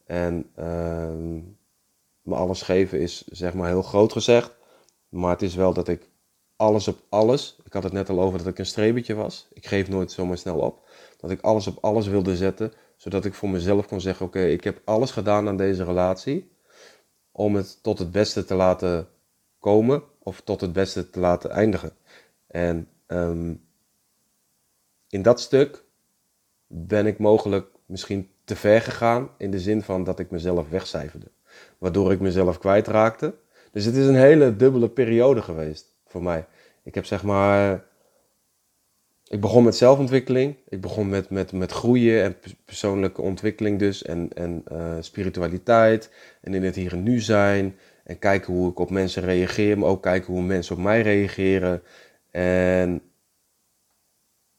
En 0.06 0.50
uh, 0.58 1.10
me 2.22 2.34
alles 2.34 2.62
geven 2.62 3.00
is 3.00 3.26
zeg 3.26 3.54
maar 3.54 3.68
heel 3.68 3.82
groot 3.82 4.12
gezegd. 4.12 4.56
Maar 5.08 5.30
het 5.30 5.42
is 5.42 5.54
wel 5.54 5.72
dat 5.72 5.88
ik 5.88 6.07
alles 6.58 6.88
op 6.88 7.02
alles. 7.08 7.56
Ik 7.64 7.72
had 7.72 7.82
het 7.82 7.92
net 7.92 8.08
al 8.08 8.20
over 8.20 8.38
dat 8.38 8.46
ik 8.46 8.58
een 8.58 8.66
strebertje 8.66 9.14
was. 9.14 9.48
Ik 9.52 9.66
geef 9.66 9.88
nooit 9.88 10.12
zomaar 10.12 10.38
snel 10.38 10.58
op. 10.58 10.88
Dat 11.16 11.30
ik 11.30 11.40
alles 11.40 11.66
op 11.66 11.78
alles 11.80 12.06
wilde 12.06 12.36
zetten. 12.36 12.72
Zodat 12.96 13.24
ik 13.24 13.34
voor 13.34 13.48
mezelf 13.48 13.86
kon 13.86 14.00
zeggen: 14.00 14.26
Oké, 14.26 14.44
ik 14.44 14.64
heb 14.64 14.80
alles 14.84 15.10
gedaan 15.10 15.48
aan 15.48 15.56
deze 15.56 15.84
relatie. 15.84 16.50
Om 17.32 17.54
het 17.54 17.82
tot 17.82 17.98
het 17.98 18.12
beste 18.12 18.44
te 18.44 18.54
laten 18.54 19.08
komen. 19.58 20.02
Of 20.18 20.40
tot 20.40 20.60
het 20.60 20.72
beste 20.72 21.10
te 21.10 21.20
laten 21.20 21.50
eindigen. 21.50 21.92
En 22.46 22.88
ehm, 23.06 23.54
in 25.08 25.22
dat 25.22 25.40
stuk 25.40 25.84
ben 26.66 27.06
ik 27.06 27.18
mogelijk 27.18 27.66
misschien 27.86 28.30
te 28.44 28.56
ver 28.56 28.80
gegaan. 28.80 29.30
In 29.36 29.50
de 29.50 29.60
zin 29.60 29.82
van 29.82 30.04
dat 30.04 30.18
ik 30.18 30.30
mezelf 30.30 30.68
wegcijferde. 30.68 31.30
Waardoor 31.78 32.12
ik 32.12 32.20
mezelf 32.20 32.58
kwijtraakte. 32.58 33.34
Dus 33.72 33.84
het 33.84 33.96
is 33.96 34.06
een 34.06 34.14
hele 34.14 34.56
dubbele 34.56 34.88
periode 34.88 35.42
geweest 35.42 35.87
voor 36.08 36.22
mij. 36.22 36.46
Ik 36.82 36.94
heb 36.94 37.04
zeg 37.04 37.22
maar. 37.22 37.86
Ik 39.24 39.40
begon 39.40 39.64
met 39.64 39.76
zelfontwikkeling. 39.76 40.56
Ik 40.68 40.80
begon 40.80 41.08
met, 41.08 41.30
met, 41.30 41.52
met 41.52 41.72
groeien 41.72 42.22
en 42.22 42.36
persoonlijke 42.64 43.22
ontwikkeling 43.22 43.78
dus. 43.78 44.02
En, 44.02 44.30
en 44.34 44.64
uh, 44.72 44.96
spiritualiteit. 45.00 46.10
En 46.40 46.54
in 46.54 46.64
het 46.64 46.74
hier 46.74 46.92
en 46.92 47.02
nu 47.02 47.20
zijn. 47.20 47.76
En 48.04 48.18
kijken 48.18 48.52
hoe 48.52 48.70
ik 48.70 48.78
op 48.78 48.90
mensen 48.90 49.22
reageer. 49.22 49.78
Maar 49.78 49.88
ook 49.88 50.02
kijken 50.02 50.32
hoe 50.32 50.42
mensen 50.42 50.76
op 50.76 50.82
mij 50.82 51.02
reageren. 51.02 51.82
En 52.30 53.02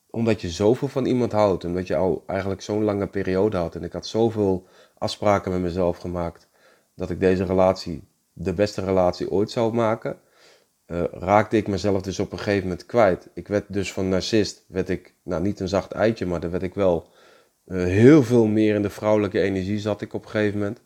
omdat 0.09 0.41
je 0.41 0.49
zoveel 0.49 0.87
van 0.87 1.05
iemand 1.05 1.31
houdt. 1.31 1.65
Omdat 1.65 1.87
je 1.87 1.95
al 1.95 2.23
eigenlijk 2.25 2.61
zo'n 2.61 2.83
lange 2.83 3.07
periode 3.07 3.57
had. 3.57 3.75
En 3.75 3.83
ik 3.83 3.93
had 3.93 4.07
zoveel 4.07 4.67
afspraken 4.97 5.51
met 5.51 5.61
mezelf 5.61 5.97
gemaakt. 5.97 6.47
Dat 6.95 7.09
ik 7.09 7.19
deze 7.19 7.43
relatie 7.43 8.03
de 8.33 8.53
beste 8.53 8.85
relatie 8.85 9.31
ooit 9.31 9.51
zou 9.51 9.73
maken 9.73 10.19
uh, 10.91 11.03
raakte 11.11 11.57
ik 11.57 11.67
mezelf 11.67 12.01
dus 12.01 12.19
op 12.19 12.31
een 12.31 12.37
gegeven 12.37 12.63
moment 12.63 12.85
kwijt. 12.85 13.29
Ik 13.33 13.47
werd 13.47 13.65
dus 13.67 13.93
van 13.93 14.09
narcist, 14.09 14.65
werd 14.67 14.89
ik, 14.89 15.13
nou 15.23 15.41
niet 15.41 15.59
een 15.59 15.67
zacht 15.67 15.91
eitje, 15.91 16.25
maar 16.25 16.39
dan 16.39 16.49
werd 16.49 16.63
ik 16.63 16.73
wel 16.73 17.09
uh, 17.65 17.83
heel 17.83 18.23
veel 18.23 18.45
meer 18.45 18.75
in 18.75 18.81
de 18.81 18.89
vrouwelijke 18.89 19.41
energie 19.41 19.79
zat 19.79 20.01
ik 20.01 20.13
op 20.13 20.23
een 20.23 20.29
gegeven 20.29 20.59
moment. 20.59 20.81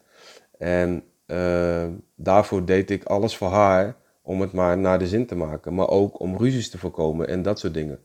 En 0.57 1.03
uh, 1.27 1.87
daarvoor 2.15 2.65
deed 2.65 2.89
ik 2.89 3.03
alles 3.03 3.37
voor 3.37 3.49
haar 3.49 3.95
om 4.21 4.41
het 4.41 4.51
maar 4.51 4.77
naar 4.77 4.99
de 4.99 5.07
zin 5.07 5.25
te 5.25 5.35
maken, 5.35 5.73
maar 5.73 5.87
ook 5.87 6.19
om 6.19 6.37
ruzies 6.37 6.69
te 6.69 6.77
voorkomen 6.77 7.27
en 7.27 7.41
dat 7.41 7.59
soort 7.59 7.73
dingen. 7.73 7.99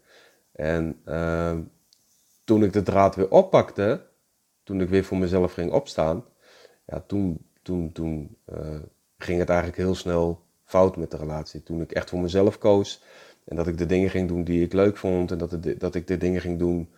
En 0.52 1.02
toen 2.44 2.62
ik 2.62 2.72
de 2.72 2.82
draad 2.82 3.14
weer 3.14 3.30
oppakte, 3.30 4.06
toen 4.62 4.80
ik 4.80 4.88
weer 4.88 5.04
voor 5.04 5.18
mezelf 5.18 5.52
ging 5.52 5.72
opstaan, 5.72 6.24
ja, 6.86 7.04
toen, 7.06 7.46
toen, 7.62 7.92
toen 7.92 8.36
ging 9.18 9.38
het 9.38 9.48
eigenlijk 9.48 9.78
heel 9.78 9.94
snel 9.94 10.47
fout 10.68 10.96
met 10.96 11.10
de 11.10 11.16
relatie. 11.16 11.62
Toen 11.62 11.80
ik 11.80 11.92
echt 11.92 12.10
voor 12.10 12.20
mezelf 12.20 12.58
koos 12.58 13.02
en 13.44 13.56
dat 13.56 13.66
ik 13.66 13.78
de 13.78 13.86
dingen 13.86 14.10
ging 14.10 14.28
doen 14.28 14.44
die 14.44 14.64
ik 14.64 14.72
leuk 14.72 14.96
vond 14.96 15.30
en 15.30 15.38
dat, 15.38 15.56
dat 15.78 15.94
ik 15.94 16.06
de 16.06 16.16
dingen 16.16 16.40
ging 16.40 16.58
doen, 16.58 16.88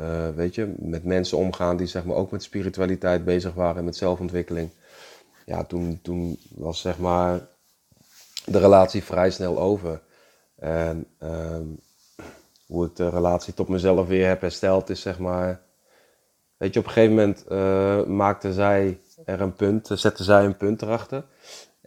uh, 0.00 0.28
weet 0.34 0.54
je, 0.54 0.74
met 0.78 1.04
mensen 1.04 1.38
omgaan 1.38 1.76
die 1.76 1.86
zeg 1.86 2.04
maar 2.04 2.16
ook 2.16 2.30
met 2.30 2.42
spiritualiteit 2.42 3.24
bezig 3.24 3.54
waren 3.54 3.76
en 3.76 3.84
met 3.84 3.96
zelfontwikkeling. 3.96 4.70
Ja, 5.46 5.64
toen, 5.64 5.98
toen 6.02 6.38
was 6.48 6.80
zeg 6.80 6.98
maar 6.98 7.46
de 8.44 8.58
relatie 8.58 9.04
vrij 9.04 9.30
snel 9.30 9.58
over. 9.58 10.00
En 10.54 11.06
uh, 11.22 11.60
hoe 12.66 12.86
ik 12.86 12.96
de 12.96 13.08
relatie 13.08 13.54
tot 13.54 13.68
mezelf 13.68 14.06
weer 14.06 14.26
heb 14.26 14.40
hersteld 14.40 14.90
is 14.90 15.00
zeg 15.00 15.18
maar, 15.18 15.60
weet 16.56 16.74
je, 16.74 16.80
op 16.80 16.86
een 16.86 16.92
gegeven 16.92 17.14
moment 17.14 17.44
uh, 17.48 18.04
maakte 18.04 18.52
zij 18.52 18.98
er 19.24 19.40
een 19.40 19.54
punt, 19.54 19.90
zette 19.92 20.24
zij 20.24 20.44
een 20.44 20.56
punt 20.56 20.82
erachter. 20.82 21.24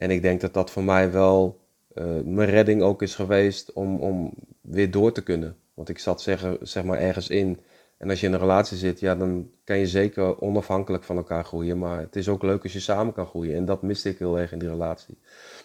En 0.02 0.10
ik 0.10 0.22
denk 0.22 0.42
dat 0.42 0.54
dat 0.54 0.72
voor 0.72 0.84
mij 0.84 1.12
wel 1.12 1.60
uh, 1.96 2.06
mijn 2.24 2.50
redding 2.50 2.82
ook 2.82 3.02
is 3.02 3.16
geweest 3.16 3.74
om, 3.74 4.00
om 4.00 4.34
weer 4.62 4.92
door 4.92 5.12
te 5.12 5.24
kunnen. 5.24 5.56
Want 5.74 5.90
ik 5.90 6.00
zat 6.00 6.22
zeg, 6.22 6.46
zeg 6.62 6.84
maar 6.84 7.00
ergens 7.00 7.30
in. 7.30 7.60
En 7.98 8.10
als 8.10 8.20
je 8.20 8.28
in 8.28 8.34
een 8.34 8.40
relatie 8.40 8.78
zit, 8.78 9.00
ja, 9.00 9.16
dan 9.16 9.50
kan 9.64 9.78
je 9.78 9.88
zeker 9.88 10.42
onafhankelijk 10.42 11.04
van 11.04 11.18
elkaar 11.18 11.44
groeien. 11.44 11.78
Maar 11.78 12.00
het 12.00 12.16
is 12.16 12.30
ook 12.30 12.44
leuk 12.44 12.64
als 12.64 12.74
je 12.74 12.80
samen 12.80 13.14
kan 13.14 13.26
groeien. 13.26 13.56
En 13.56 13.66
dat 13.66 13.82
miste 13.82 14.10
ik 14.10 14.20
heel 14.20 14.40
erg 14.40 14.52
in 14.52 14.60
die 14.60 14.70
relatie. 14.70 15.18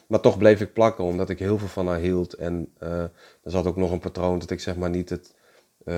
Maar 0.06 0.20
toch 0.20 0.38
bleef 0.38 0.60
ik 0.60 0.72
plakken, 0.72 1.04
omdat 1.04 1.30
ik 1.30 1.38
heel 1.38 1.58
veel 1.58 1.68
van 1.68 1.86
haar 1.86 2.00
hield. 2.00 2.32
En 2.32 2.72
uh, 2.82 3.00
er 3.00 3.10
zat 3.50 3.66
ook 3.66 3.76
nog 3.76 3.90
een 3.90 3.98
patroon 3.98 4.38
dat 4.38 4.50
ik 4.50 4.60
zeg 4.60 4.76
maar 4.76 4.90
niet 4.90 5.08
het, 5.08 5.34
uh, 5.84 5.94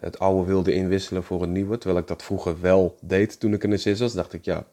het 0.00 0.18
oude 0.18 0.46
wilde 0.46 0.72
inwisselen 0.72 1.22
voor 1.22 1.42
een 1.42 1.52
nieuwe. 1.52 1.78
Terwijl 1.78 2.00
ik 2.00 2.08
dat 2.08 2.22
vroeger 2.22 2.60
wel 2.60 2.96
deed 3.00 3.40
toen 3.40 3.52
ik 3.52 3.62
een 3.62 3.70
narcist 3.70 4.00
was. 4.00 4.12
dacht 4.12 4.32
ik, 4.32 4.44
ja, 4.44 4.66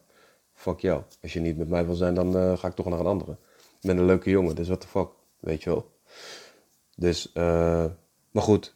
fuck 0.60 0.80
jou. 0.80 1.02
Als 1.22 1.32
je 1.32 1.40
niet 1.40 1.56
met 1.56 1.68
mij 1.68 1.86
wil 1.86 1.94
zijn, 1.94 2.14
dan 2.14 2.36
uh, 2.36 2.58
ga 2.58 2.68
ik 2.68 2.74
toch 2.74 2.86
naar 2.86 3.00
een 3.00 3.06
andere. 3.06 3.32
Ik 3.52 3.86
ben 3.86 3.96
een 3.96 4.04
leuke 4.04 4.30
jongen, 4.30 4.54
dus 4.54 4.66
what 4.66 4.80
the 4.80 4.86
fuck, 4.86 5.08
weet 5.38 5.62
je 5.62 5.70
wel. 5.70 5.90
Dus, 6.96 7.30
uh, 7.34 7.84
maar 8.30 8.42
goed, 8.42 8.74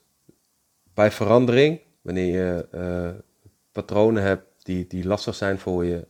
bij 0.94 1.10
verandering, 1.10 1.80
wanneer 2.02 2.32
je 2.32 2.68
uh, 2.74 3.20
patronen 3.72 4.22
hebt 4.22 4.44
die, 4.62 4.86
die 4.86 5.06
lastig 5.06 5.34
zijn 5.34 5.58
voor 5.58 5.84
je. 5.84 6.06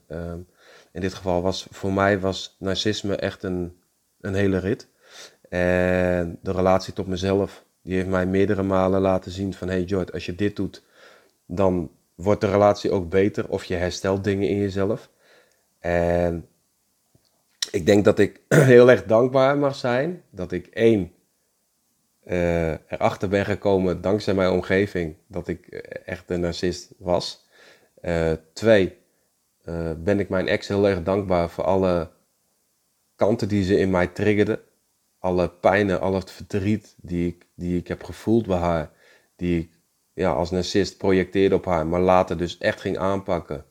in 0.91 1.01
dit 1.01 1.13
geval 1.13 1.41
was 1.41 1.67
voor 1.71 1.93
mij 1.93 2.19
was 2.19 2.55
narcisme 2.59 3.15
echt 3.15 3.43
een, 3.43 3.79
een 4.21 4.33
hele 4.33 4.57
rit. 4.57 4.87
En 5.49 6.39
de 6.41 6.51
relatie 6.51 6.93
tot 6.93 7.07
mezelf, 7.07 7.65
die 7.81 7.95
heeft 7.95 8.07
mij 8.07 8.25
meerdere 8.25 8.63
malen 8.63 9.01
laten 9.01 9.31
zien 9.31 9.53
van... 9.53 9.67
Hey 9.67 9.87
George, 9.87 10.11
als 10.11 10.25
je 10.25 10.35
dit 10.35 10.55
doet, 10.55 10.83
dan 11.45 11.91
wordt 12.15 12.41
de 12.41 12.51
relatie 12.51 12.91
ook 12.91 13.09
beter 13.09 13.49
of 13.49 13.63
je 13.63 13.75
herstelt 13.75 14.23
dingen 14.23 14.49
in 14.49 14.57
jezelf. 14.57 15.09
En 15.85 16.47
ik 17.71 17.85
denk 17.85 18.05
dat 18.05 18.19
ik 18.19 18.41
heel 18.73 18.89
erg 18.89 19.03
dankbaar 19.03 19.57
mag 19.57 19.75
zijn 19.75 20.23
dat 20.29 20.51
ik 20.51 20.67
één 20.67 21.11
uh, 22.23 22.69
erachter 22.69 23.29
ben 23.29 23.45
gekomen 23.45 24.01
dankzij 24.01 24.33
mijn 24.33 24.51
omgeving 24.51 25.15
dat 25.27 25.47
ik 25.47 25.67
echt 26.05 26.29
een 26.29 26.39
narcist 26.39 26.93
was. 26.97 27.47
Uh, 28.01 28.31
twee, 28.53 28.97
ben 29.97 30.19
ik 30.19 30.29
mijn 30.29 30.47
ex 30.47 30.67
heel 30.67 30.87
erg 30.87 31.03
dankbaar 31.03 31.49
voor 31.49 31.63
alle 31.63 32.11
kanten 33.15 33.47
die 33.47 33.63
ze 33.63 33.77
in 33.77 33.89
mij 33.89 34.07
triggerde. 34.07 34.61
Alle 35.19 35.49
pijnen, 35.49 36.01
al 36.01 36.13
het 36.13 36.31
verdriet 36.31 36.95
die 37.01 37.27
ik, 37.27 37.45
die 37.55 37.77
ik 37.77 37.87
heb 37.87 38.03
gevoeld 38.03 38.47
bij 38.47 38.57
haar. 38.57 38.91
Die 39.35 39.59
ik 39.59 39.69
ja, 40.13 40.31
als 40.31 40.51
narcist 40.51 40.97
projecteerde 40.97 41.55
op 41.55 41.65
haar, 41.65 41.87
maar 41.87 42.01
later 42.01 42.37
dus 42.37 42.57
echt 42.57 42.81
ging 42.81 42.97
aanpakken. 42.97 43.65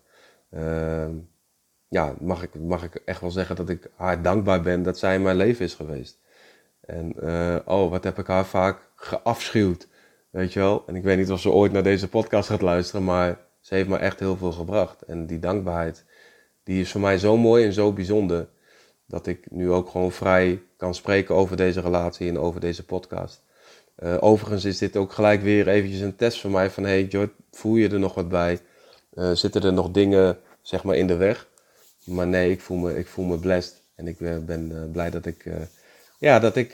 Ja, 1.94 2.14
mag 2.20 2.42
ik, 2.42 2.54
mag 2.54 2.84
ik 2.84 2.94
echt 2.94 3.20
wel 3.20 3.30
zeggen 3.30 3.56
dat 3.56 3.68
ik 3.68 3.90
haar 3.96 4.22
dankbaar 4.22 4.62
ben 4.62 4.82
dat 4.82 4.98
zij 4.98 5.14
in 5.14 5.22
mijn 5.22 5.36
leven 5.36 5.64
is 5.64 5.74
geweest. 5.74 6.18
En 6.80 7.14
uh, 7.22 7.56
oh, 7.64 7.90
wat 7.90 8.04
heb 8.04 8.18
ik 8.18 8.26
haar 8.26 8.46
vaak 8.46 8.90
geafschuwd, 8.96 9.88
weet 10.30 10.52
je 10.52 10.60
wel. 10.60 10.82
En 10.86 10.96
ik 10.96 11.02
weet 11.02 11.18
niet 11.18 11.30
of 11.30 11.40
ze 11.40 11.50
ooit 11.50 11.72
naar 11.72 11.82
deze 11.82 12.08
podcast 12.08 12.48
gaat 12.48 12.60
luisteren, 12.60 13.04
maar 13.04 13.38
ze 13.60 13.74
heeft 13.74 13.88
me 13.88 13.96
echt 13.96 14.20
heel 14.20 14.36
veel 14.36 14.52
gebracht. 14.52 15.02
En 15.02 15.26
die 15.26 15.38
dankbaarheid, 15.38 16.04
die 16.62 16.80
is 16.80 16.90
voor 16.90 17.00
mij 17.00 17.18
zo 17.18 17.36
mooi 17.36 17.64
en 17.64 17.72
zo 17.72 17.92
bijzonder, 17.92 18.48
dat 19.06 19.26
ik 19.26 19.50
nu 19.50 19.70
ook 19.70 19.88
gewoon 19.88 20.12
vrij 20.12 20.62
kan 20.76 20.94
spreken 20.94 21.34
over 21.34 21.56
deze 21.56 21.80
relatie 21.80 22.28
en 22.28 22.38
over 22.38 22.60
deze 22.60 22.84
podcast. 22.84 23.42
Uh, 23.98 24.16
overigens 24.20 24.64
is 24.64 24.78
dit 24.78 24.96
ook 24.96 25.12
gelijk 25.12 25.42
weer 25.42 25.68
eventjes 25.68 26.00
een 26.00 26.16
test 26.16 26.40
voor 26.40 26.50
mij 26.50 26.70
van, 26.70 26.84
hey 26.84 27.04
Jord, 27.04 27.32
voel 27.50 27.76
je 27.76 27.88
er 27.88 27.98
nog 27.98 28.14
wat 28.14 28.28
bij? 28.28 28.60
Uh, 29.14 29.30
zitten 29.32 29.62
er 29.62 29.72
nog 29.72 29.90
dingen, 29.90 30.38
zeg 30.62 30.84
maar, 30.84 30.96
in 30.96 31.06
de 31.06 31.16
weg? 31.16 31.52
Maar 32.04 32.26
nee, 32.26 32.50
ik 32.50 32.60
voel 32.60 32.76
me, 32.76 32.98
ik 32.98 33.06
voel 33.06 33.24
me 33.24 33.38
blessed. 33.38 33.82
En 33.94 34.06
ik 34.06 34.20
eh, 34.20 34.38
ben 34.38 34.70
uh, 34.70 34.92
blij 34.92 35.10
dat 35.10 35.26
ik, 35.26 35.44
uh, 35.44 35.54
ja, 36.18 36.38
dat 36.38 36.56
ik, 36.56 36.72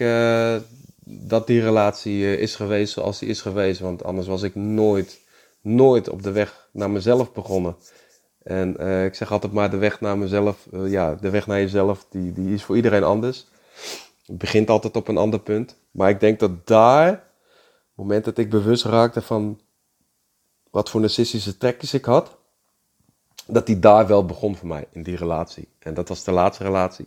dat 1.04 1.46
die 1.46 1.60
relatie 1.60 2.36
is 2.36 2.54
geweest 2.54 2.92
zoals 2.92 3.18
die 3.18 3.28
is 3.28 3.40
geweest. 3.40 3.80
Want 3.80 4.04
anders 4.04 4.26
was 4.26 4.42
ik 4.42 4.54
nooit, 4.54 5.20
nooit 5.60 6.08
op 6.08 6.22
de 6.22 6.32
weg 6.32 6.68
naar 6.72 6.90
mezelf 6.90 7.32
begonnen. 7.32 7.76
En 8.42 8.68
ik 9.04 9.14
zeg 9.14 9.32
altijd 9.32 9.52
maar, 9.52 9.70
de 9.70 9.76
weg 9.76 10.00
naar 10.00 10.18
mezelf, 10.18 10.66
ja, 10.84 11.14
de 11.14 11.30
weg 11.30 11.46
naar 11.46 11.58
jezelf, 11.58 12.06
die, 12.10 12.32
die 12.32 12.54
is 12.54 12.62
voor 12.62 12.76
iedereen 12.76 13.04
anders. 13.04 13.46
Het 14.26 14.38
begint 14.38 14.70
altijd 14.70 14.96
op 14.96 15.08
een 15.08 15.16
ander 15.16 15.40
punt. 15.40 15.76
Maar 15.90 16.10
ik 16.10 16.20
denk 16.20 16.40
dat 16.40 16.66
daar, 16.66 17.08
het 17.08 17.20
moment 17.94 18.24
dat 18.24 18.38
ik 18.38 18.50
bewust 18.50 18.84
raakte 18.84 19.22
van 19.22 19.60
wat 20.70 20.90
voor 20.90 21.00
narcistische 21.00 21.56
trekjes 21.56 21.94
ik 21.94 22.04
had, 22.04 22.36
dat 23.52 23.66
die 23.66 23.78
daar 23.78 24.06
wel 24.06 24.24
begon 24.24 24.56
voor 24.56 24.68
mij, 24.68 24.86
in 24.92 25.02
die 25.02 25.16
relatie. 25.16 25.68
En 25.78 25.94
dat 25.94 26.08
was 26.08 26.24
de 26.24 26.30
laatste 26.30 26.64
relatie. 26.64 27.06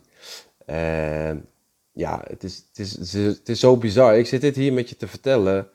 En 0.66 1.46
ja, 1.92 2.24
het 2.26 2.44
is, 2.44 2.64
het 2.68 2.78
is, 2.78 3.12
het 3.12 3.48
is 3.48 3.60
zo 3.60 3.76
bizar. 3.76 4.18
Ik 4.18 4.26
zit 4.26 4.40
dit 4.40 4.56
hier 4.56 4.72
met 4.72 4.88
je 4.88 4.96
te 4.96 5.08
vertellen, 5.08 5.68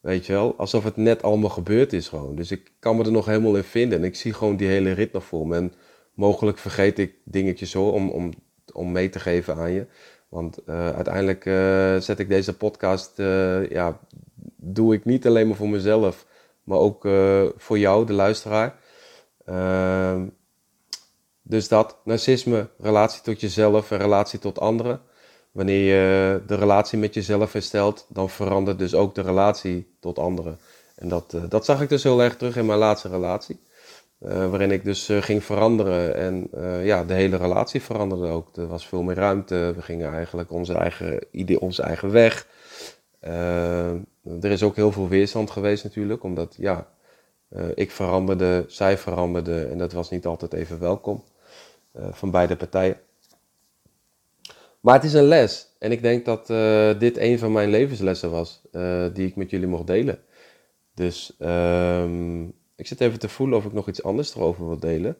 weet 0.00 0.26
je 0.26 0.32
wel, 0.32 0.54
alsof 0.56 0.84
het 0.84 0.96
net 0.96 1.22
allemaal 1.22 1.50
gebeurd 1.50 1.92
is 1.92 2.08
gewoon. 2.08 2.36
Dus 2.36 2.50
ik 2.50 2.72
kan 2.78 2.96
me 2.96 3.04
er 3.04 3.12
nog 3.12 3.26
helemaal 3.26 3.56
in 3.56 3.64
vinden. 3.64 3.98
En 3.98 4.04
ik 4.04 4.16
zie 4.16 4.32
gewoon 4.32 4.56
die 4.56 4.68
hele 4.68 4.92
rit 4.92 5.12
nog 5.12 5.24
voor 5.24 5.46
me. 5.46 5.56
En 5.56 5.72
mogelijk 6.14 6.58
vergeet 6.58 6.98
ik 6.98 7.14
dingetjes 7.24 7.72
hoor, 7.72 7.92
om, 7.92 8.10
om, 8.10 8.32
om 8.72 8.92
mee 8.92 9.08
te 9.08 9.18
geven 9.20 9.56
aan 9.56 9.72
je. 9.72 9.86
Want 10.28 10.58
uh, 10.66 10.90
uiteindelijk 10.90 11.44
uh, 11.44 11.96
zet 11.96 12.18
ik 12.18 12.28
deze 12.28 12.56
podcast, 12.56 13.18
uh, 13.18 13.70
ja, 13.70 14.00
doe 14.56 14.94
ik 14.94 15.04
niet 15.04 15.26
alleen 15.26 15.46
maar 15.46 15.56
voor 15.56 15.68
mezelf, 15.68 16.26
maar 16.64 16.78
ook 16.78 17.08
voor 17.56 17.78
jou, 17.78 18.06
de 18.06 18.12
luisteraar. 18.12 18.78
Uh, 19.46 20.22
dus 21.42 21.68
dat, 21.68 21.96
narcisme, 22.04 22.68
relatie 22.78 23.22
tot 23.22 23.40
jezelf 23.40 23.90
en 23.90 23.98
relatie 23.98 24.38
tot 24.38 24.58
anderen. 24.60 25.00
wanneer 25.52 25.94
je 25.94 26.42
de 26.46 26.54
relatie 26.54 26.98
met 26.98 27.14
jezelf 27.14 27.52
herstelt, 27.52 28.06
dan 28.08 28.30
verandert 28.30 28.78
dus 28.78 28.94
ook 28.94 29.14
de 29.14 29.22
relatie 29.22 29.96
tot 30.00 30.18
anderen. 30.18 30.58
En 30.94 31.08
dat, 31.08 31.34
eh, 31.34 31.42
dat 31.48 31.64
zag 31.64 31.80
ik 31.80 31.88
dus 31.88 32.02
heel 32.02 32.22
erg 32.22 32.36
terug 32.36 32.56
in 32.56 32.66
mijn 32.66 32.78
laatste 32.78 33.08
relatie. 33.08 33.60
Uh, 34.20 34.50
waarin 34.50 34.70
ik 34.70 34.84
dus 34.84 35.08
uh, 35.08 35.22
ging 35.22 35.44
veranderen 35.44 36.14
en 36.16 36.48
ja, 36.84 37.04
de 37.04 37.14
hele 37.14 37.36
relatie 37.36 37.82
veranderde 37.82 38.26
ook. 38.26 38.56
Er 38.56 38.66
was 38.66 38.86
veel 38.86 39.02
meer 39.02 39.14
ruimte, 39.14 39.72
we 39.74 39.82
gingen 39.82 40.12
eigenlijk 40.12 40.50
onze 40.50 40.74
eigen, 40.74 41.18
idee, 41.30 41.60
onze 41.60 41.82
eigen 41.82 42.10
weg. 42.10 42.46
er 43.20 44.50
is 44.50 44.62
ook 44.62 44.76
heel 44.76 44.92
veel 44.92 45.08
weerstand 45.08 45.50
geweest 45.50 45.84
natuurlijk, 45.84 46.22
omdat 46.22 46.54
ja, 46.58 46.86
ik 47.74 47.90
veranderde, 47.90 48.64
zij 48.68 48.98
veranderde 48.98 49.64
en 49.64 49.78
dat 49.78 49.92
was 49.92 50.10
niet 50.10 50.26
altijd 50.26 50.52
even 50.52 50.78
welkom 50.78 51.24
van 51.92 52.30
beide 52.30 52.56
partijen. 52.56 53.00
Maar 54.80 54.94
het 54.94 55.04
is 55.04 55.12
een 55.12 55.24
les. 55.24 55.74
En 55.78 55.92
ik 55.92 56.02
denk 56.02 56.24
dat 56.24 56.50
uh, 56.50 56.98
dit 56.98 57.16
een 57.16 57.38
van 57.38 57.52
mijn 57.52 57.70
levenslessen 57.70 58.30
was, 58.30 58.62
die 59.12 59.26
ik 59.26 59.36
met 59.36 59.50
jullie 59.50 59.66
mocht 59.66 59.86
delen. 59.86 60.22
Dus 60.94 61.36
um, 61.38 62.46
ik 62.76 62.86
zit 62.86 63.00
even 63.00 63.18
te 63.18 63.28
voelen 63.28 63.58
of 63.58 63.64
ik 63.64 63.72
nog 63.72 63.88
iets 63.88 64.02
anders 64.02 64.34
erover 64.34 64.66
wil 64.66 64.78
delen. 64.78 65.16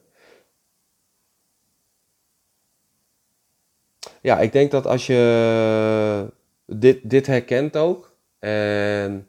Ja, 4.20 4.38
ik 4.40 4.52
denk 4.52 4.70
dat 4.70 4.86
als 4.86 5.06
je 5.06 6.32
dit, 6.66 7.10
dit 7.10 7.26
herkent 7.26 7.76
ook 7.76 8.16
en 8.38 9.28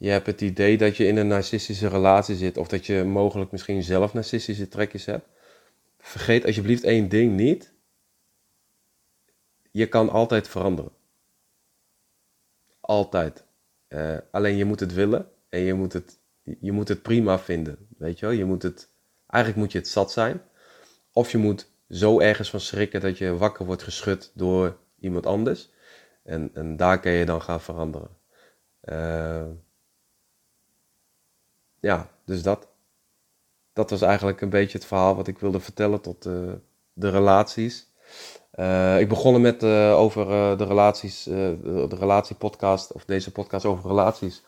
je 0.00 0.10
hebt 0.10 0.26
het 0.26 0.40
idee 0.40 0.78
dat 0.78 0.96
je 0.96 1.06
in 1.06 1.16
een 1.16 1.26
narcistische 1.26 1.88
relatie 1.88 2.36
zit 2.36 2.56
of 2.56 2.68
dat 2.68 2.86
je 2.86 3.04
mogelijk 3.04 3.50
misschien 3.50 3.82
zelf 3.82 4.12
narcistische 4.12 4.68
trekjes 4.68 5.04
hebt, 5.04 5.26
vergeet 5.98 6.44
alsjeblieft 6.44 6.84
één 6.84 7.08
ding 7.08 7.36
niet 7.36 7.72
je 9.70 9.86
kan 9.88 10.10
altijd 10.10 10.48
veranderen. 10.48 10.92
Altijd. 12.80 13.44
Uh, 13.88 14.16
alleen 14.30 14.56
je 14.56 14.64
moet 14.64 14.80
het 14.80 14.94
willen 14.94 15.28
en 15.48 15.60
je 15.60 15.74
moet 15.74 15.92
het, 15.92 16.18
je 16.60 16.72
moet 16.72 16.88
het 16.88 17.02
prima 17.02 17.38
vinden. 17.38 17.86
Weet 17.98 18.18
je 18.18 18.26
wel? 18.26 18.34
Je 18.34 18.44
moet 18.44 18.62
het, 18.62 18.88
eigenlijk 19.26 19.62
moet 19.62 19.72
je 19.72 19.78
het 19.78 19.88
zat 19.88 20.12
zijn. 20.12 20.42
Of 21.12 21.30
je 21.30 21.38
moet 21.38 21.70
zo 21.88 22.20
ergens 22.20 22.50
van 22.50 22.60
schrikken 22.60 23.00
dat 23.00 23.18
je 23.18 23.36
wakker 23.36 23.66
wordt 23.66 23.82
geschud 23.82 24.32
door 24.34 24.76
iemand 25.00 25.26
anders. 25.26 25.70
En, 26.22 26.50
en 26.54 26.76
daar 26.76 27.00
kun 27.00 27.12
je 27.12 27.24
dan 27.24 27.42
gaan 27.42 27.60
veranderen. 27.60 28.10
Uh, 28.84 29.46
ja, 31.80 32.10
dus 32.24 32.42
dat. 32.42 32.68
Dat 33.72 33.90
was 33.90 34.02
eigenlijk 34.02 34.40
een 34.40 34.50
beetje 34.50 34.78
het 34.78 34.86
verhaal 34.86 35.16
wat 35.16 35.26
ik 35.26 35.38
wilde 35.38 35.60
vertellen 35.60 36.00
tot 36.00 36.26
uh, 36.26 36.52
de 36.92 37.10
relaties. 37.10 37.88
Uh, 38.54 39.00
ik 39.00 39.08
begon 39.08 39.40
met 39.40 39.62
uh, 39.62 39.98
over 39.98 40.26
de 40.58 40.64
relaties, 40.64 41.22
de, 41.22 41.86
de 41.88 41.96
relatiepodcast, 41.96 42.92
of 42.92 43.04
deze 43.04 43.32
podcast 43.32 43.64
over 43.64 43.88
relaties. 43.88 44.42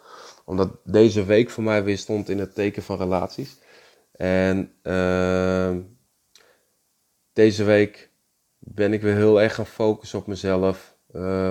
Omdat 0.44 0.70
deze 0.84 1.24
week 1.24 1.50
voor 1.50 1.62
mij 1.62 1.84
weer 1.84 1.98
stond 1.98 2.28
in 2.28 2.38
het 2.38 2.54
teken 2.54 2.82
van 2.82 2.98
relaties. 2.98 3.58
En 4.12 4.72
ehm, 4.82 5.80
deze 7.32 7.64
week 7.64 8.10
ben 8.58 8.92
ik 8.92 9.02
weer 9.02 9.14
heel 9.14 9.40
erg 9.42 9.54
gaan 9.54 9.66
focussen 9.66 10.18
op 10.18 10.26
mezelf. 10.26 10.96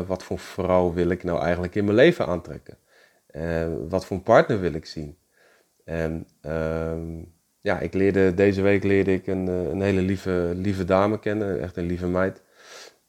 wat 0.07 0.23
voor 0.23 0.39
vrouw 0.39 0.93
wil 0.93 1.09
ik 1.09 1.23
nou 1.23 1.41
eigenlijk 1.41 1.75
in 1.75 1.83
mijn 1.83 1.95
leven 1.95 2.27
aantrekken? 2.27 2.77
wat 3.89 4.05
voor 4.05 4.19
partner 4.19 4.59
wil 4.59 4.73
ik 4.73 4.85
zien? 4.85 5.17
En 5.91 6.27
ehm, 6.41 7.23
ja, 7.61 7.79
ik 7.79 7.93
leerde, 7.93 8.33
deze 8.33 8.61
week 8.61 8.83
leerde 8.83 9.13
ik 9.13 9.27
een, 9.27 9.47
een 9.47 9.81
hele 9.81 10.01
lieve, 10.01 10.51
lieve 10.55 10.85
dame 10.85 11.19
kennen, 11.19 11.61
echt 11.61 11.77
een 11.77 11.85
lieve 11.85 12.07
meid. 12.07 12.41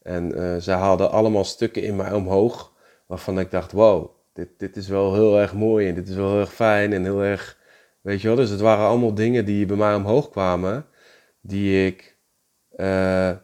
En 0.03 0.39
uh, 0.39 0.57
zij 0.59 0.75
haalden 0.75 1.11
allemaal 1.11 1.45
stukken 1.45 1.83
in 1.83 1.97
mij 1.97 2.13
omhoog, 2.13 2.73
waarvan 3.07 3.39
ik 3.39 3.51
dacht, 3.51 3.73
wow, 3.73 4.11
dit, 4.33 4.49
dit 4.57 4.77
is 4.77 4.89
wel 4.89 5.15
heel 5.15 5.41
erg 5.41 5.55
mooi 5.55 5.89
en 5.89 5.95
dit 5.95 6.09
is 6.09 6.15
wel 6.15 6.31
heel 6.31 6.41
erg 6.41 6.55
fijn 6.55 6.93
en 6.93 7.05
heel 7.05 7.23
erg, 7.23 7.59
weet 8.01 8.21
je 8.21 8.27
wel. 8.29 8.37
Dus 8.37 8.51
het 8.51 8.61
waren 8.61 8.87
allemaal 8.87 9.15
dingen 9.15 9.45
die 9.45 9.67
bij 9.67 9.77
mij 9.77 9.95
omhoog 9.95 10.31
kwamen, 10.31 10.87
die 11.41 11.87
ik, 11.87 12.17
uh, 12.77 13.37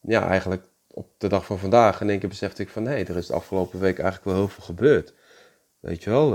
ja, 0.00 0.28
eigenlijk 0.28 0.64
op 0.86 1.14
de 1.18 1.28
dag 1.28 1.44
van 1.44 1.58
vandaag 1.58 2.00
in 2.00 2.10
één 2.10 2.18
keer 2.18 2.28
besefte 2.28 2.62
ik 2.62 2.68
van, 2.68 2.86
hé, 2.86 2.94
er 2.94 3.16
is 3.16 3.26
de 3.26 3.34
afgelopen 3.34 3.80
week 3.80 3.98
eigenlijk 3.98 4.24
wel 4.24 4.34
heel 4.34 4.48
veel 4.48 4.64
gebeurd. 4.64 5.14
Weet 5.80 6.02
je 6.02 6.10
wel, 6.10 6.34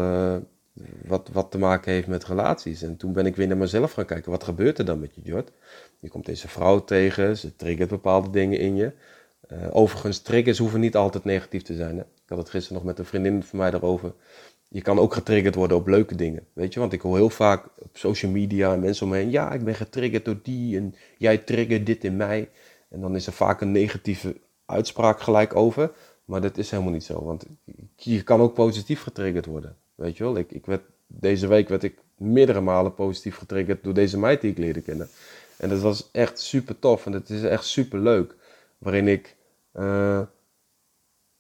wat, 1.06 1.30
wat 1.34 1.52
te 1.52 1.58
maken 1.58 1.92
heeft 1.92 2.08
met 2.08 2.26
relaties. 2.26 2.82
En 2.82 2.98
toen 2.98 3.14
ben 3.14 3.26
ik 3.26 3.36
weer 3.36 3.48
naar 3.48 3.58
mezelf 3.58 3.92
gaan 3.92 4.06
kijken, 4.06 4.32
wat 4.32 4.44
gebeurt 4.44 4.80
er 4.80 4.86
dan 4.86 5.00
met 5.00 5.16
je, 5.16 5.22
Jord? 5.24 5.52
Je 6.00 6.10
komt 6.10 6.26
deze 6.26 6.48
vrouw 6.48 6.84
tegen, 6.84 7.38
ze 7.38 7.56
triggert 7.56 7.90
bepaalde 7.90 8.30
dingen 8.30 8.60
in 8.60 8.76
je. 8.76 8.92
Uh, 9.52 9.68
overigens, 9.72 10.20
triggers 10.20 10.58
hoeven 10.58 10.80
niet 10.80 10.96
altijd 10.96 11.24
negatief 11.24 11.62
te 11.62 11.76
zijn. 11.76 11.98
Hè? 11.98 12.02
Ik 12.02 12.30
had 12.32 12.38
het 12.38 12.50
gisteren 12.50 12.78
nog 12.78 12.86
met 12.86 13.00
een 13.00 13.06
vriendin 13.06 13.44
van 13.44 13.60
mij 13.60 13.72
daarover. 13.72 14.14
Je 14.68 14.82
kan 14.82 15.00
ook 15.00 15.14
getriggerd 15.14 15.56
worden 15.56 15.78
op 15.78 15.88
leuke 15.88 16.16
dingen. 16.16 16.48
Weet 16.54 16.74
je, 16.74 16.80
want 16.80 16.94
ik 16.94 17.02
hoor 17.02 17.16
heel 17.16 17.30
vaak 17.30 17.66
op 17.80 17.98
social 17.98 18.32
media 18.32 18.74
en 18.74 18.80
mensen 18.80 19.06
omheen. 19.06 19.32
Ja, 19.32 19.52
ik 19.52 19.64
ben 19.64 19.76
getriggerd 19.76 20.26
door 20.26 20.40
die 20.44 20.78
en 20.78 20.96
jij 21.18 21.38
triggert 21.38 21.86
dit 21.86 22.04
in 22.04 22.16
mij. 22.16 22.50
En 22.90 23.02
dan 23.02 23.16
is 23.16 23.28
er 23.28 23.34
vaak 23.34 23.62
een 23.62 23.72
negatieve 23.72 24.38
uitspraak 24.66 25.20
gelijk 25.20 25.56
over. 25.56 25.92
Maar 26.26 26.42
dat 26.42 26.58
is 26.58 26.72
helemaal 26.72 26.92
niet 26.92 27.04
zo. 27.04 27.24
Want 27.24 27.46
je 27.96 28.24
kan 28.24 28.42
ook 28.42 28.54
positief 28.54 29.02
getriggerd 29.02 29.46
worden. 29.46 29.78
Weet 29.96 30.18
je 30.18 30.24
wel, 30.24 30.38
ik, 30.38 30.52
ik 30.52 30.66
werd, 30.66 30.82
deze 31.08 31.48
week 31.48 31.70
werd 31.70 31.84
ik 31.84 31.98
meerdere 32.18 32.62
malen 32.62 32.94
positief 32.94 33.36
getriggerd 33.36 33.84
door 33.84 33.94
deze 33.94 34.20
meid 34.20 34.42
die 34.42 34.52
ik 34.52 34.58
leerde 34.58 34.82
kennen. 34.82 35.08
En 35.58 35.70
dat 35.70 35.82
was 35.82 36.10
echt 36.12 36.40
super 36.40 36.80
tof 36.80 37.06
en 37.06 37.12
dat 37.12 37.30
is 37.30 37.44
echt 37.44 37.66
super 37.66 38.00
leuk. 38.00 38.36
Waarin 38.78 39.08
ik 39.08 39.36
uh, 39.74 40.22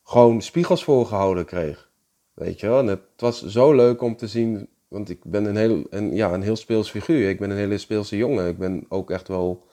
gewoon 0.03 0.41
spiegels 0.41 0.83
voorgehouden 0.83 1.45
kreeg. 1.45 1.89
Weet 2.33 2.59
je 2.59 2.67
wel? 2.67 2.79
En 2.79 2.87
het 2.87 3.01
was 3.17 3.45
zo 3.45 3.73
leuk 3.73 4.01
om 4.01 4.15
te 4.15 4.27
zien, 4.27 4.69
want 4.87 5.09
ik 5.09 5.23
ben 5.23 5.45
een 5.45 5.55
heel, 5.55 5.83
een, 5.89 6.15
ja, 6.15 6.33
een 6.33 6.41
heel 6.41 6.55
speels 6.55 6.89
figuur. 6.89 7.29
Ik 7.29 7.39
ben 7.39 7.49
een 7.49 7.57
hele 7.57 7.77
speelse 7.77 8.17
jongen. 8.17 8.47
Ik 8.47 8.57
ben 8.57 8.85
ook 8.89 9.11
echt 9.11 9.27
wel, 9.27 9.67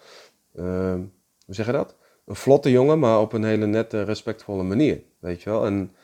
uh, 0.54 0.94
hoe 1.46 1.54
zeg 1.54 1.66
je 1.66 1.72
dat? 1.72 1.96
Een 2.24 2.36
vlotte 2.36 2.70
jongen, 2.70 2.98
maar 2.98 3.20
op 3.20 3.32
een 3.32 3.44
hele 3.44 3.66
nette, 3.66 4.02
respectvolle 4.02 4.62
manier. 4.62 5.02
Weet 5.18 5.42
je 5.42 5.50
wel? 5.50 5.66
En 5.66 5.94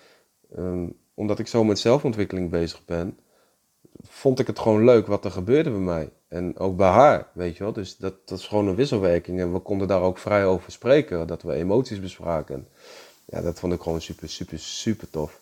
um, 0.57 0.97
omdat 1.19 1.39
ik 1.39 1.47
zo 1.47 1.65
met 1.65 1.79
zelfontwikkeling 1.79 2.51
bezig 2.51 2.85
ben, 2.85 3.19
vond 4.03 4.39
ik 4.39 4.47
het 4.47 4.59
gewoon 4.59 4.85
leuk 4.85 5.07
wat 5.07 5.25
er 5.25 5.31
gebeurde 5.31 5.71
bij 5.71 5.79
mij. 5.79 6.11
En 6.29 6.59
ook 6.59 6.77
bij 6.77 6.89
haar, 6.89 7.27
weet 7.33 7.57
je 7.57 7.63
wel. 7.65 7.73
Dus 7.73 7.97
dat, 7.97 8.15
dat 8.25 8.39
is 8.39 8.47
gewoon 8.47 8.67
een 8.67 8.75
wisselwerking. 8.75 9.41
En 9.41 9.53
we 9.53 9.59
konden 9.59 9.89
daar 9.89 10.03
ook 10.03 10.19
vrij 10.19 10.47
over 10.47 10.73
spreken. 10.73 11.27
Dat 11.27 11.43
we 11.43 11.53
emoties 11.53 12.01
bespraken. 12.01 12.69
Ja, 13.25 13.41
dat 13.41 13.59
vond 13.59 13.73
ik 13.73 13.81
gewoon 13.81 14.01
super, 14.01 14.29
super, 14.29 14.59
super 14.59 15.11
tof. 15.11 15.41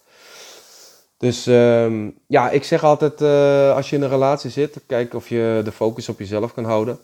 Dus 1.17 1.47
um, 1.47 2.19
ja, 2.27 2.51
ik 2.51 2.65
zeg 2.65 2.85
altijd, 2.85 3.21
uh, 3.21 3.75
als 3.75 3.91
je 3.91 3.97
in 3.97 4.03
een 4.03 4.09
relatie 4.09 4.51
zit, 4.51 4.81
kijk 4.87 5.15
of 5.15 5.29
je 5.29 5.61
de 5.65 5.73
focus 5.73 6.09
op 6.09 6.19
jezelf 6.19 6.55
kan 6.55 6.65
houden. 6.65 6.99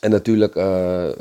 En 0.00 0.10
natuurlijk 0.10 0.54
uh, 0.54 0.64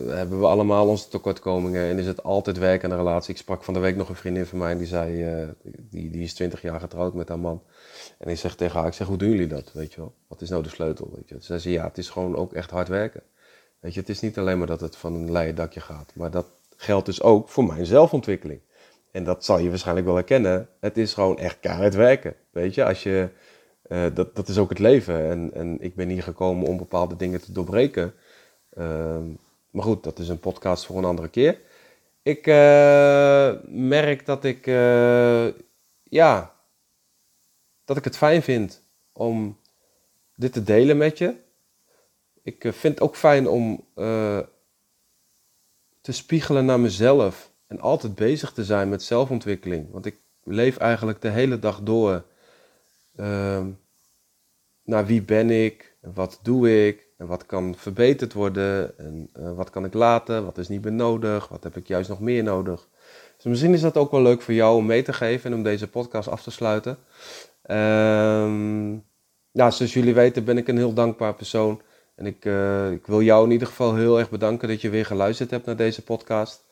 hebben 0.07 0.39
we 0.39 0.45
allemaal 0.45 0.87
onze 0.87 1.07
tekortkomingen 1.07 1.89
en 1.89 1.99
is 1.99 2.05
het 2.05 2.23
altijd 2.23 2.57
werk 2.57 2.83
in 2.83 2.91
een 2.91 2.97
relatie. 2.97 3.33
Ik 3.33 3.39
sprak 3.39 3.63
van 3.63 3.73
de 3.73 3.79
week 3.79 3.95
nog 3.95 4.09
een 4.09 4.15
vriendin 4.15 4.45
van 4.45 4.57
mij 4.57 4.77
die 4.77 4.87
zei, 4.87 5.39
uh, 5.41 5.47
die, 5.63 6.09
die 6.09 6.23
is 6.23 6.33
20 6.33 6.61
jaar 6.61 6.79
getrouwd 6.79 7.13
met 7.13 7.27
haar 7.27 7.39
man. 7.39 7.63
En 8.17 8.29
ik 8.29 8.37
zeg 8.37 8.55
tegen 8.55 8.79
haar, 8.79 8.87
ik 8.87 8.93
zeg, 8.93 9.07
hoe 9.07 9.17
doen 9.17 9.29
jullie 9.29 9.47
dat, 9.47 9.71
weet 9.73 9.93
je 9.93 9.99
wel? 9.99 10.13
Wat 10.27 10.41
is 10.41 10.49
nou 10.49 10.63
de 10.63 10.69
sleutel, 10.69 11.11
weet 11.15 11.29
je? 11.29 11.35
Ze 11.39 11.59
zei, 11.59 11.73
ja, 11.73 11.83
het 11.83 11.97
is 11.97 12.09
gewoon 12.09 12.35
ook 12.35 12.53
echt 12.53 12.71
hard 12.71 12.87
werken. 12.87 13.23
Weet 13.79 13.93
je, 13.93 13.99
het 13.99 14.09
is 14.09 14.19
niet 14.19 14.37
alleen 14.37 14.57
maar 14.57 14.67
dat 14.67 14.81
het 14.81 14.95
van 14.95 15.13
een 15.13 15.31
leien 15.31 15.55
dakje 15.55 15.79
gaat. 15.79 16.11
Maar 16.15 16.31
dat 16.31 16.45
geldt 16.75 17.05
dus 17.05 17.21
ook 17.21 17.49
voor 17.49 17.63
mijn 17.63 17.85
zelfontwikkeling. 17.85 18.59
En 19.11 19.23
dat 19.23 19.45
zal 19.45 19.59
je 19.59 19.69
waarschijnlijk 19.69 20.07
wel 20.07 20.15
herkennen. 20.15 20.69
Het 20.79 20.97
is 20.97 21.13
gewoon 21.13 21.37
echt 21.37 21.59
keihard 21.59 21.95
werken, 21.95 22.35
weet 22.51 22.73
je? 22.73 22.85
Als 22.85 23.03
je, 23.03 23.29
uh, 23.87 24.05
dat, 24.13 24.35
dat 24.35 24.47
is 24.47 24.57
ook 24.57 24.69
het 24.69 24.79
leven. 24.79 25.29
En, 25.29 25.53
en 25.53 25.77
ik 25.81 25.95
ben 25.95 26.09
hier 26.09 26.23
gekomen 26.23 26.67
om 26.67 26.77
bepaalde 26.77 27.15
dingen 27.15 27.41
te 27.41 27.51
doorbreken. 27.51 28.13
Uh, 28.77 29.17
maar 29.71 29.83
goed, 29.83 30.03
dat 30.03 30.19
is 30.19 30.29
een 30.29 30.39
podcast 30.39 30.85
voor 30.85 30.97
een 30.97 31.05
andere 31.05 31.27
keer. 31.27 31.59
Ik 32.21 32.47
uh, 32.47 33.53
merk 33.65 34.25
dat 34.25 34.43
ik, 34.43 34.67
uh, 34.67 35.47
ja, 36.03 36.55
dat 37.85 37.97
ik 37.97 38.03
het 38.03 38.17
fijn 38.17 38.41
vind 38.41 38.81
om 39.11 39.57
dit 40.35 40.53
te 40.53 40.63
delen 40.63 40.97
met 40.97 41.17
je. 41.17 41.35
Ik 42.43 42.63
eh, 42.63 42.71
vind 42.71 42.93
het 42.93 43.03
ook 43.03 43.15
fijn 43.15 43.47
om 43.47 43.85
te 46.01 46.11
spiegelen 46.11 46.65
naar 46.65 46.79
mezelf 46.79 47.51
en 47.67 47.79
altijd 47.79 48.15
bezig 48.15 48.53
te 48.53 48.63
zijn 48.63 48.89
met 48.89 49.03
zelfontwikkeling. 49.03 49.91
Want 49.91 50.05
ik 50.05 50.19
leef 50.43 50.77
eigenlijk 50.77 51.21
de 51.21 51.29
hele 51.29 51.59
dag 51.59 51.81
door 51.81 52.25
uh, 53.15 53.65
naar 54.83 55.05
wie 55.05 55.21
ben 55.21 55.49
ik, 55.49 55.95
wat 56.01 56.39
doe 56.43 56.87
ik, 56.87 57.06
en 57.17 57.27
wat 57.27 57.45
kan 57.45 57.75
verbeterd 57.77 58.33
worden, 58.33 58.97
en 58.97 59.29
uh, 59.39 59.53
wat 59.53 59.69
kan 59.69 59.85
ik 59.85 59.93
laten, 59.93 60.45
wat 60.45 60.57
is 60.57 60.67
niet 60.67 60.83
meer 60.83 60.93
nodig, 60.93 61.47
wat 61.47 61.63
heb 61.63 61.77
ik 61.77 61.87
juist 61.87 62.09
nog 62.09 62.19
meer 62.19 62.43
nodig. 62.43 62.87
Dus 63.35 63.45
misschien 63.45 63.73
is 63.73 63.81
dat 63.81 63.97
ook 63.97 64.11
wel 64.11 64.21
leuk 64.21 64.41
voor 64.41 64.53
jou 64.53 64.77
om 64.77 64.85
mee 64.85 65.01
te 65.01 65.13
geven 65.13 65.51
en 65.51 65.57
om 65.57 65.63
deze 65.63 65.87
podcast 65.87 66.29
af 66.29 66.43
te 66.43 66.51
sluiten. 66.51 66.97
Um, 67.71 69.03
zoals 69.53 69.93
jullie 69.93 70.13
weten 70.13 70.43
ben 70.43 70.57
ik 70.57 70.67
een 70.67 70.77
heel 70.77 70.93
dankbaar 70.93 71.33
persoon. 71.33 71.81
En 72.15 72.25
ik, 72.25 72.45
uh, 72.45 72.91
ik 72.91 73.07
wil 73.07 73.21
jou 73.21 73.45
in 73.45 73.51
ieder 73.51 73.67
geval 73.67 73.95
heel 73.95 74.19
erg 74.19 74.29
bedanken 74.29 74.67
dat 74.67 74.81
je 74.81 74.89
weer 74.89 75.05
geluisterd 75.05 75.51
hebt 75.51 75.65
naar 75.65 75.75
deze 75.75 76.03
podcast. 76.03 76.65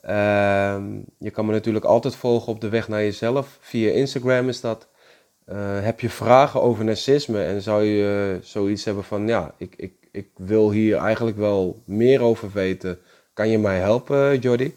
Ehm, 0.00 0.98
je 1.18 1.30
kan 1.30 1.46
me 1.46 1.52
natuurlijk 1.52 1.84
altijd 1.84 2.16
volgen 2.16 2.52
op 2.52 2.60
de 2.60 2.68
weg 2.68 2.88
naar 2.88 3.00
jezelf. 3.00 3.58
Via 3.60 3.92
Instagram 3.92 4.48
is 4.48 4.60
dat. 4.60 4.88
Eh, 5.50 5.80
heb 5.80 6.00
je 6.00 6.10
vragen 6.10 6.62
over 6.62 6.84
narcisme 6.84 7.44
en 7.44 7.62
zou 7.62 7.84
je 7.84 8.38
zoiets 8.42 8.84
hebben 8.84 9.04
van, 9.04 9.26
ja, 9.26 9.54
ik, 9.56 9.74
ik, 9.76 9.92
ik 10.10 10.28
wil 10.36 10.70
hier 10.70 10.96
eigenlijk 10.96 11.36
wel 11.36 11.82
meer 11.84 12.22
over 12.22 12.50
weten. 12.52 12.98
Kan 13.32 13.48
je 13.48 13.58
mij 13.58 13.78
helpen, 13.78 14.38
Jordi? 14.38 14.76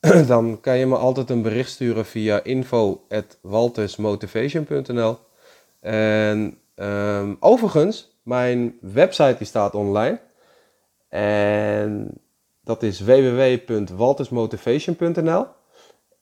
Dan 0.26 0.60
kan 0.60 0.78
je 0.78 0.86
me 0.86 0.96
altijd 0.96 1.30
een 1.30 1.42
bericht 1.42 1.70
sturen 1.70 2.06
via 2.06 2.42
info.waltersmotivation.nl 2.42 5.18
En 5.80 6.58
um, 6.74 7.36
overigens, 7.40 8.18
mijn 8.22 8.74
website 8.80 9.34
die 9.38 9.46
staat 9.46 9.74
online. 9.74 10.20
En 11.08 12.10
dat 12.64 12.82
is 12.82 13.00
www.waltersmotivation.nl. 13.00 15.46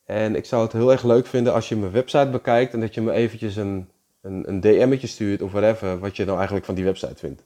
En 0.09 0.37
ik 0.37 0.45
zou 0.45 0.63
het 0.63 0.73
heel 0.73 0.93
erg 0.93 1.03
leuk 1.03 1.27
vinden 1.27 1.53
als 1.53 1.69
je 1.69 1.77
mijn 1.77 1.93
website 1.93 2.29
bekijkt 2.31 2.73
en 2.73 2.81
dat 2.81 2.95
je 2.95 3.01
me 3.01 3.13
eventjes 3.13 3.57
een, 3.57 3.89
een, 4.21 4.49
een 4.49 4.61
DM'tje 4.61 5.07
stuurt 5.07 5.43
of 5.43 5.53
whatever, 5.53 5.99
wat 5.99 6.17
je 6.17 6.25
nou 6.25 6.37
eigenlijk 6.37 6.67
van 6.67 6.75
die 6.75 6.85
website 6.85 7.17
vindt. 7.17 7.43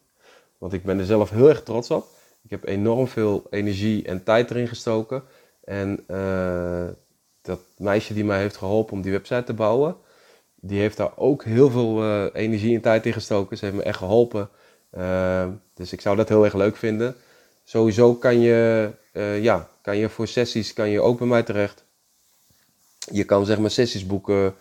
Want 0.59 0.73
ik 0.73 0.83
ben 0.83 0.99
er 0.99 1.05
zelf 1.05 1.31
heel 1.31 1.49
erg 1.49 1.63
trots 1.63 1.91
op. 1.91 2.07
Ik 2.43 2.51
heb 2.51 2.67
enorm 2.67 3.09
veel 3.09 3.47
energie 3.51 4.05
en 4.05 4.23
tijd 4.23 4.51
erin 4.51 4.69
gestoken. 4.69 5.23
En 5.65 6.05
uh, 6.11 6.87
dat 7.41 7.61
meisje 7.77 8.15
die 8.15 8.25
mij 8.25 8.39
heeft 8.39 8.57
geholpen 8.57 8.93
om 8.93 9.03
die 9.03 9.13
website 9.13 9.45
te 9.45 9.55
bouwen, 9.55 9.97
die 10.55 10.81
heeft 10.81 10.97
daar 10.97 11.13
ook 11.17 11.45
heel 11.45 11.71
veel 11.71 12.05
uh, 12.05 12.25
energie 12.33 12.75
en 12.75 12.81
tijd 12.81 13.07
in 13.07 13.13
gestoken. 13.13 13.57
Ze 13.57 13.65
heeft 13.65 13.77
me 13.77 13.83
echt 13.83 13.99
geholpen. 13.99 14.49
Uh, 14.99 15.47
dus 15.75 15.93
ik 15.93 16.01
zou 16.01 16.17
dat 16.17 16.29
heel 16.29 16.45
erg 16.45 16.55
leuk 16.55 16.77
vinden. 16.77 17.15
Sowieso 17.65 18.15
kan 18.15 18.41
je, 18.41 18.91
ja, 19.41 19.69
kan 19.81 19.97
je 19.97 20.09
voor 20.09 20.27
sessies 20.27 20.73
kan 20.73 20.89
je 20.89 21.01
ook 21.01 21.19
bij 21.19 21.27
mij 21.27 21.43
terecht. 21.43 21.85
Je 23.11 23.25
kan 23.25 23.47
zeg 23.47 23.59
maar 23.59 23.71
sessies 23.71 24.07
boeken, 24.07 24.55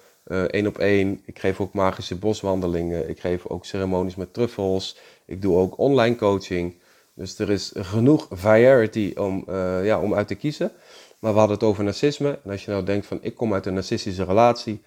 één 0.48 0.68
op 0.68 0.78
één. 0.78 1.22
Ik 1.26 1.40
geef 1.40 1.60
ook 1.60 1.74
magische 1.74 2.16
boswandelingen. 2.16 3.10
Ik 3.10 3.20
geef 3.20 3.46
ook 3.48 3.66
ceremonies 3.66 4.16
met 4.16 4.34
truffels. 4.34 4.98
Ik 5.26 5.42
doe 5.42 5.58
ook 5.58 5.78
online 5.78 6.16
coaching. 6.16 6.80
Dus 7.14 7.40
er 7.40 7.50
is 7.50 7.72
genoeg 7.76 8.28
variety 8.30 9.14
om, 9.18 9.46
uh, 9.50 9.86
ja, 9.86 10.00
om 10.00 10.14
uit 10.14 10.28
te 10.28 10.36
kiezen. 10.36 10.72
Maar 11.20 11.34
we 11.34 11.40
hadden 11.40 11.58
het 11.58 11.66
over 11.66 11.84
narcisme. 11.84 12.40
En 12.44 12.52
als 12.52 12.66
je 12.66 12.72
nou 12.72 12.84
denkt 12.84 13.06
van 13.06 13.20
ik 13.22 13.36
kom 13.36 13.54
uit 13.54 13.66
een 13.66 13.74
narcistische 13.74 14.24
relatie. 14.24 14.82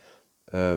Uh, 0.55 0.73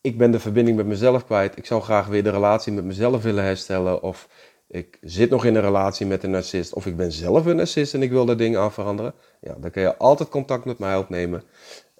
ik 0.00 0.18
ben 0.18 0.30
de 0.30 0.40
verbinding 0.40 0.76
met 0.76 0.86
mezelf 0.86 1.24
kwijt. 1.24 1.56
Ik 1.56 1.66
zou 1.66 1.82
graag 1.82 2.06
weer 2.06 2.22
de 2.22 2.30
relatie 2.30 2.72
met 2.72 2.84
mezelf 2.84 3.22
willen 3.22 3.44
herstellen. 3.44 4.02
Of 4.02 4.28
ik 4.68 4.98
zit 5.00 5.30
nog 5.30 5.44
in 5.44 5.54
een 5.54 5.62
relatie 5.62 6.06
met 6.06 6.22
een 6.22 6.30
narcist. 6.30 6.74
Of 6.74 6.86
ik 6.86 6.96
ben 6.96 7.12
zelf 7.12 7.46
een 7.46 7.56
narcist 7.56 7.94
en 7.94 8.02
ik 8.02 8.10
wil 8.10 8.24
daar 8.24 8.36
dingen 8.36 8.60
aan 8.60 8.72
veranderen. 8.72 9.14
Ja, 9.40 9.54
dan 9.60 9.70
kun 9.70 9.82
je 9.82 9.96
altijd 9.96 10.28
contact 10.28 10.64
met 10.64 10.78
mij 10.78 10.96
opnemen. 10.96 11.42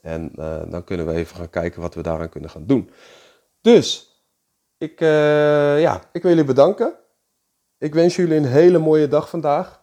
En 0.03 0.33
uh, 0.37 0.63
dan 0.69 0.85
kunnen 0.85 1.07
we 1.07 1.13
even 1.13 1.37
gaan 1.37 1.51
kijken 1.51 1.81
wat 1.81 1.95
we 1.95 2.03
daaraan 2.03 2.29
kunnen 2.29 2.51
gaan 2.51 2.67
doen. 2.67 2.91
Dus, 3.61 4.11
ik, 4.79 5.01
ja, 5.01 6.03
ik 6.13 6.23
wil 6.23 6.31
jullie 6.31 6.47
bedanken. 6.47 6.99
Ik 7.79 7.95
wens 7.95 8.17
jullie 8.17 8.37
een 8.37 8.45
hele 8.45 8.79
mooie 8.79 9.09
dag 9.09 9.29
vandaag. 9.29 9.83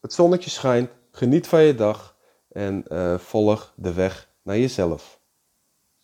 Het 0.00 0.12
zonnetje 0.12 0.50
schijnt. 0.50 0.90
Geniet 1.10 1.46
van 1.46 1.62
je 1.62 1.74
dag. 1.74 2.16
En 2.48 2.84
uh, 2.88 3.18
volg 3.18 3.72
de 3.76 3.92
weg 3.92 4.30
naar 4.42 4.58
jezelf. 4.58 5.19